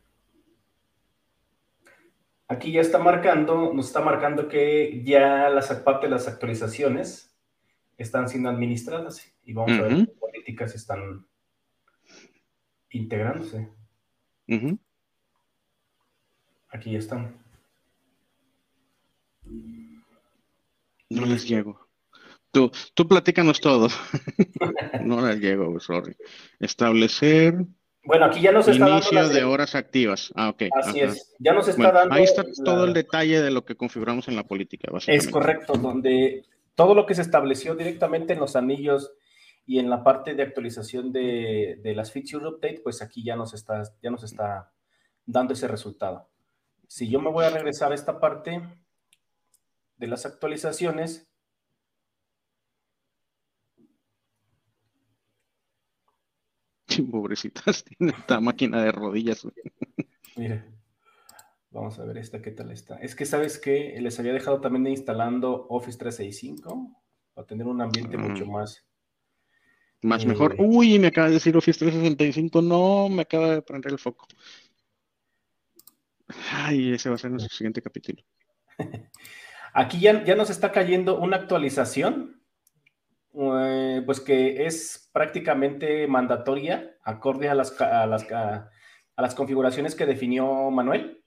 [2.49, 7.37] Aquí ya está marcando, nos está marcando que ya las parte de las actualizaciones
[7.99, 11.27] están siendo administradas y vamos a ver qué políticas están
[12.91, 13.69] integrándose.
[16.71, 17.37] Aquí ya están.
[21.11, 21.87] No les llego.
[22.53, 23.89] Tú, tú platícanos todo.
[25.05, 26.17] no les llego, sorry.
[26.59, 27.67] Establecer
[28.07, 30.33] bueno, aquí ya nos está Inicio de horas activas.
[30.35, 30.65] Ah, ok.
[30.73, 31.35] Así es.
[31.39, 32.15] Ya nos está dando.
[32.15, 35.27] Ahí está todo el detalle de lo que configuramos en la política, básicamente.
[35.27, 39.13] Es correcto, donde todo lo que se estableció directamente en los anillos
[39.67, 43.83] y en la parte de actualización de, las feature update, pues aquí ya nos está,
[44.01, 44.71] ya nos está
[45.25, 46.29] dando ese resultado.
[46.87, 48.63] Si yo me voy a regresar a esta parte
[49.97, 51.29] de las actualizaciones,
[57.11, 59.47] Pobrecitas, tiene esta máquina de rodillas.
[60.37, 60.65] Mire,
[61.71, 62.97] vamos a ver esta qué tal está.
[62.97, 67.03] Es que, ¿sabes que Les había dejado también instalando Office 365
[67.35, 68.51] para tener un ambiente mucho mm.
[68.51, 68.87] más.
[70.03, 70.57] Más eh, mejor.
[70.59, 72.63] Uy, me acaba de decir Office 365.
[72.63, 74.27] No, me acaba de prender el foco.
[76.53, 78.23] Ay, ese va a ser nuestro siguiente capítulo.
[79.73, 82.36] Aquí ya, ya nos está cayendo una actualización
[83.37, 88.71] eh, pues que es prácticamente mandatoria, acorde a las, a las, a,
[89.17, 91.23] las configuraciones que definió Manuel.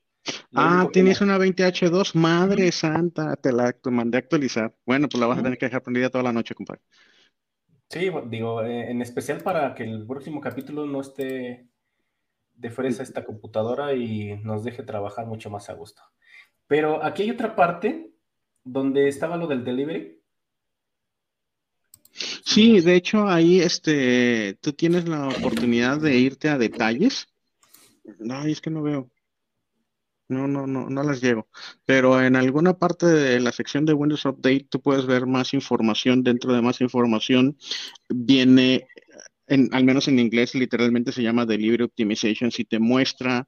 [0.53, 4.76] Ah, tienes una 20H2, madre santa, te la mandé a actualizar.
[4.86, 6.81] Bueno, pues la vas a tener que dejar prendida toda la noche, compadre.
[7.90, 11.68] Sí, digo, eh, en especial para que el próximo capítulo no esté
[12.53, 16.02] de fresa esta computadora y nos deje trabajar mucho más a gusto.
[16.68, 18.11] Pero aquí hay otra parte
[18.64, 20.18] donde estaba lo del delivery.
[22.11, 27.27] Sí, de hecho ahí este, tú tienes la oportunidad de irte a detalles.
[28.19, 29.10] No, es que no veo.
[30.27, 31.48] No, no, no, no las llego.
[31.86, 36.23] Pero en alguna parte de la sección de Windows Update tú puedes ver más información.
[36.23, 37.57] Dentro de más información
[38.10, 38.88] viene,
[39.48, 42.52] en, al menos en inglés, literalmente se llama Delivery Optimization.
[42.52, 43.48] Si te muestra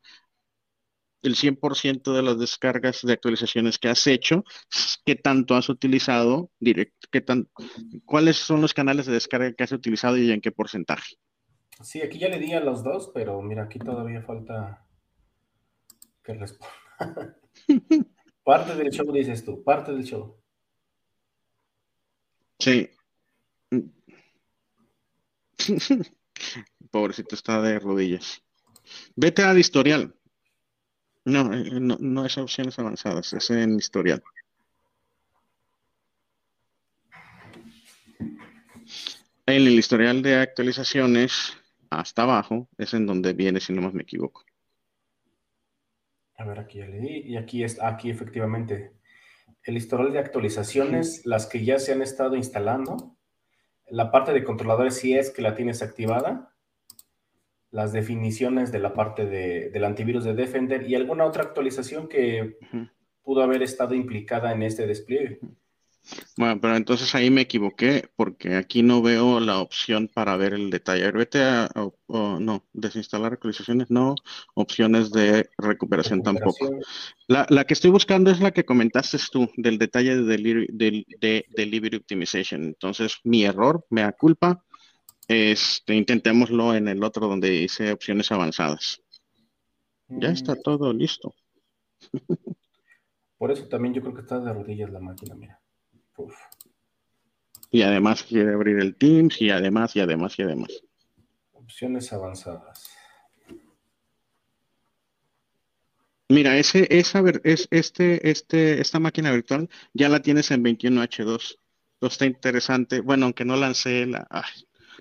[1.21, 4.43] el 100% de las descargas de actualizaciones que has hecho,
[5.05, 6.49] qué tanto has utilizado,
[7.11, 7.49] qué tan,
[8.05, 11.15] cuáles son los canales de descarga que has utilizado y en qué porcentaje.
[11.81, 14.85] Sí, aquí ya le di a los dos, pero mira, aquí todavía falta
[16.23, 16.75] que responda.
[18.43, 20.37] parte del show, dices tú, parte del show.
[22.59, 22.89] Sí.
[26.91, 28.43] Pobrecito está de rodillas.
[29.15, 30.15] Vete al historial.
[31.25, 34.23] No, eh, no, no es opciones avanzadas, es en historial.
[39.45, 41.57] En el historial de actualizaciones,
[41.89, 44.45] hasta abajo, es en donde viene, si no más me equivoco.
[46.37, 47.21] A ver, aquí ya leí.
[47.25, 48.93] Y aquí es, aquí efectivamente,
[49.63, 53.17] el historial de actualizaciones, las que ya se han estado instalando.
[53.89, 56.55] La parte de controladores si es que la tienes activada.
[57.71, 62.57] Las definiciones de la parte de, del antivirus de Defender y alguna otra actualización que
[63.23, 65.39] pudo haber estado implicada en este despliegue.
[66.35, 70.69] Bueno, pero entonces ahí me equivoqué porque aquí no veo la opción para ver el
[70.69, 71.11] detalle.
[71.11, 71.69] Vete a,
[72.07, 74.15] no, desinstalar actualizaciones, no,
[74.55, 76.69] opciones de recuperación, tampoco.
[77.27, 81.97] La, que estoy buscando es la que comentaste tú, del detalle de delivery, de, delivery
[81.97, 82.63] optimization.
[82.63, 84.63] Entonces, mi error, me da culpa.
[85.33, 89.01] Este, intentémoslo en el otro donde dice opciones avanzadas.
[90.09, 90.33] Ya mm.
[90.33, 91.33] está todo listo.
[93.37, 95.57] Por eso también yo creo que está de rodillas la máquina, mira.
[97.71, 100.83] Y además quiere abrir el Teams y además, y además, y además.
[101.53, 102.91] Opciones avanzadas.
[106.27, 111.55] Mira, ese, esa, es, este, este, esta máquina virtual ya la tienes en 21H2.
[112.01, 112.99] está interesante.
[112.99, 114.27] Bueno, aunque no lancé la,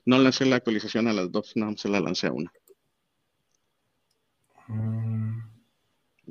[0.05, 2.53] no lancé la actualización a las dos, no, se la lancé a una.
[4.69, 5.51] Mm.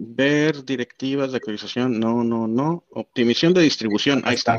[0.01, 2.85] Ver directivas de actualización, no, no, no.
[2.91, 4.57] Optimización de distribución, ahí está.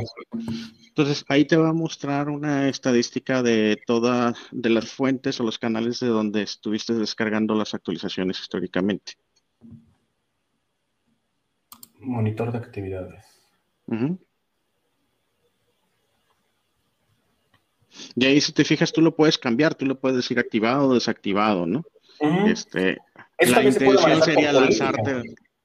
[0.89, 5.59] Entonces, ahí te va a mostrar una estadística de todas de las fuentes o los
[5.59, 9.15] canales de donde estuviste descargando las actualizaciones históricamente.
[12.01, 13.25] Monitor de actividades.
[18.17, 20.95] Y ahí si te fijas, tú lo puedes cambiar, tú lo puedes decir activado o
[20.95, 21.85] desactivado, ¿no?
[22.47, 22.99] Este,
[23.39, 25.23] la intención sería lanzarte.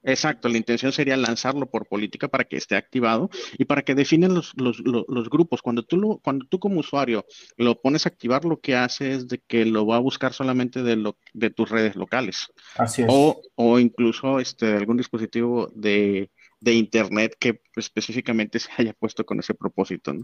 [0.08, 4.36] Exacto, la intención sería lanzarlo por política para que esté activado y para que definen
[4.36, 5.64] los, grupos.
[5.64, 7.26] Cuando tú, lo, cuando tú como usuario
[7.58, 10.84] lo pones a activar, lo que hace es de que lo va a buscar solamente
[10.84, 12.46] de, lo, de tus redes locales.
[12.76, 13.08] Así es.
[13.10, 16.30] O, o incluso este, algún dispositivo de,
[16.60, 20.14] de Internet que específicamente se haya puesto con ese propósito.
[20.14, 20.24] ¿no?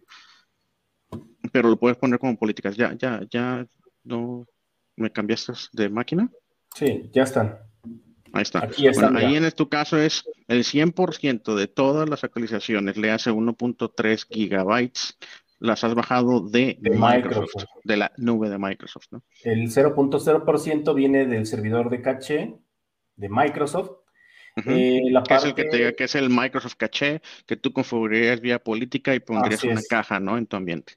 [1.51, 2.75] Pero lo puedes poner como políticas.
[2.75, 3.65] Ya, ya, ya,
[4.03, 4.45] no
[4.95, 6.29] me cambiaste de máquina.
[6.75, 7.59] Sí, ya están.
[8.33, 8.69] Ahí está.
[9.15, 15.17] ahí en tu caso es el 100% de todas las actualizaciones, le hace 1.3 gigabytes,
[15.59, 19.23] las has bajado de, Microsoft, de la nube de Microsoft, ¿no?
[19.43, 22.55] El 0.0% viene del servidor de caché
[23.15, 23.91] de Microsoft.
[24.65, 28.59] Eh, que es el que te que es el Microsoft Caché, que tú configurarías vía
[28.59, 30.37] política y pondrías una caja, ¿no?
[30.37, 30.95] En tu ambiente.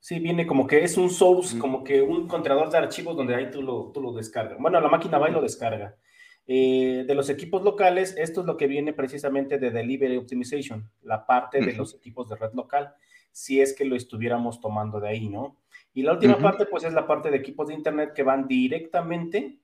[0.00, 3.50] Sí, viene como que es un source, como que un contenedor de archivos donde ahí
[3.50, 4.58] tú lo, tú lo descargas.
[4.58, 5.94] Bueno, la máquina va y lo descarga.
[6.46, 11.26] Eh, de los equipos locales, esto es lo que viene precisamente de Delivery Optimization, la
[11.26, 12.94] parte de los equipos de red local,
[13.30, 15.60] si es que lo estuviéramos tomando de ahí, ¿no?
[15.92, 19.60] Y la última parte, pues es la parte de equipos de Internet que van directamente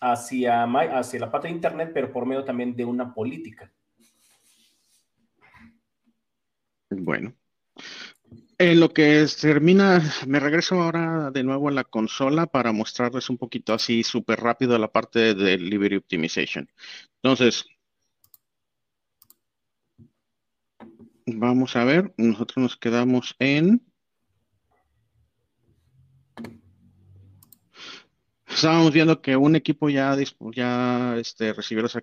[0.00, 3.70] hacia, hacia la parte de Internet, pero por medio también de una política.
[6.88, 7.34] Bueno,
[8.58, 13.38] en lo que termina, me regreso ahora de nuevo a la consola para mostrarles un
[13.38, 16.68] poquito así súper rápido la parte de Delivery Optimization.
[17.22, 17.66] Entonces,
[21.26, 23.82] vamos a ver, nosotros nos quedamos en...
[28.46, 30.16] estábamos viendo que un equipo ya,
[30.54, 31.98] ya este, recibió las,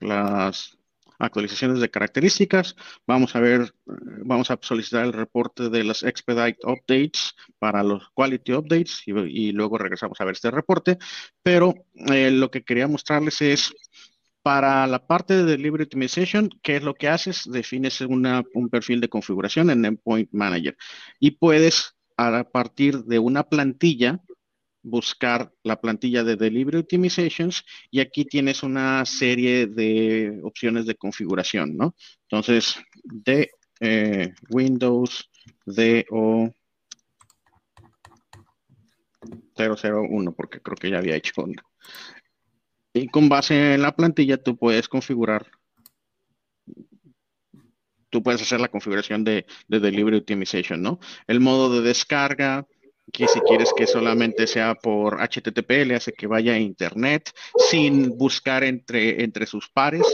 [0.00, 0.78] las,
[1.20, 2.74] actualizaciones de características.
[3.06, 8.54] Vamos a ver, vamos a solicitar el reporte de las expedite updates para los quality
[8.54, 10.98] updates y, luego regresamos a ver este reporte.
[11.42, 13.72] Pero eh, lo que quería mostrarles es
[14.42, 17.48] para la parte de Delivery Optimization, ¿qué es lo que haces?
[17.50, 20.76] Defines un perfil de configuración en Endpoint Manager
[21.18, 24.20] y puedes a partir de una plantilla
[24.82, 31.76] buscar la plantilla de Delivery Optimizations y aquí tienes una serie de opciones de configuración,
[31.76, 31.94] ¿no?
[32.28, 33.50] Entonces, de
[33.80, 35.30] eh, Windows
[35.66, 36.52] DO
[39.56, 41.62] 001, porque creo que ya había hecho una.
[42.92, 45.46] Y con base en la plantilla tú puedes configurar,
[48.08, 50.98] tú puedes hacer la configuración de, de Delivery Optimization, ¿no?
[51.26, 52.66] El modo de descarga,
[53.12, 58.16] que si quieres que solamente sea por HTTP, le hace que vaya a Internet sin
[58.16, 60.06] buscar entre, entre sus pares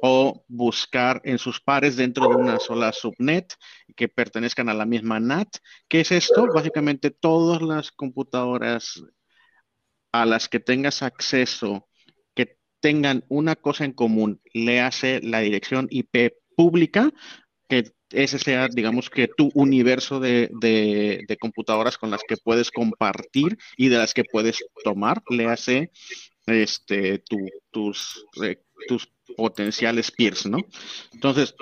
[0.00, 3.54] o buscar en sus pares dentro de una sola subnet
[3.96, 5.48] que pertenezcan a la misma NAT.
[5.88, 6.46] ¿Qué es esto?
[6.54, 9.02] Básicamente todas las computadoras
[10.12, 11.88] a las que tengas acceso
[12.34, 17.10] que tengan una cosa en común, le hace la dirección IP pública,
[17.68, 23.88] que ese sea, digamos que tu universo de, computadoras con las que puedes compartir y
[23.88, 25.90] de las que puedes tomar, le hace
[26.46, 27.22] este,
[27.70, 30.58] tus, eh, tus potenciales peers, ¿no?
[31.12, 31.54] Entonces,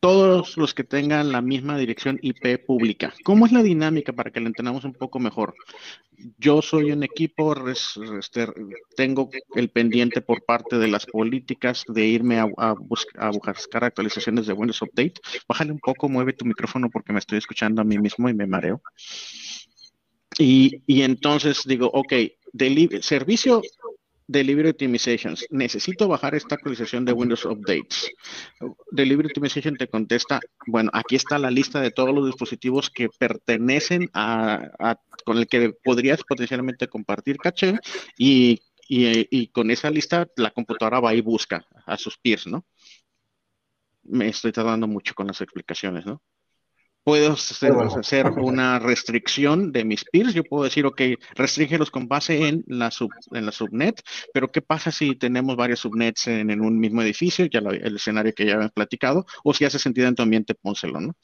[0.00, 3.12] todos los que tengan la misma dirección IP pública.
[3.22, 5.54] ¿Cómo es la dinámica para que la entendamos un poco mejor?
[6.38, 8.46] Yo soy un equipo, este,
[8.96, 14.82] tengo el pendiente por parte de las políticas de irme a, buscar, actualizaciones de Windows
[14.82, 15.20] Update.
[15.46, 18.46] Bájale un poco, mueve tu micrófono porque me estoy escuchando a mí mismo y me
[18.46, 18.82] mareo.
[20.38, 22.14] Y, y entonces digo, ok,
[23.02, 23.60] servicio
[24.30, 25.44] Delivery Optimizations.
[25.50, 28.12] Necesito bajar esta actualización de Windows Updates.
[28.92, 30.38] Delivery Optimization te contesta,
[30.68, 35.72] bueno, aquí está la lista de todos los dispositivos que pertenecen a, con el que
[35.82, 37.74] podrías potencialmente compartir caché
[38.16, 42.64] y, y, con esa lista la computadora va y busca a sus peers, ¿no?
[44.04, 46.22] Me estoy tardando mucho con las explicaciones, ¿no?
[47.04, 50.34] Puedo hacer, una restricción de mis peers.
[50.34, 51.00] Yo puedo decir, ok,
[51.34, 52.90] restrígelos con base en la,
[53.32, 54.02] en la subnet,
[54.32, 57.46] pero ¿qué pasa si tenemos varias subnets en, un mismo edificio?
[57.46, 61.00] Ya el escenario que ya habían platicado, o si hace sentido en tu ambiente, pónselo,
[61.00, 61.16] ¿no?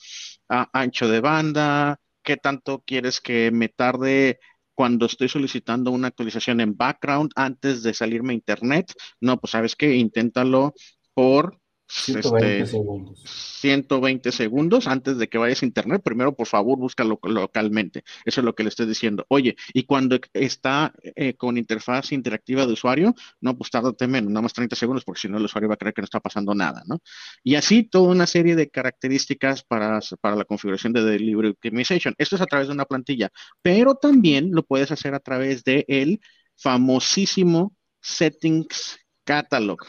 [0.48, 4.38] ancho de banda, ¿qué tanto quieres que me tarde
[4.74, 8.92] cuando estoy solicitando una actualización en background antes de salirme a internet?
[9.20, 10.74] No, pues sabes que inténtalo
[11.14, 11.58] por
[11.88, 13.22] 120 este, segundos.
[13.60, 16.02] 120 segundos antes de que vayas a internet.
[16.04, 18.02] Primero, por favor, búscalo localmente.
[18.24, 19.24] Eso es lo que le estoy diciendo.
[19.28, 24.42] Oye, y cuando está eh, con interfaz interactiva de usuario, no, pues tárdate menos, nada
[24.42, 26.54] más 30 segundos, porque si no el usuario va a creer que no está pasando
[26.54, 27.00] nada, ¿no?
[27.42, 32.14] Y así toda una serie de características para, para la configuración de Delivery Optimization.
[32.18, 33.30] Esto es a través de una plantilla,
[33.62, 36.20] pero también lo puedes hacer a través de el
[36.56, 39.80] famosísimo Settings Catalog.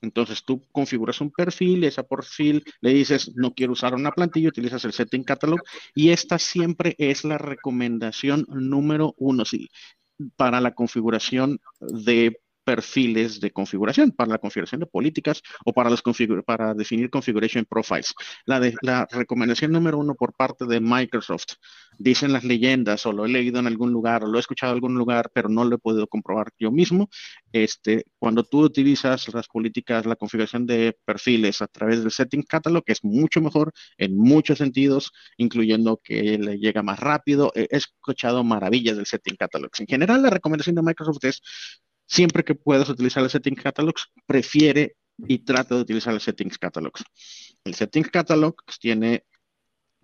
[0.00, 4.84] Entonces tú configuras un perfil, ese perfil le dices, no quiero usar una plantilla, utilizas
[4.84, 5.60] el setting catalog
[5.94, 9.68] y esta siempre es la recomendación número uno sí,
[10.36, 16.02] para la configuración de perfiles de configuración, para la configuración de políticas o para, los
[16.46, 18.14] para definir configuration profiles.
[18.46, 21.54] La, de, la recomendación número uno por parte de Microsoft,
[21.98, 24.76] dicen las leyendas o lo he leído en algún lugar o lo he escuchado en
[24.76, 27.08] algún lugar, pero no lo he podido comprobar yo mismo,
[27.52, 32.82] este, cuando tú utilizas las políticas, la configuración de perfiles a través del Setting Catalog,
[32.86, 37.52] es mucho mejor en muchos sentidos, incluyendo que le llega más rápido.
[37.54, 39.70] He escuchado maravillas del Setting Catalog.
[39.78, 41.42] En general, la recomendación de Microsoft es
[42.06, 47.04] siempre que puedas utilizar el Settings Catalogs, prefiere y trata de utilizar el Settings Catalogs.
[47.64, 49.24] El Settings Catalog tiene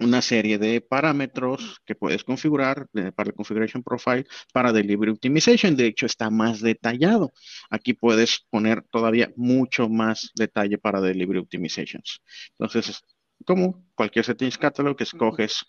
[0.01, 5.77] una serie de parámetros que puedes configurar para el Configuration Profile para Delivery Optimization.
[5.77, 7.33] De hecho, está más detallado.
[7.69, 12.23] Aquí puedes poner todavía mucho más detalle para Delivery Optimizations.
[12.59, 13.03] Entonces,
[13.45, 15.65] como cualquier Settings Catalog, escoges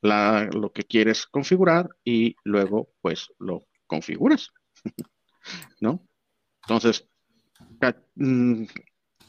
[0.00, 4.50] lo que quieres configurar y luego, pues, lo configuras.
[5.80, 6.06] ¿no?
[6.62, 7.06] Entonces,
[8.16, 8.64] mm,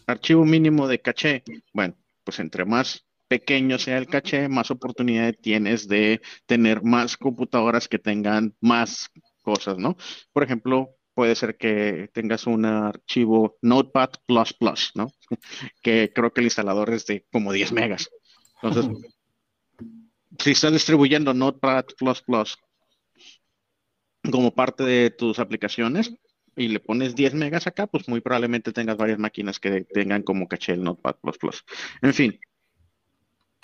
[0.07, 1.43] archivo mínimo de caché,
[1.73, 7.87] bueno, pues entre más pequeño sea el caché, más oportunidad tienes de tener más computadoras
[7.87, 9.09] que tengan más
[9.41, 9.97] cosas, ¿no?
[10.31, 14.11] Por ejemplo, puede ser que tengas un archivo Notepad++,
[14.95, 15.11] ¿no?
[15.81, 18.09] que creo que el instalador es de como 10 megas.
[18.61, 18.91] Entonces,
[20.39, 21.85] si estás distribuyendo Notepad++,
[24.31, 26.15] como parte de tus aplicaciones
[26.55, 30.47] y le pones 10 megas acá, pues muy probablemente tengas varias máquinas que tengan como
[30.47, 31.15] caché el Notepad++.
[32.01, 32.39] En fin,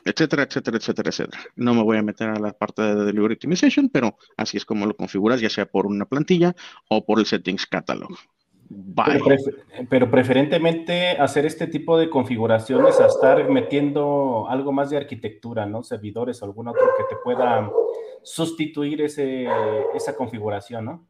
[0.04, 1.44] etcétera, etcétera, etcétera, etcétera.
[1.56, 4.86] No me voy a meter a la parte de Delivery Optimization, pero así es como
[4.86, 6.56] lo configuras, ya sea por una plantilla
[6.90, 8.12] o por el Settings Catalog.
[9.90, 15.84] Pero, preferentemente hacer este tipo de configuraciones a estar metiendo algo más de arquitectura, ¿no?
[15.84, 17.70] Servidores o algún otro que te pueda
[18.24, 19.48] sustituir ese,
[19.96, 21.08] esa configuración, ¿no?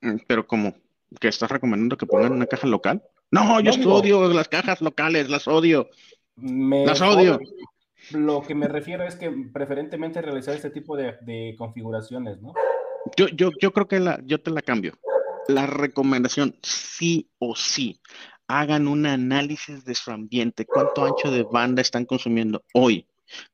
[0.00, 0.74] Mm, pero como
[1.20, 3.02] que estás recomendando que pongan una caja local.
[3.30, 5.88] No, yo odio las cajas locales, las odio.
[6.36, 7.38] las odio.
[8.12, 12.54] Lo que me refiero es que preferentemente realizar este tipo de, configuraciones, ¿no?
[13.16, 14.94] Yo, yo, yo creo que la, yo te la cambio
[15.50, 18.00] la recomendación, sí o sí,
[18.48, 23.06] hagan un análisis de su ambiente, cuánto ancho de banda están consumiendo hoy,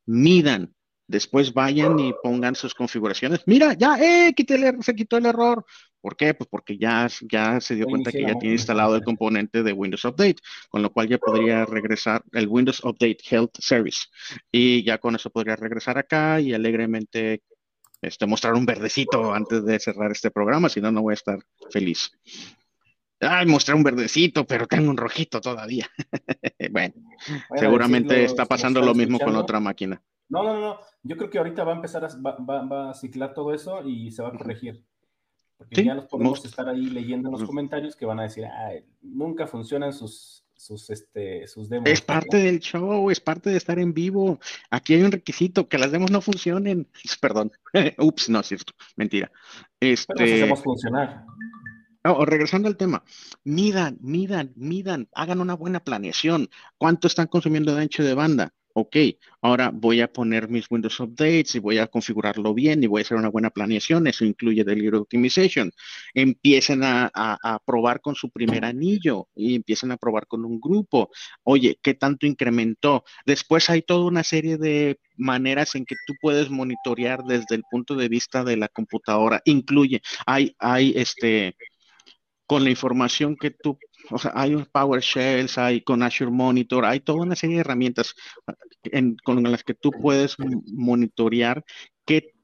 [0.05, 0.74] midan,
[1.08, 3.40] después vayan y pongan sus configuraciones.
[3.46, 4.34] Mira, ya, eh,
[4.80, 5.64] se quitó el error.
[6.00, 6.34] ¿Por qué?
[6.34, 10.04] Pues porque ya, ya se dio cuenta que ya tiene instalado el componente de Windows
[10.04, 10.36] Update,
[10.68, 14.06] con lo cual ya podría regresar el Windows Update Health Service.
[14.52, 17.42] Y ya con eso podría regresar acá y alegremente
[18.00, 21.38] este, mostrar un verdecito antes de cerrar este programa, si no, no voy a estar
[21.70, 22.12] feliz.
[23.18, 25.88] Ay, mostrar un verdecito, pero tengo un rojito todavía.
[26.70, 26.94] bueno,
[27.56, 30.00] seguramente está pasando lo mismo con otra máquina.
[30.28, 30.80] No, no, no.
[31.02, 34.22] Yo creo que ahorita va a empezar a, va, a ciclar todo eso y se
[34.22, 34.84] va a corregir.
[35.56, 38.84] Porque ya los podemos estar ahí leyendo en los comentarios que van a decir, Ay,
[39.00, 41.88] nunca funcionan sus sus, este, sus demos.
[41.88, 44.40] Es parte del show, es parte de estar en vivo.
[44.70, 46.88] Aquí hay un requisito, que las demos no funcionen.
[47.20, 47.52] Perdón.
[47.98, 48.72] Ups, no es cierto.
[48.96, 49.30] Mentira.
[49.80, 50.12] Este...
[50.14, 51.24] Pero hacemos funcionar.
[52.26, 53.04] regresando al tema,
[53.44, 56.48] midan, midan, midan, hagan una buena planeación.
[56.78, 58.54] ¿Cuánto están consumiendo de ancho de banda?
[58.78, 58.96] Ok,
[59.40, 63.04] ahora voy a poner mis Windows Updates y voy a configurarlo bien y voy a
[63.04, 64.06] hacer una buena planeación.
[64.06, 65.72] Eso incluye Delivery Optimization.
[66.12, 67.10] Empiecen a,
[67.64, 71.08] probar con su primer anillo y empiecen a probar con un grupo.
[71.42, 73.02] Oye, ¿qué tanto incrementó?
[73.24, 77.94] Después hay toda una serie de maneras en que tú puedes monitorear desde el punto
[77.94, 79.40] de vista de la computadora.
[79.46, 81.56] Incluye, hay, hay este,
[82.46, 83.78] con la información que tú
[84.10, 88.14] o sea, hay PowerShells, hay con Azure Monitor, hay toda una serie de herramientas
[89.24, 91.64] con las que tú puedes monitorear
[92.04, 92.36] qué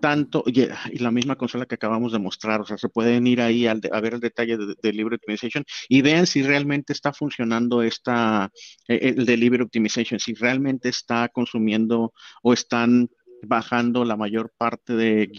[0.00, 0.66] tanto, y,
[0.98, 4.14] la misma consola que acabamos de mostrar, o sea, se pueden ir ahí a ver
[4.14, 8.50] el detalle de, Delivery Optimization y vean si realmente está funcionando esta,
[8.88, 12.12] e, el Delivery Optimization, si realmente está consumiendo
[12.42, 13.08] o están
[13.42, 15.30] bajando la mayor parte de,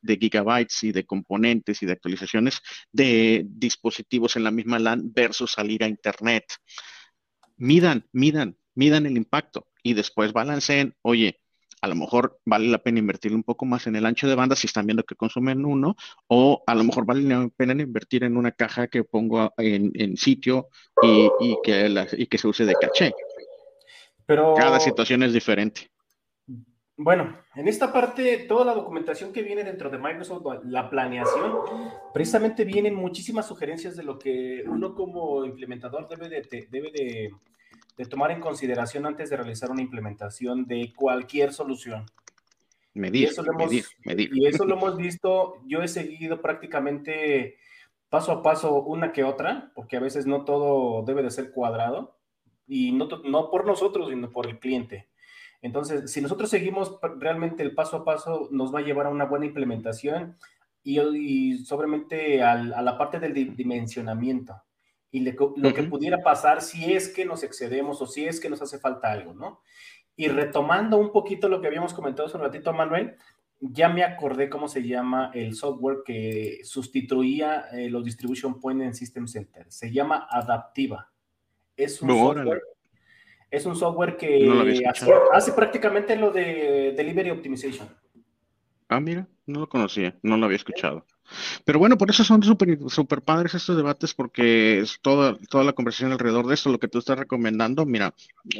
[0.00, 2.60] de, gigabytes y de componentes y de actualizaciones
[2.92, 6.44] de dispositivos en la misma LAN versus salir a Internet.
[7.56, 11.40] Midan, midan, midan el impacto y después balanceen, oye,
[11.82, 14.54] a lo mejor vale la pena invertir un poco más en el ancho de banda
[14.54, 15.96] si están viendo que consumen uno,
[16.26, 20.68] o a lo mejor vale la pena invertir en una caja que pongo en, sitio
[21.02, 23.14] y, que y que se use de caché.
[24.26, 24.54] Pero...
[24.54, 25.90] Cada situación es diferente.
[27.02, 31.60] Bueno, en esta parte, toda la documentación que viene dentro de Microsoft, la planeación,
[32.12, 38.32] precisamente vienen muchísimas sugerencias de lo que uno como implementador debe de, debe de, tomar
[38.32, 42.04] en consideración antes de realizar una implementación de cualquier solución.
[42.92, 47.56] Medir, y eso lo hemos, Y eso lo hemos visto, yo he seguido prácticamente
[48.10, 52.18] paso a paso una que otra, porque a veces no todo debe de ser cuadrado,
[52.66, 55.09] y no, no por nosotros, sino por el cliente.
[55.62, 59.26] Entonces, si nosotros seguimos realmente el paso a paso, nos va a llevar a una
[59.26, 60.36] buena implementación
[60.82, 64.62] y, y sobremente a la parte del dimensionamiento
[65.10, 68.62] y lo que pudiera pasar si es que nos excedemos o si es que nos
[68.62, 69.60] hace falta algo, ¿no?
[70.14, 73.16] Y retomando un poquito lo que habíamos comentado hace un ratito, Manuel,
[73.58, 78.94] ya me acordé cómo se llama el software que sustituía eh, los Distribution Point en
[78.94, 79.66] System Center.
[79.70, 81.10] Se llama Adaptiva.
[81.76, 82.62] Es un software
[83.50, 84.84] es un software que
[85.32, 87.88] hace, prácticamente lo de Delivery Optimization.
[88.88, 91.06] Ah, mira, no lo conocía, no lo había escuchado.
[91.64, 95.72] Pero bueno, por eso son súper super padres estos debates, porque es toda, toda la
[95.72, 97.86] conversación alrededor de esto, lo que tú estás recomendando.
[97.86, 98.14] Mira,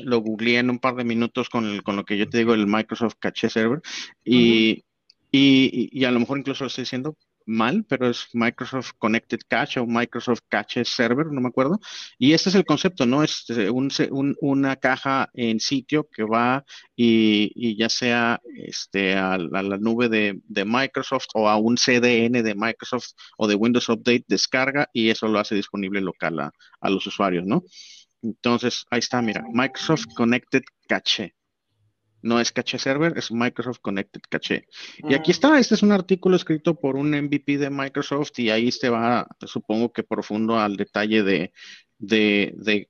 [0.05, 2.69] lo googleé en un par de minutos con, con lo que yo te digo, el
[2.69, 3.81] Microsoft Cache Server,
[4.25, 4.85] y,
[5.33, 7.17] y, y, a lo mejor incluso lo estoy diciendo,
[7.51, 11.81] mal, pero es Microsoft Connected Cache o Microsoft Cache Server, no me acuerdo.
[12.19, 13.23] Y este es el concepto, ¿no?
[13.23, 16.65] Es eh, una caja en sitio que va
[16.97, 23.13] y, ya sea este, a, la nube de, Microsoft o a un CDN de Microsoft
[23.37, 27.45] o de Windows Update, descarga y eso lo hace disponible local a, a los usuarios,
[27.45, 27.65] ¿no?
[28.23, 31.35] Entonces, ahí está, mira, Microsoft Connected Cache.
[32.23, 34.67] No es caché server, es Microsoft Connected Caché.
[34.99, 38.71] Y aquí está, este es un artículo escrito por un MVP de Microsoft y ahí
[38.71, 41.53] se va, supongo que profundo al detalle de,
[41.99, 42.89] de, de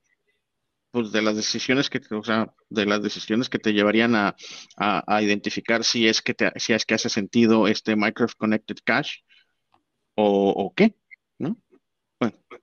[0.91, 4.35] pues de las decisiones que, o sea, de las decisiones que te llevarían a,
[4.77, 9.23] a, identificar si es que te, si es que hace sentido este Microsoft Connected Cache
[10.15, 10.95] o, o qué,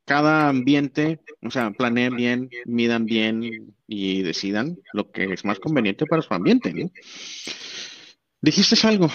[0.09, 6.07] cada ambiente, o sea, planeen bien, midan bien y decidan lo que es más conveniente
[6.07, 6.91] para su ambiente, ¿no?
[8.41, 9.11] Dijiste algo,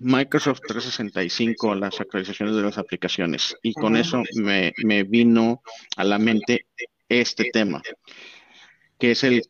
[0.00, 5.62] Microsoft 365, las actualizaciones de las aplicaciones, y con eso me, me vino
[5.96, 6.66] a la mente
[7.08, 7.80] este tema
[8.98, 9.42] que es el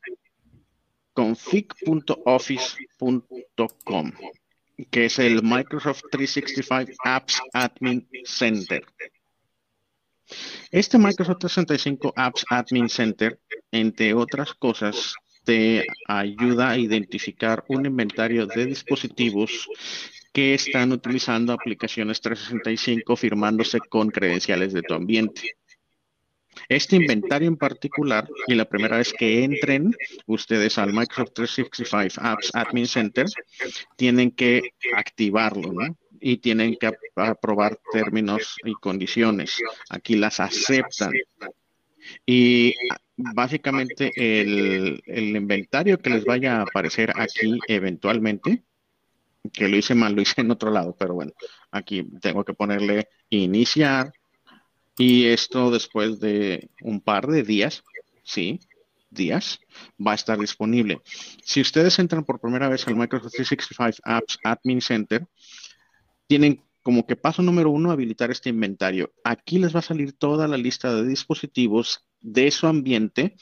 [1.12, 4.12] config.office.com,
[4.90, 8.82] que es el Microsoft 365 Apps Admin Center.
[10.70, 13.38] Este Microsoft 365 Apps Admin Center,
[13.70, 19.68] entre otras cosas, te ayuda a identificar un inventario de dispositivos
[20.32, 25.56] que están utilizando aplicaciones 365 firmándose con credenciales de tu ambiente.
[26.68, 29.94] Este inventario en particular, y la primera vez que entren
[30.26, 33.26] ustedes al Microsoft 365 Apps Admin Center,
[33.96, 34.62] tienen que
[34.96, 35.96] activarlo, ¿no?
[36.26, 39.58] Y tienen que aprobar términos y condiciones.
[39.90, 41.12] Aquí las aceptan.
[42.24, 42.74] Y
[43.16, 48.62] básicamente el, el inventario que les vaya a aparecer aquí eventualmente,
[49.52, 51.32] que lo hice mal, lo hice en otro lado, pero bueno,
[51.70, 54.12] aquí tengo que ponerle iniciar,
[54.96, 57.82] y esto después de un par de días,
[58.22, 58.60] sí,
[59.10, 59.60] días,
[60.04, 61.00] va a estar disponible.
[61.42, 65.26] Si ustedes entran por primera vez al Microsoft 365 Apps Admin Center,
[66.26, 69.12] tienen como que paso número uno habilitar este inventario.
[69.24, 73.36] Aquí les va a salir toda la lista de dispositivos de su ambiente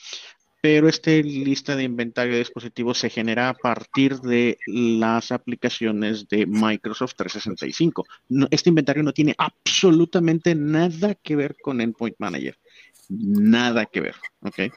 [0.63, 6.47] pero esta lista de inventario de dispositivos se genera a partir de las aplicaciones de
[6.47, 8.07] Microsoft 365.
[8.49, 12.57] este inventario no tiene absolutamente nada que ver con Endpoint Manager.
[13.09, 14.73] Nada que ver, ¿ok?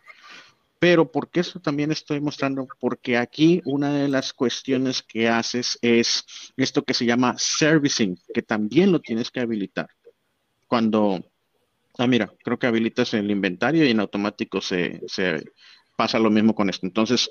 [0.79, 2.67] Pero ¿por qué eso también estoy mostrando?
[2.79, 6.25] Porque aquí una de las cuestiones que haces es
[6.57, 9.87] esto que se llama servicing, que también lo tienes que habilitar.
[10.67, 11.23] Cuando
[11.97, 15.01] Ah, mira, creo que habilitas el inventario y en automático se,
[15.95, 16.85] pasa lo mismo con esto.
[16.85, 17.29] Entonces,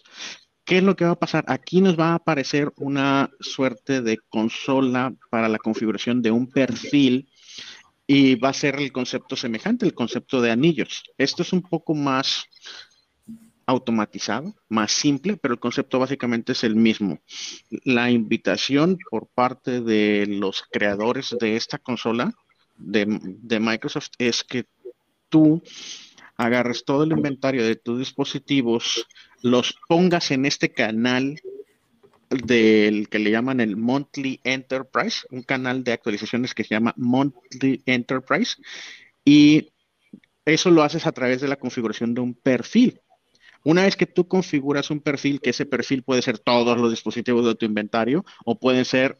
[0.64, 1.44] ¿qué es lo que va a pasar?
[1.48, 7.28] Aquí nos va a aparecer una suerte de consola para la configuración de un perfil
[8.06, 11.04] y va a ser el concepto semejante, el concepto de anillos.
[11.18, 12.46] Esto es un poco más
[13.66, 17.20] automatizado, más simple, pero el concepto básicamente es el mismo.
[17.84, 22.34] La invitación por parte de los creadores de esta consola
[22.76, 24.66] de, Microsoft es que
[25.28, 25.62] tú
[26.36, 29.06] agarres todo el inventario de tus dispositivos,
[29.42, 31.40] los pongas en este canal
[32.30, 37.82] del que le llaman el Monthly Enterprise, un canal de actualizaciones que se llama Monthly
[37.86, 38.56] Enterprise,
[39.24, 39.70] y
[40.44, 43.00] eso lo haces a través de la configuración de un perfil.
[43.64, 47.46] Una vez que tú configuras un perfil, que ese perfil puede ser todos los dispositivos
[47.46, 49.18] de tu inventario o pueden ser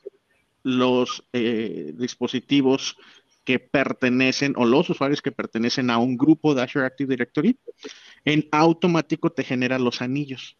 [0.63, 2.97] los eh, dispositivos
[3.45, 7.59] que pertenecen o los usuarios que pertenecen a un grupo de Azure Active Directory,
[8.25, 10.57] en automático te genera los anillos.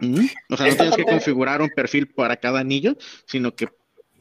[0.00, 0.26] ¿Mm?
[0.50, 2.96] O sea, no tienes que configurar un perfil para cada anillo,
[3.26, 3.68] sino que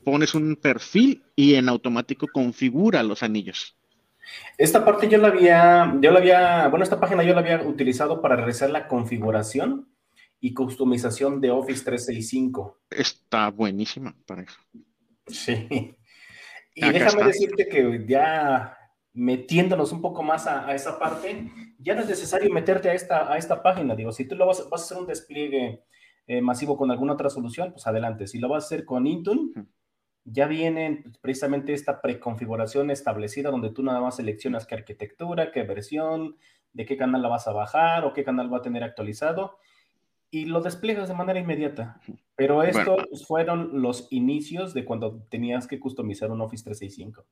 [0.04, 3.76] pones un perfil y en automático configura los anillos.
[4.58, 8.22] Esta parte yo la había, yo la había, bueno, esta página yo la había utilizado
[8.22, 9.90] para realizar la configuración
[10.40, 12.82] y customización de Office 365.
[12.90, 14.60] Está buenísima para eso.
[15.28, 15.98] Sí.
[16.76, 18.78] Y déjame decirte que ya
[19.14, 23.38] metiéndonos un poco más a, esa parte, ya no es necesario meterte a esta, a
[23.38, 23.96] esta página.
[23.96, 25.84] Digo, si tú lo vas, vas a hacer un despliegue
[26.26, 28.28] eh, masivo con alguna otra solución, pues adelante.
[28.28, 29.52] Si lo vas a hacer con Intune,
[30.26, 36.38] ya viene precisamente esta preconfiguración establecida donde tú nada más seleccionas qué arquitectura, qué versión,
[36.72, 39.58] de qué canal la vas a bajar o qué canal va a tener actualizado
[40.34, 42.00] y lo despliegas de manera inmediata.
[42.36, 47.24] Pero estos fueron los inicios de cuando tenías que customizar un Office 365.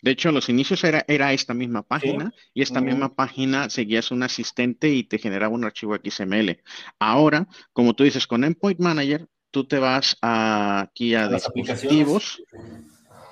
[0.00, 4.22] De hecho, los inicios era, era esta misma página y esta misma página seguías un
[4.22, 6.62] asistente y te generaba un archivo XML.
[6.98, 12.42] Ahora, como tú dices, con Endpoint Manager, tú te vas aquí a, dispositivos.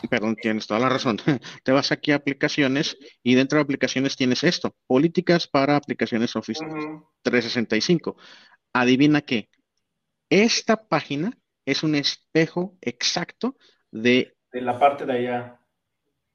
[0.09, 1.19] Perdón, tienes toda la razón.
[1.65, 6.65] te vas aquí a aplicaciones y dentro de aplicaciones tienes esto, políticas para aplicaciones Office
[7.23, 8.17] 365
[8.73, 9.51] adivina qué,
[10.31, 11.37] esta página
[11.67, 13.57] es un espejo exacto
[13.91, 14.37] de...
[14.53, 15.61] De la parte de allá.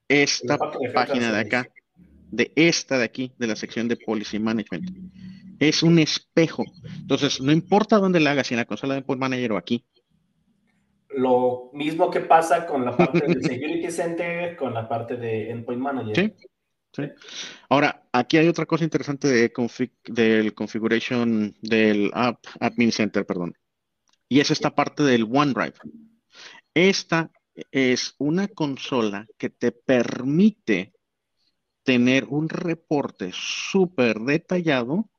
[0.10, 0.58] Esta
[0.94, 1.70] página de acá,
[2.30, 4.92] de esta de aquí, de la sección de Policy Management.
[5.60, 6.64] Es un espejo.
[7.00, 9.86] Entonces, no importa dónde la hagas, si en la consola de Endpoint Manager o aquí.
[11.10, 15.82] Lo mismo que pasa con la parte del Security Center, con la parte de Endpoint
[15.82, 16.16] Manager.
[16.16, 16.48] Sí.
[16.94, 17.04] Sí.
[17.70, 19.52] Ahora, aquí hay otra cosa interesante de
[20.06, 23.54] del configuration del App Admin Center, perdón.
[24.30, 25.76] Y es esta parte del OneDrive.
[26.74, 27.30] Esta
[27.72, 30.94] es una consola que te permite
[31.84, 35.10] tener un reporte súper detallado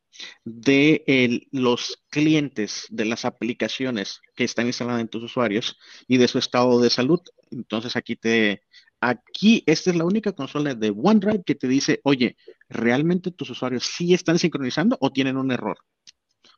[0.45, 6.39] de los clientes de las aplicaciones que están instaladas en tus usuarios y de su
[6.39, 7.20] estado de salud.
[7.51, 8.62] Entonces aquí te,
[9.01, 12.36] aquí esta es la única consola de OneDrive que te dice, oye,
[12.69, 15.78] ¿realmente tus usuarios sí están sincronizando o tienen un error?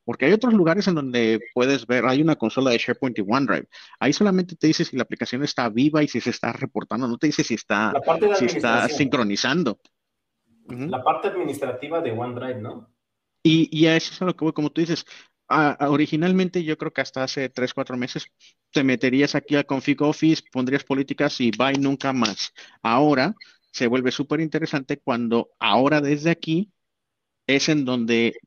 [0.05, 3.69] Porque hay otros lugares en donde puedes ver, hay una consola de SharePoint y OneDrive.
[3.99, 7.19] Ahí solamente te dice si la aplicación está viva y si se está reportando, no
[7.19, 7.93] te dice si está,
[8.37, 9.79] si está sincronizando.
[10.69, 12.90] La parte administrativa de OneDrive, ¿no?
[13.43, 15.05] Y, y a eso es a lo que voy, como tú dices,
[15.81, 18.27] originalmente yo creo que hasta hace 3, 4 meses
[18.71, 22.53] te meterías aquí a Config Office, pondrías políticas y bye nunca más.
[22.83, 23.35] Ahora
[23.73, 26.71] se vuelve súper interesante cuando ahora desde aquí
[27.47, 28.39] es en donde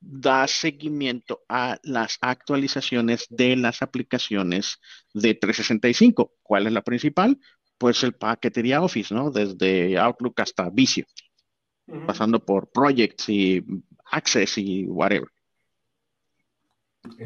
[0.00, 4.78] da seguimiento a las actualizaciones de las aplicaciones
[5.12, 6.34] de 365.
[6.42, 7.38] ¿Cuál es la principal?
[7.78, 9.30] Pues el paquetería Office, ¿no?
[9.30, 11.04] Desde Outlook hasta Visio,
[12.06, 13.64] pasando por Projects y
[14.10, 15.28] Access y whatever.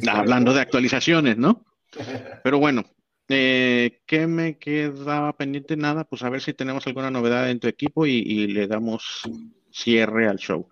[0.09, 1.65] Hablando de actualizaciones, ¿no?
[2.45, 2.85] Pero bueno,
[3.29, 5.77] eh, ¿qué me quedaba pendiente?
[5.77, 9.23] Nada, pues a ver si tenemos alguna novedad en tu equipo y, le damos
[9.71, 10.69] cierre al show.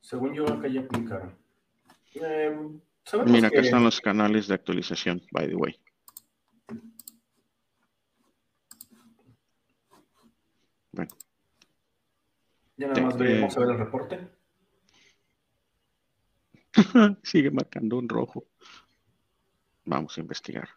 [0.00, 1.36] Según yo, acá ya aplicaron.
[2.14, 2.80] Em,
[3.26, 5.80] Mira, acá están los canales de actualización, by the way.
[10.92, 11.10] Bueno.
[12.82, 14.28] Ya nada más veremos a ver el reporte.
[17.22, 18.48] Sigue marcando un rojo.
[19.84, 20.68] Vamos a investigar.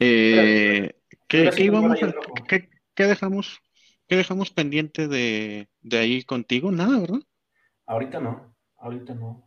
[0.00, 0.94] Eh,
[1.28, 1.50] ¿qué,
[2.96, 3.60] dejamos,
[4.08, 6.72] ¿Qué dejamos pendiente de, de ahí contigo?
[6.72, 7.20] Nada, ¿verdad?
[7.84, 9.46] Ahorita no, ahorita no.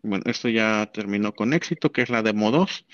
[0.00, 2.86] Bueno, esto ya terminó con éxito, que es la demo 2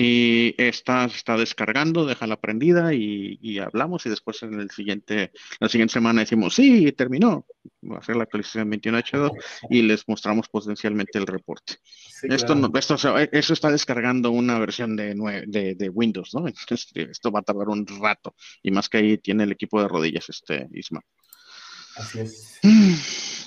[0.00, 5.94] y está, está descargando, déjala prendida y, hablamos y después en el siguiente, la siguiente
[5.94, 7.44] semana decimos, sí, terminó,
[7.82, 9.32] va a ser la actualización 21H2
[9.70, 11.78] y les mostramos potencialmente el reporte.
[12.22, 12.94] esto, no, esto
[13.32, 15.16] eso está descargando una versión de,
[15.48, 16.46] de, de, Windows, ¿no?
[16.46, 19.88] Entonces, esto va a tardar un rato y más que ahí tiene el equipo de
[19.88, 21.00] rodillas este Isma.
[21.98, 22.60] Así es.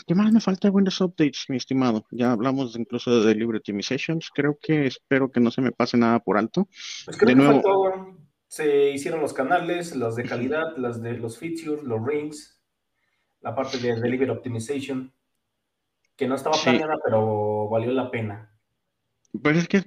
[0.06, 2.06] ¿Qué más me falta de Windows Updates, mi estimado?
[2.12, 4.30] Ya hablamos incluso de Delivery Optimizations.
[4.34, 6.68] Creo que espero que no se me pase nada por alto.
[7.06, 8.18] Pues de nuevo,
[8.48, 12.62] se hicieron los canales, los de calidad, las de los features, los rings,
[13.40, 15.14] la parte de Delivery Optimization,
[16.18, 18.52] que no estaba planeada, pero valió la pena.
[19.42, 19.78] Pues es que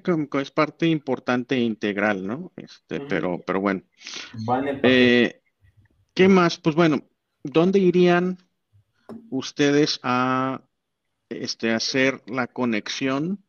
[0.41, 2.53] es, parte importante e integral, ¿no?
[2.57, 3.83] Este, pero, pero bueno.
[4.83, 5.43] Eh,
[6.15, 6.57] ¿Qué más?
[6.59, 7.03] Pues bueno,
[7.43, 8.39] ¿dónde irían
[9.31, 10.63] ustedes a
[11.29, 13.45] este, hacer la conexión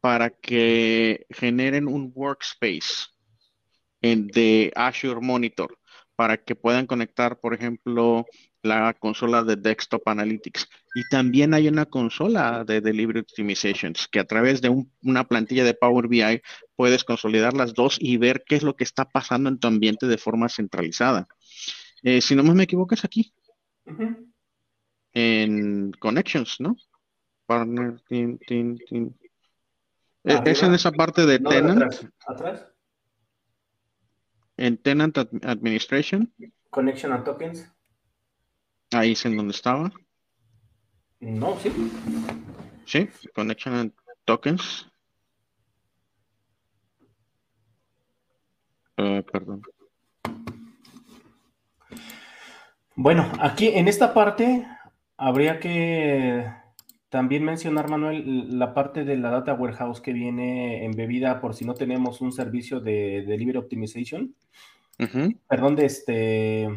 [0.00, 3.08] para que generen un workspace
[4.02, 5.78] en, de Azure Monitor
[6.16, 8.26] para que puedan conectar, por ejemplo,
[8.62, 10.66] la consola de Desktop Analytics.
[10.94, 14.70] Y también hay una consola de Delivery Optimizations que a través de
[15.02, 16.40] una plantilla de Power BI
[16.74, 20.06] puedes consolidar las dos y ver qué es lo que está pasando en tu ambiente
[20.06, 21.28] de forma centralizada.
[22.02, 23.32] Eh, si no me equivoco, es aquí
[25.16, 26.76] en Connections, ¿no?
[27.46, 29.14] Partner, team, team, team.
[30.24, 32.10] E, es en esa parte de Tenant.
[32.26, 32.66] Atrás,
[34.58, 36.30] En Tenant Administration.
[36.68, 37.72] Connection and Tokens.
[38.92, 39.90] Ahí es en donde estaba.
[41.20, 41.72] No, sí.
[42.84, 43.92] Sí, Connection and
[44.26, 44.86] Tokens.
[48.98, 49.62] Uh, perdón.
[52.96, 54.66] Bueno, aquí en esta parte
[55.18, 56.46] Habría que
[57.08, 61.74] también mencionar, Manuel, la parte de la data warehouse que viene embebida por si no
[61.74, 64.34] tenemos un servicio de delivery optimization.
[65.48, 66.68] Perdón, de este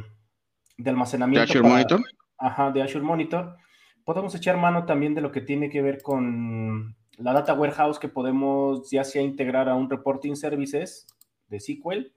[0.78, 1.45] de almacenamiento.
[1.45, 2.02] De Azure Monitor.
[2.38, 3.57] Ajá, de Azure Monitor.
[4.06, 8.07] Podemos echar mano también de lo que tiene que ver con la data warehouse que
[8.07, 11.06] podemos ya sea integrar a un reporting services
[11.49, 12.14] de SQL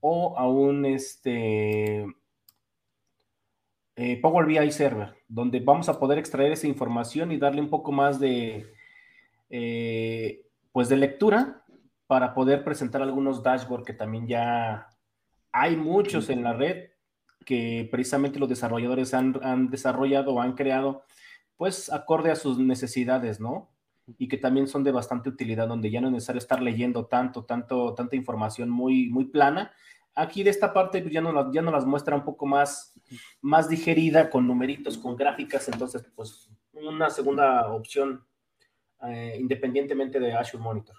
[0.00, 2.06] o a un este
[3.96, 7.92] eh, Power BI Server, donde vamos a poder extraer esa información y darle un poco
[7.92, 8.66] más de,
[9.50, 11.64] eh, pues de lectura
[12.06, 14.88] para poder presentar algunos dashboards que también ya
[15.52, 16.88] hay muchos en la red
[17.44, 21.04] que precisamente los desarrolladores han, han desarrollado o han creado,
[21.56, 23.70] pues acorde a sus necesidades, ¿no?
[24.18, 27.44] Y que también son de bastante utilidad, donde ya no es necesario estar leyendo tanto,
[27.44, 29.72] tanto, tanta información muy, muy plana.
[30.14, 32.94] Aquí de esta parte pues, ya nos, ya nos las muestra un poco más,
[33.40, 38.24] más digerida, con numeritos, con gráficas, entonces pues una segunda opción
[39.02, 40.96] eh, independientemente de Azure Monitor.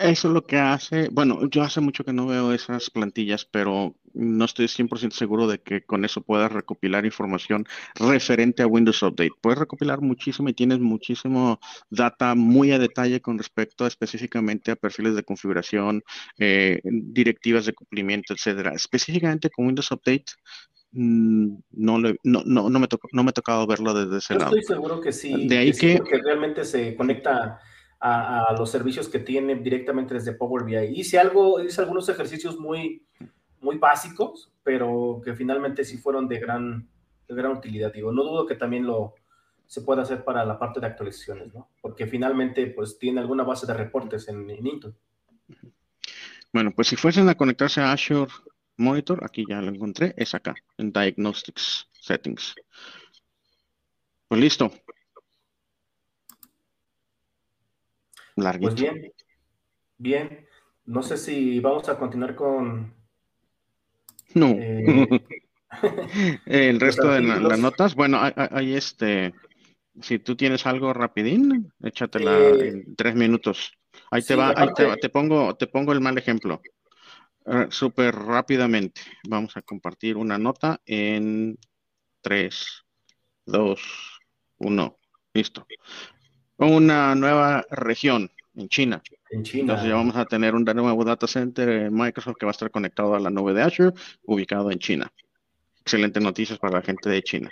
[0.00, 3.94] Eso es lo que hace, bueno, yo hace mucho que no veo esas plantillas, pero
[4.14, 7.66] no estoy 100% seguro de que con eso puedas recopilar información
[7.96, 9.32] referente a Windows Update.
[9.42, 11.60] Puedes recopilar muchísimo y tienes muchísimo
[11.90, 16.02] data muy a detalle con respecto específicamente a perfiles de configuración,
[16.38, 18.72] eh, directivas de cumplimiento, etcétera.
[18.72, 20.32] Específicamente con Windows Update,
[20.92, 24.56] mm, no, no, no, me no me ha tocado verlo desde ese lado.
[24.56, 25.46] Estoy seguro que sí.
[25.46, 27.60] De ahí que, que realmente se conecta
[28.00, 30.98] a, los servicios que tiene directamente desde Power BI.
[30.98, 33.04] Hice algo, hice algunos ejercicios muy,
[33.60, 36.88] muy básicos, pero que finalmente sí fueron de gran,
[37.28, 37.92] de gran utilidad.
[37.92, 39.14] Digo, no dudo que también lo
[39.66, 41.68] se pueda hacer para la parte de actualizaciones, ¿no?
[41.80, 44.94] Porque finalmente, pues, tiene alguna base de reportes en, en Intel.
[46.52, 48.32] Bueno, pues si fuesen a conectarse a Azure
[48.76, 52.56] Monitor, aquí ya lo encontré, es acá, en Diagnostics Settings.
[54.26, 54.72] Pues listo,
[58.60, 59.12] Pues bien,
[59.98, 60.46] bien.
[60.86, 62.94] No sé si vamos a continuar con.
[64.34, 64.48] No.
[64.48, 65.20] Eh,
[66.46, 67.94] el resto de las notas.
[67.94, 69.34] Bueno, hay, este.
[70.00, 73.72] Si tú tienes algo rapidín, échatela eh, en tres minutos.
[74.10, 74.68] Ahí te va, ahí
[75.00, 76.60] te, pongo, te pongo el mal ejemplo.
[77.44, 79.02] Uh, Súper rápidamente.
[79.28, 81.58] Vamos a compartir una nota en
[82.22, 82.84] tres,
[83.44, 83.80] dos,
[84.58, 84.96] uno.
[85.32, 85.66] Listo
[86.66, 89.02] una nueva región en China.
[89.30, 89.62] En China.
[89.62, 92.70] Entonces ya vamos a tener un nuevo data center en Microsoft que va a estar
[92.70, 93.92] conectado a la nube de Azure,
[94.24, 95.12] ubicado en China.
[95.80, 97.50] Excelentes noticias para la gente de China.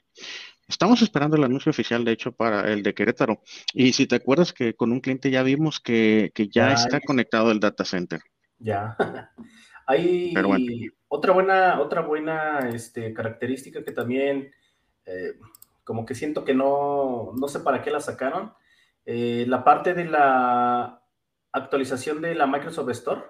[0.68, 3.40] Estamos esperando el anuncio oficial, de hecho, para el de Querétaro.
[3.72, 7.59] Y si te acuerdas que con un cliente ya vimos que, ya está conectado el
[7.59, 8.20] data center.
[8.59, 8.94] Ya.
[9.86, 10.35] Hay
[11.09, 14.52] otra buena, otra buena este, característica que también,
[15.06, 15.32] eh,
[15.85, 18.52] como que siento que no, no sé para qué la sacaron,
[19.10, 21.02] eh, la parte de la
[21.52, 23.22] actualización de la Microsoft Store,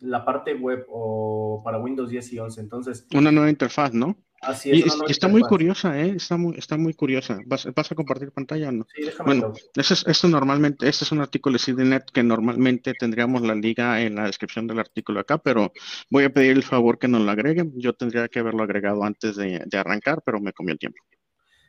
[0.00, 2.60] la parte web o para Windows 10 y 11.
[2.60, 4.18] Entonces, una nueva interfaz, ¿no?
[4.42, 4.94] Así es.
[5.08, 6.12] Y, está muy curiosa, ¿eh?
[6.16, 7.38] Está muy, está muy curiosa.
[7.46, 8.86] ¿Vas, a compartir pantalla o no?
[8.94, 13.54] Sí, déjame bueno, esto normalmente, este es un artículo de CDNet que normalmente tendríamos la
[13.54, 15.72] liga en la descripción del artículo acá, pero
[16.10, 17.72] voy a pedir el favor que nos lo agreguen.
[17.76, 21.02] Yo tendría que haberlo agregado antes de, de arrancar, pero me comió el tiempo.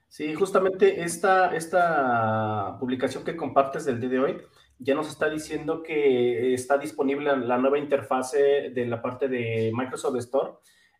[0.07, 4.37] Sí, justamente esta, esta publicación que compartes del día de hoy
[4.79, 10.17] ya nos está diciendo que está disponible la nueva interfase de la parte de Microsoft
[10.17, 10.53] Store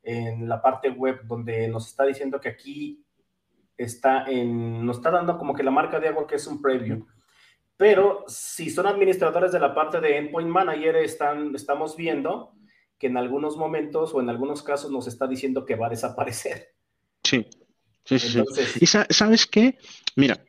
[0.04, 3.06] en la parte web, donde nos está diciendo que aquí
[3.78, 7.06] está en, nos está dando como que la marca de agua que es un preview.
[7.76, 12.54] Pero si son administradores de la parte de Endpoint Manager, están, estamos viendo
[12.98, 16.74] que en algunos momentos o en algunos casos nos está diciendo que va a desaparecer.
[17.24, 17.46] Sí.
[18.08, 18.42] Sí, sí,
[18.80, 19.78] ¿Y sabes qué?
[20.16, 20.42] Mira,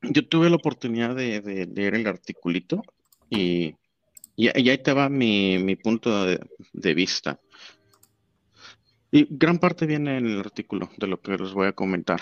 [0.00, 2.82] yo tuve la oportunidad de, de, leer el articulito
[3.28, 3.74] y,
[4.36, 7.38] y, ahí te va mi, punto de, vista.
[9.10, 12.20] Y gran parte viene en el artículo de lo que les voy a comentar.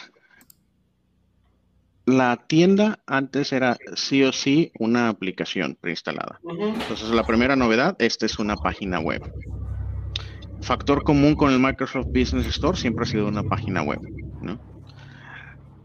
[2.06, 6.40] La tienda antes era sí o sí una aplicación preinstalada.
[6.42, 9.22] Entonces, la primera novedad, esta es una página web.
[10.62, 14.00] Factor común con el Microsoft Business Store siempre ha sido una página web.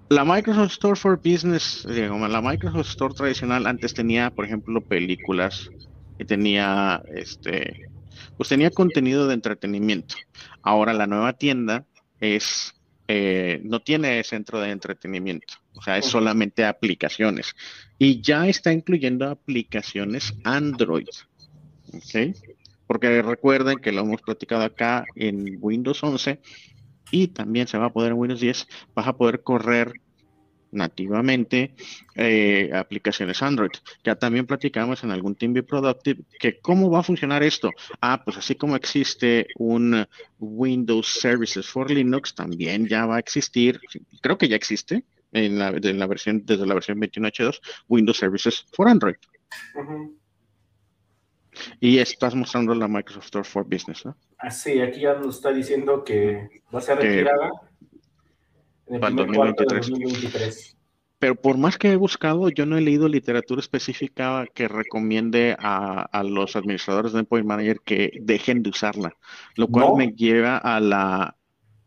[0.09, 5.71] La Microsoft Store for Business, digamos, la Microsoft Store tradicional antes tenía, por ejemplo, películas
[6.19, 7.89] y tenía, este,
[8.37, 10.15] pues tenía contenido de entretenimiento.
[10.61, 11.85] Ahora la nueva tienda
[12.19, 12.75] es,
[13.07, 17.55] eh, no tiene centro de entretenimiento, o sea, es solamente aplicaciones
[17.97, 21.07] y ya está incluyendo aplicaciones Android,
[21.93, 22.35] ¿ok?
[22.85, 26.39] Porque recuerden que lo hemos platicado acá en Windows 11
[27.11, 29.93] y también se va a poder en Windows 10, vas a poder correr
[30.75, 31.73] nativamente
[32.15, 33.71] eh, aplicaciones Android.
[34.03, 37.71] Ya también platicamos en algún Team Productive que cómo va a funcionar esto.
[38.01, 40.05] Ah, pues así como existe un
[40.39, 43.79] Windows Services for Linux, también ya va a existir,
[44.21, 45.71] creo que ya existe en la,
[46.07, 49.15] versión, desde la versión 21H2, Windows Services for Android.
[51.79, 54.15] Y estás mostrando la Microsoft Store for Business, ¿no?
[54.37, 57.49] Ah, sí, aquí ya nos está diciendo que va a ser retirada
[58.87, 60.77] en el 2023.
[61.17, 66.23] pero por más que he buscado, yo no he leído literatura específica que recomiende a,
[66.23, 69.15] los administradores de Endpoint Manager que dejen de usarla,
[69.55, 71.35] lo cual me lleva a la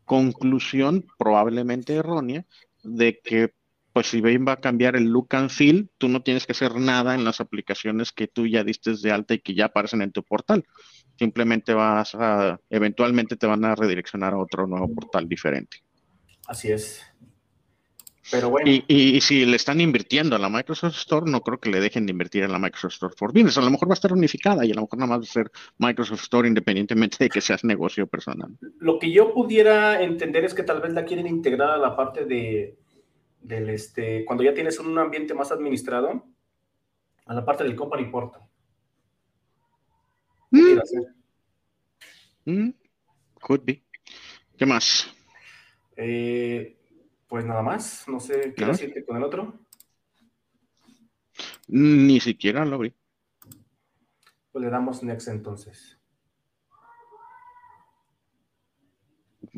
[0.05, 2.47] conclusión, probablemente errónea,
[2.83, 3.53] de que
[3.99, 6.77] pues si bien va a cambiar el look and feel, tú no tienes que hacer
[6.77, 10.13] nada en las aplicaciones que tú ya diste de alta y que ya aparecen en
[10.13, 10.65] tu portal.
[11.19, 15.79] Simplemente vas a, eventualmente te van a redireccionar a otro nuevo portal diferente.
[16.47, 17.03] Así es.
[18.31, 18.71] Pero bueno.
[18.71, 22.13] Y, si le están invirtiendo a la Microsoft Store, no creo que le dejen de
[22.13, 23.59] invertir en la Microsoft Store for Business.
[23.59, 25.33] A lo mejor va a estar unificada y a lo mejor nada más va a
[25.33, 28.57] ser Microsoft Store independientemente de que seas negocio personal.
[28.79, 32.27] Lo que yo pudiera entender es que tal vez la quieren integrar a la parte
[32.27, 32.77] de
[33.41, 36.25] del este, cuando ya tienes un ambiente más administrado,
[37.27, 38.43] a la parte del company portal.
[40.51, 40.79] Mm.
[42.47, 42.75] Mm,
[43.41, 43.85] could be.
[44.57, 45.15] ¿Qué más?
[45.95, 46.79] Eh,
[47.27, 49.61] pues nada más, no sé, ¿qué decirte con el otro?
[51.69, 52.95] Ni siquiera lo abrí.
[54.51, 55.98] Pues le damos next entonces.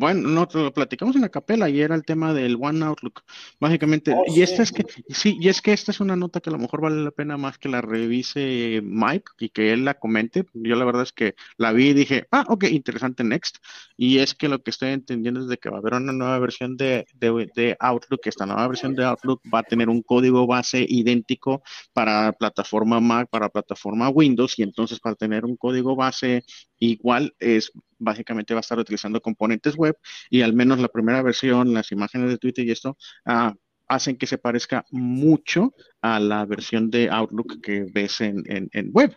[0.01, 3.23] Bueno, no, lo platicamos en la capela y era el tema del One Outlook,
[3.61, 4.15] básicamente.
[4.15, 6.55] Oh, y esta es que, sí, y es que esta es una nota que a
[6.55, 10.47] lo mejor vale la pena más que la revise Mike y que él la comente.
[10.55, 13.59] Yo la verdad es que la vi y dije, ah, ok, interesante, next.
[13.99, 16.39] Y es que lo que estoy entendiendo es de que va a haber una nueva
[16.39, 18.23] versión de, de, de Outlook.
[18.25, 21.63] Esta nueva versión de Outlook va a tener un código base idéntico
[21.93, 26.43] para plataforma Mac, para plataforma Windows, y entonces para tener un código base
[26.79, 27.71] igual es
[28.01, 29.97] básicamente va a estar utilizando componentes web
[30.29, 32.97] y al menos la primera versión, las imágenes de Twitter y esto,
[33.27, 33.55] ah,
[33.91, 39.17] hacen que se parezca mucho a la versión de Outlook que ves en, web.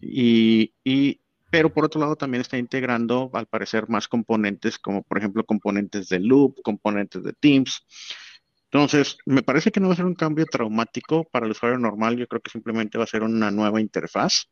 [0.00, 0.72] Y,
[1.50, 6.08] pero por otro lado también está integrando, al parecer, más componentes, como por ejemplo componentes
[6.08, 7.84] de Loop, componentes de Teams.
[8.70, 12.16] Entonces, me parece que no va a ser un cambio traumático para el usuario normal,
[12.16, 14.50] yo creo que simplemente va a ser una nueva interfaz,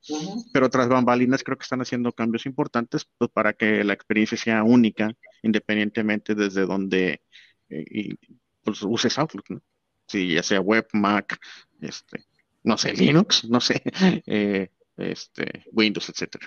[0.53, 4.63] pero tras bambalinas creo que están haciendo cambios importantes pues, para que la experiencia sea
[4.63, 5.13] única,
[5.43, 7.23] independientemente desde donde
[7.69, 8.15] eh,
[8.63, 9.63] pues, uses Outlook, ¿no?
[10.07, 11.39] Si ya sea web, Mac,
[11.81, 12.25] este,
[12.63, 13.83] no sé, Linux, no sé,
[14.27, 16.47] eh, este, Windows, etcétera.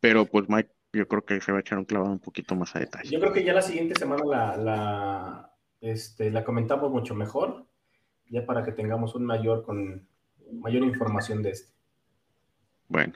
[0.00, 2.74] Pero pues Mike, yo creo que se va a echar un clavado un poquito más
[2.74, 3.10] a detalle.
[3.10, 5.51] Yo creo que ya la siguiente semana la
[5.82, 7.66] este, la comentamos mucho mejor,
[8.30, 10.08] ya para que tengamos un mayor, con
[10.52, 11.72] mayor información de este.
[12.88, 13.12] Bueno.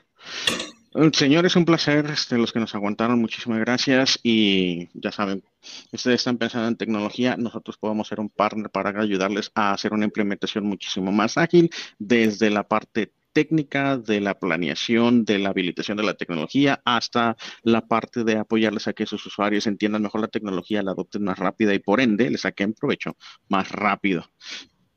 [1.13, 5.43] Señores, un placer, este, los que nos aguantaron, muchísimas gracias y ya saben,
[5.91, 10.05] ustedes están pensando en tecnología, nosotros podemos ser un partner para ayudarles a hacer una
[10.05, 11.69] implementación muchísimo más ágil
[11.99, 17.87] desde la parte técnica, de la planeación, de la habilitación de la tecnología, hasta la
[17.87, 21.75] parte de apoyarles a que sus usuarios entiendan mejor la tecnología, la adopten más rápida
[21.75, 23.15] y por ende les saquen provecho
[23.47, 24.25] más rápido.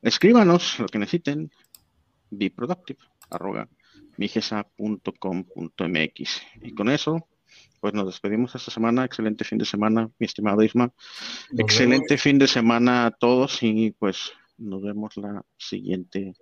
[0.01, 1.51] Escríbanos lo que necesiten.
[2.31, 3.69] Be productive, arroga,
[4.17, 6.43] migesa.com.mx.
[6.63, 7.29] Y con eso,
[7.79, 9.05] pues nos despedimos esta semana.
[9.05, 10.95] Excelente fin de semana, mi estimado Isma.
[11.59, 16.33] Excelente fin de semana a todos y pues nos vemos la siguiente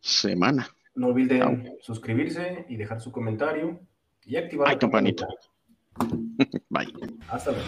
[0.00, 0.73] semana.
[0.94, 3.80] No olviden suscribirse y dejar su comentario
[4.24, 5.26] y activar la campanita.
[6.70, 6.92] Bye.
[7.28, 7.66] Hasta luego.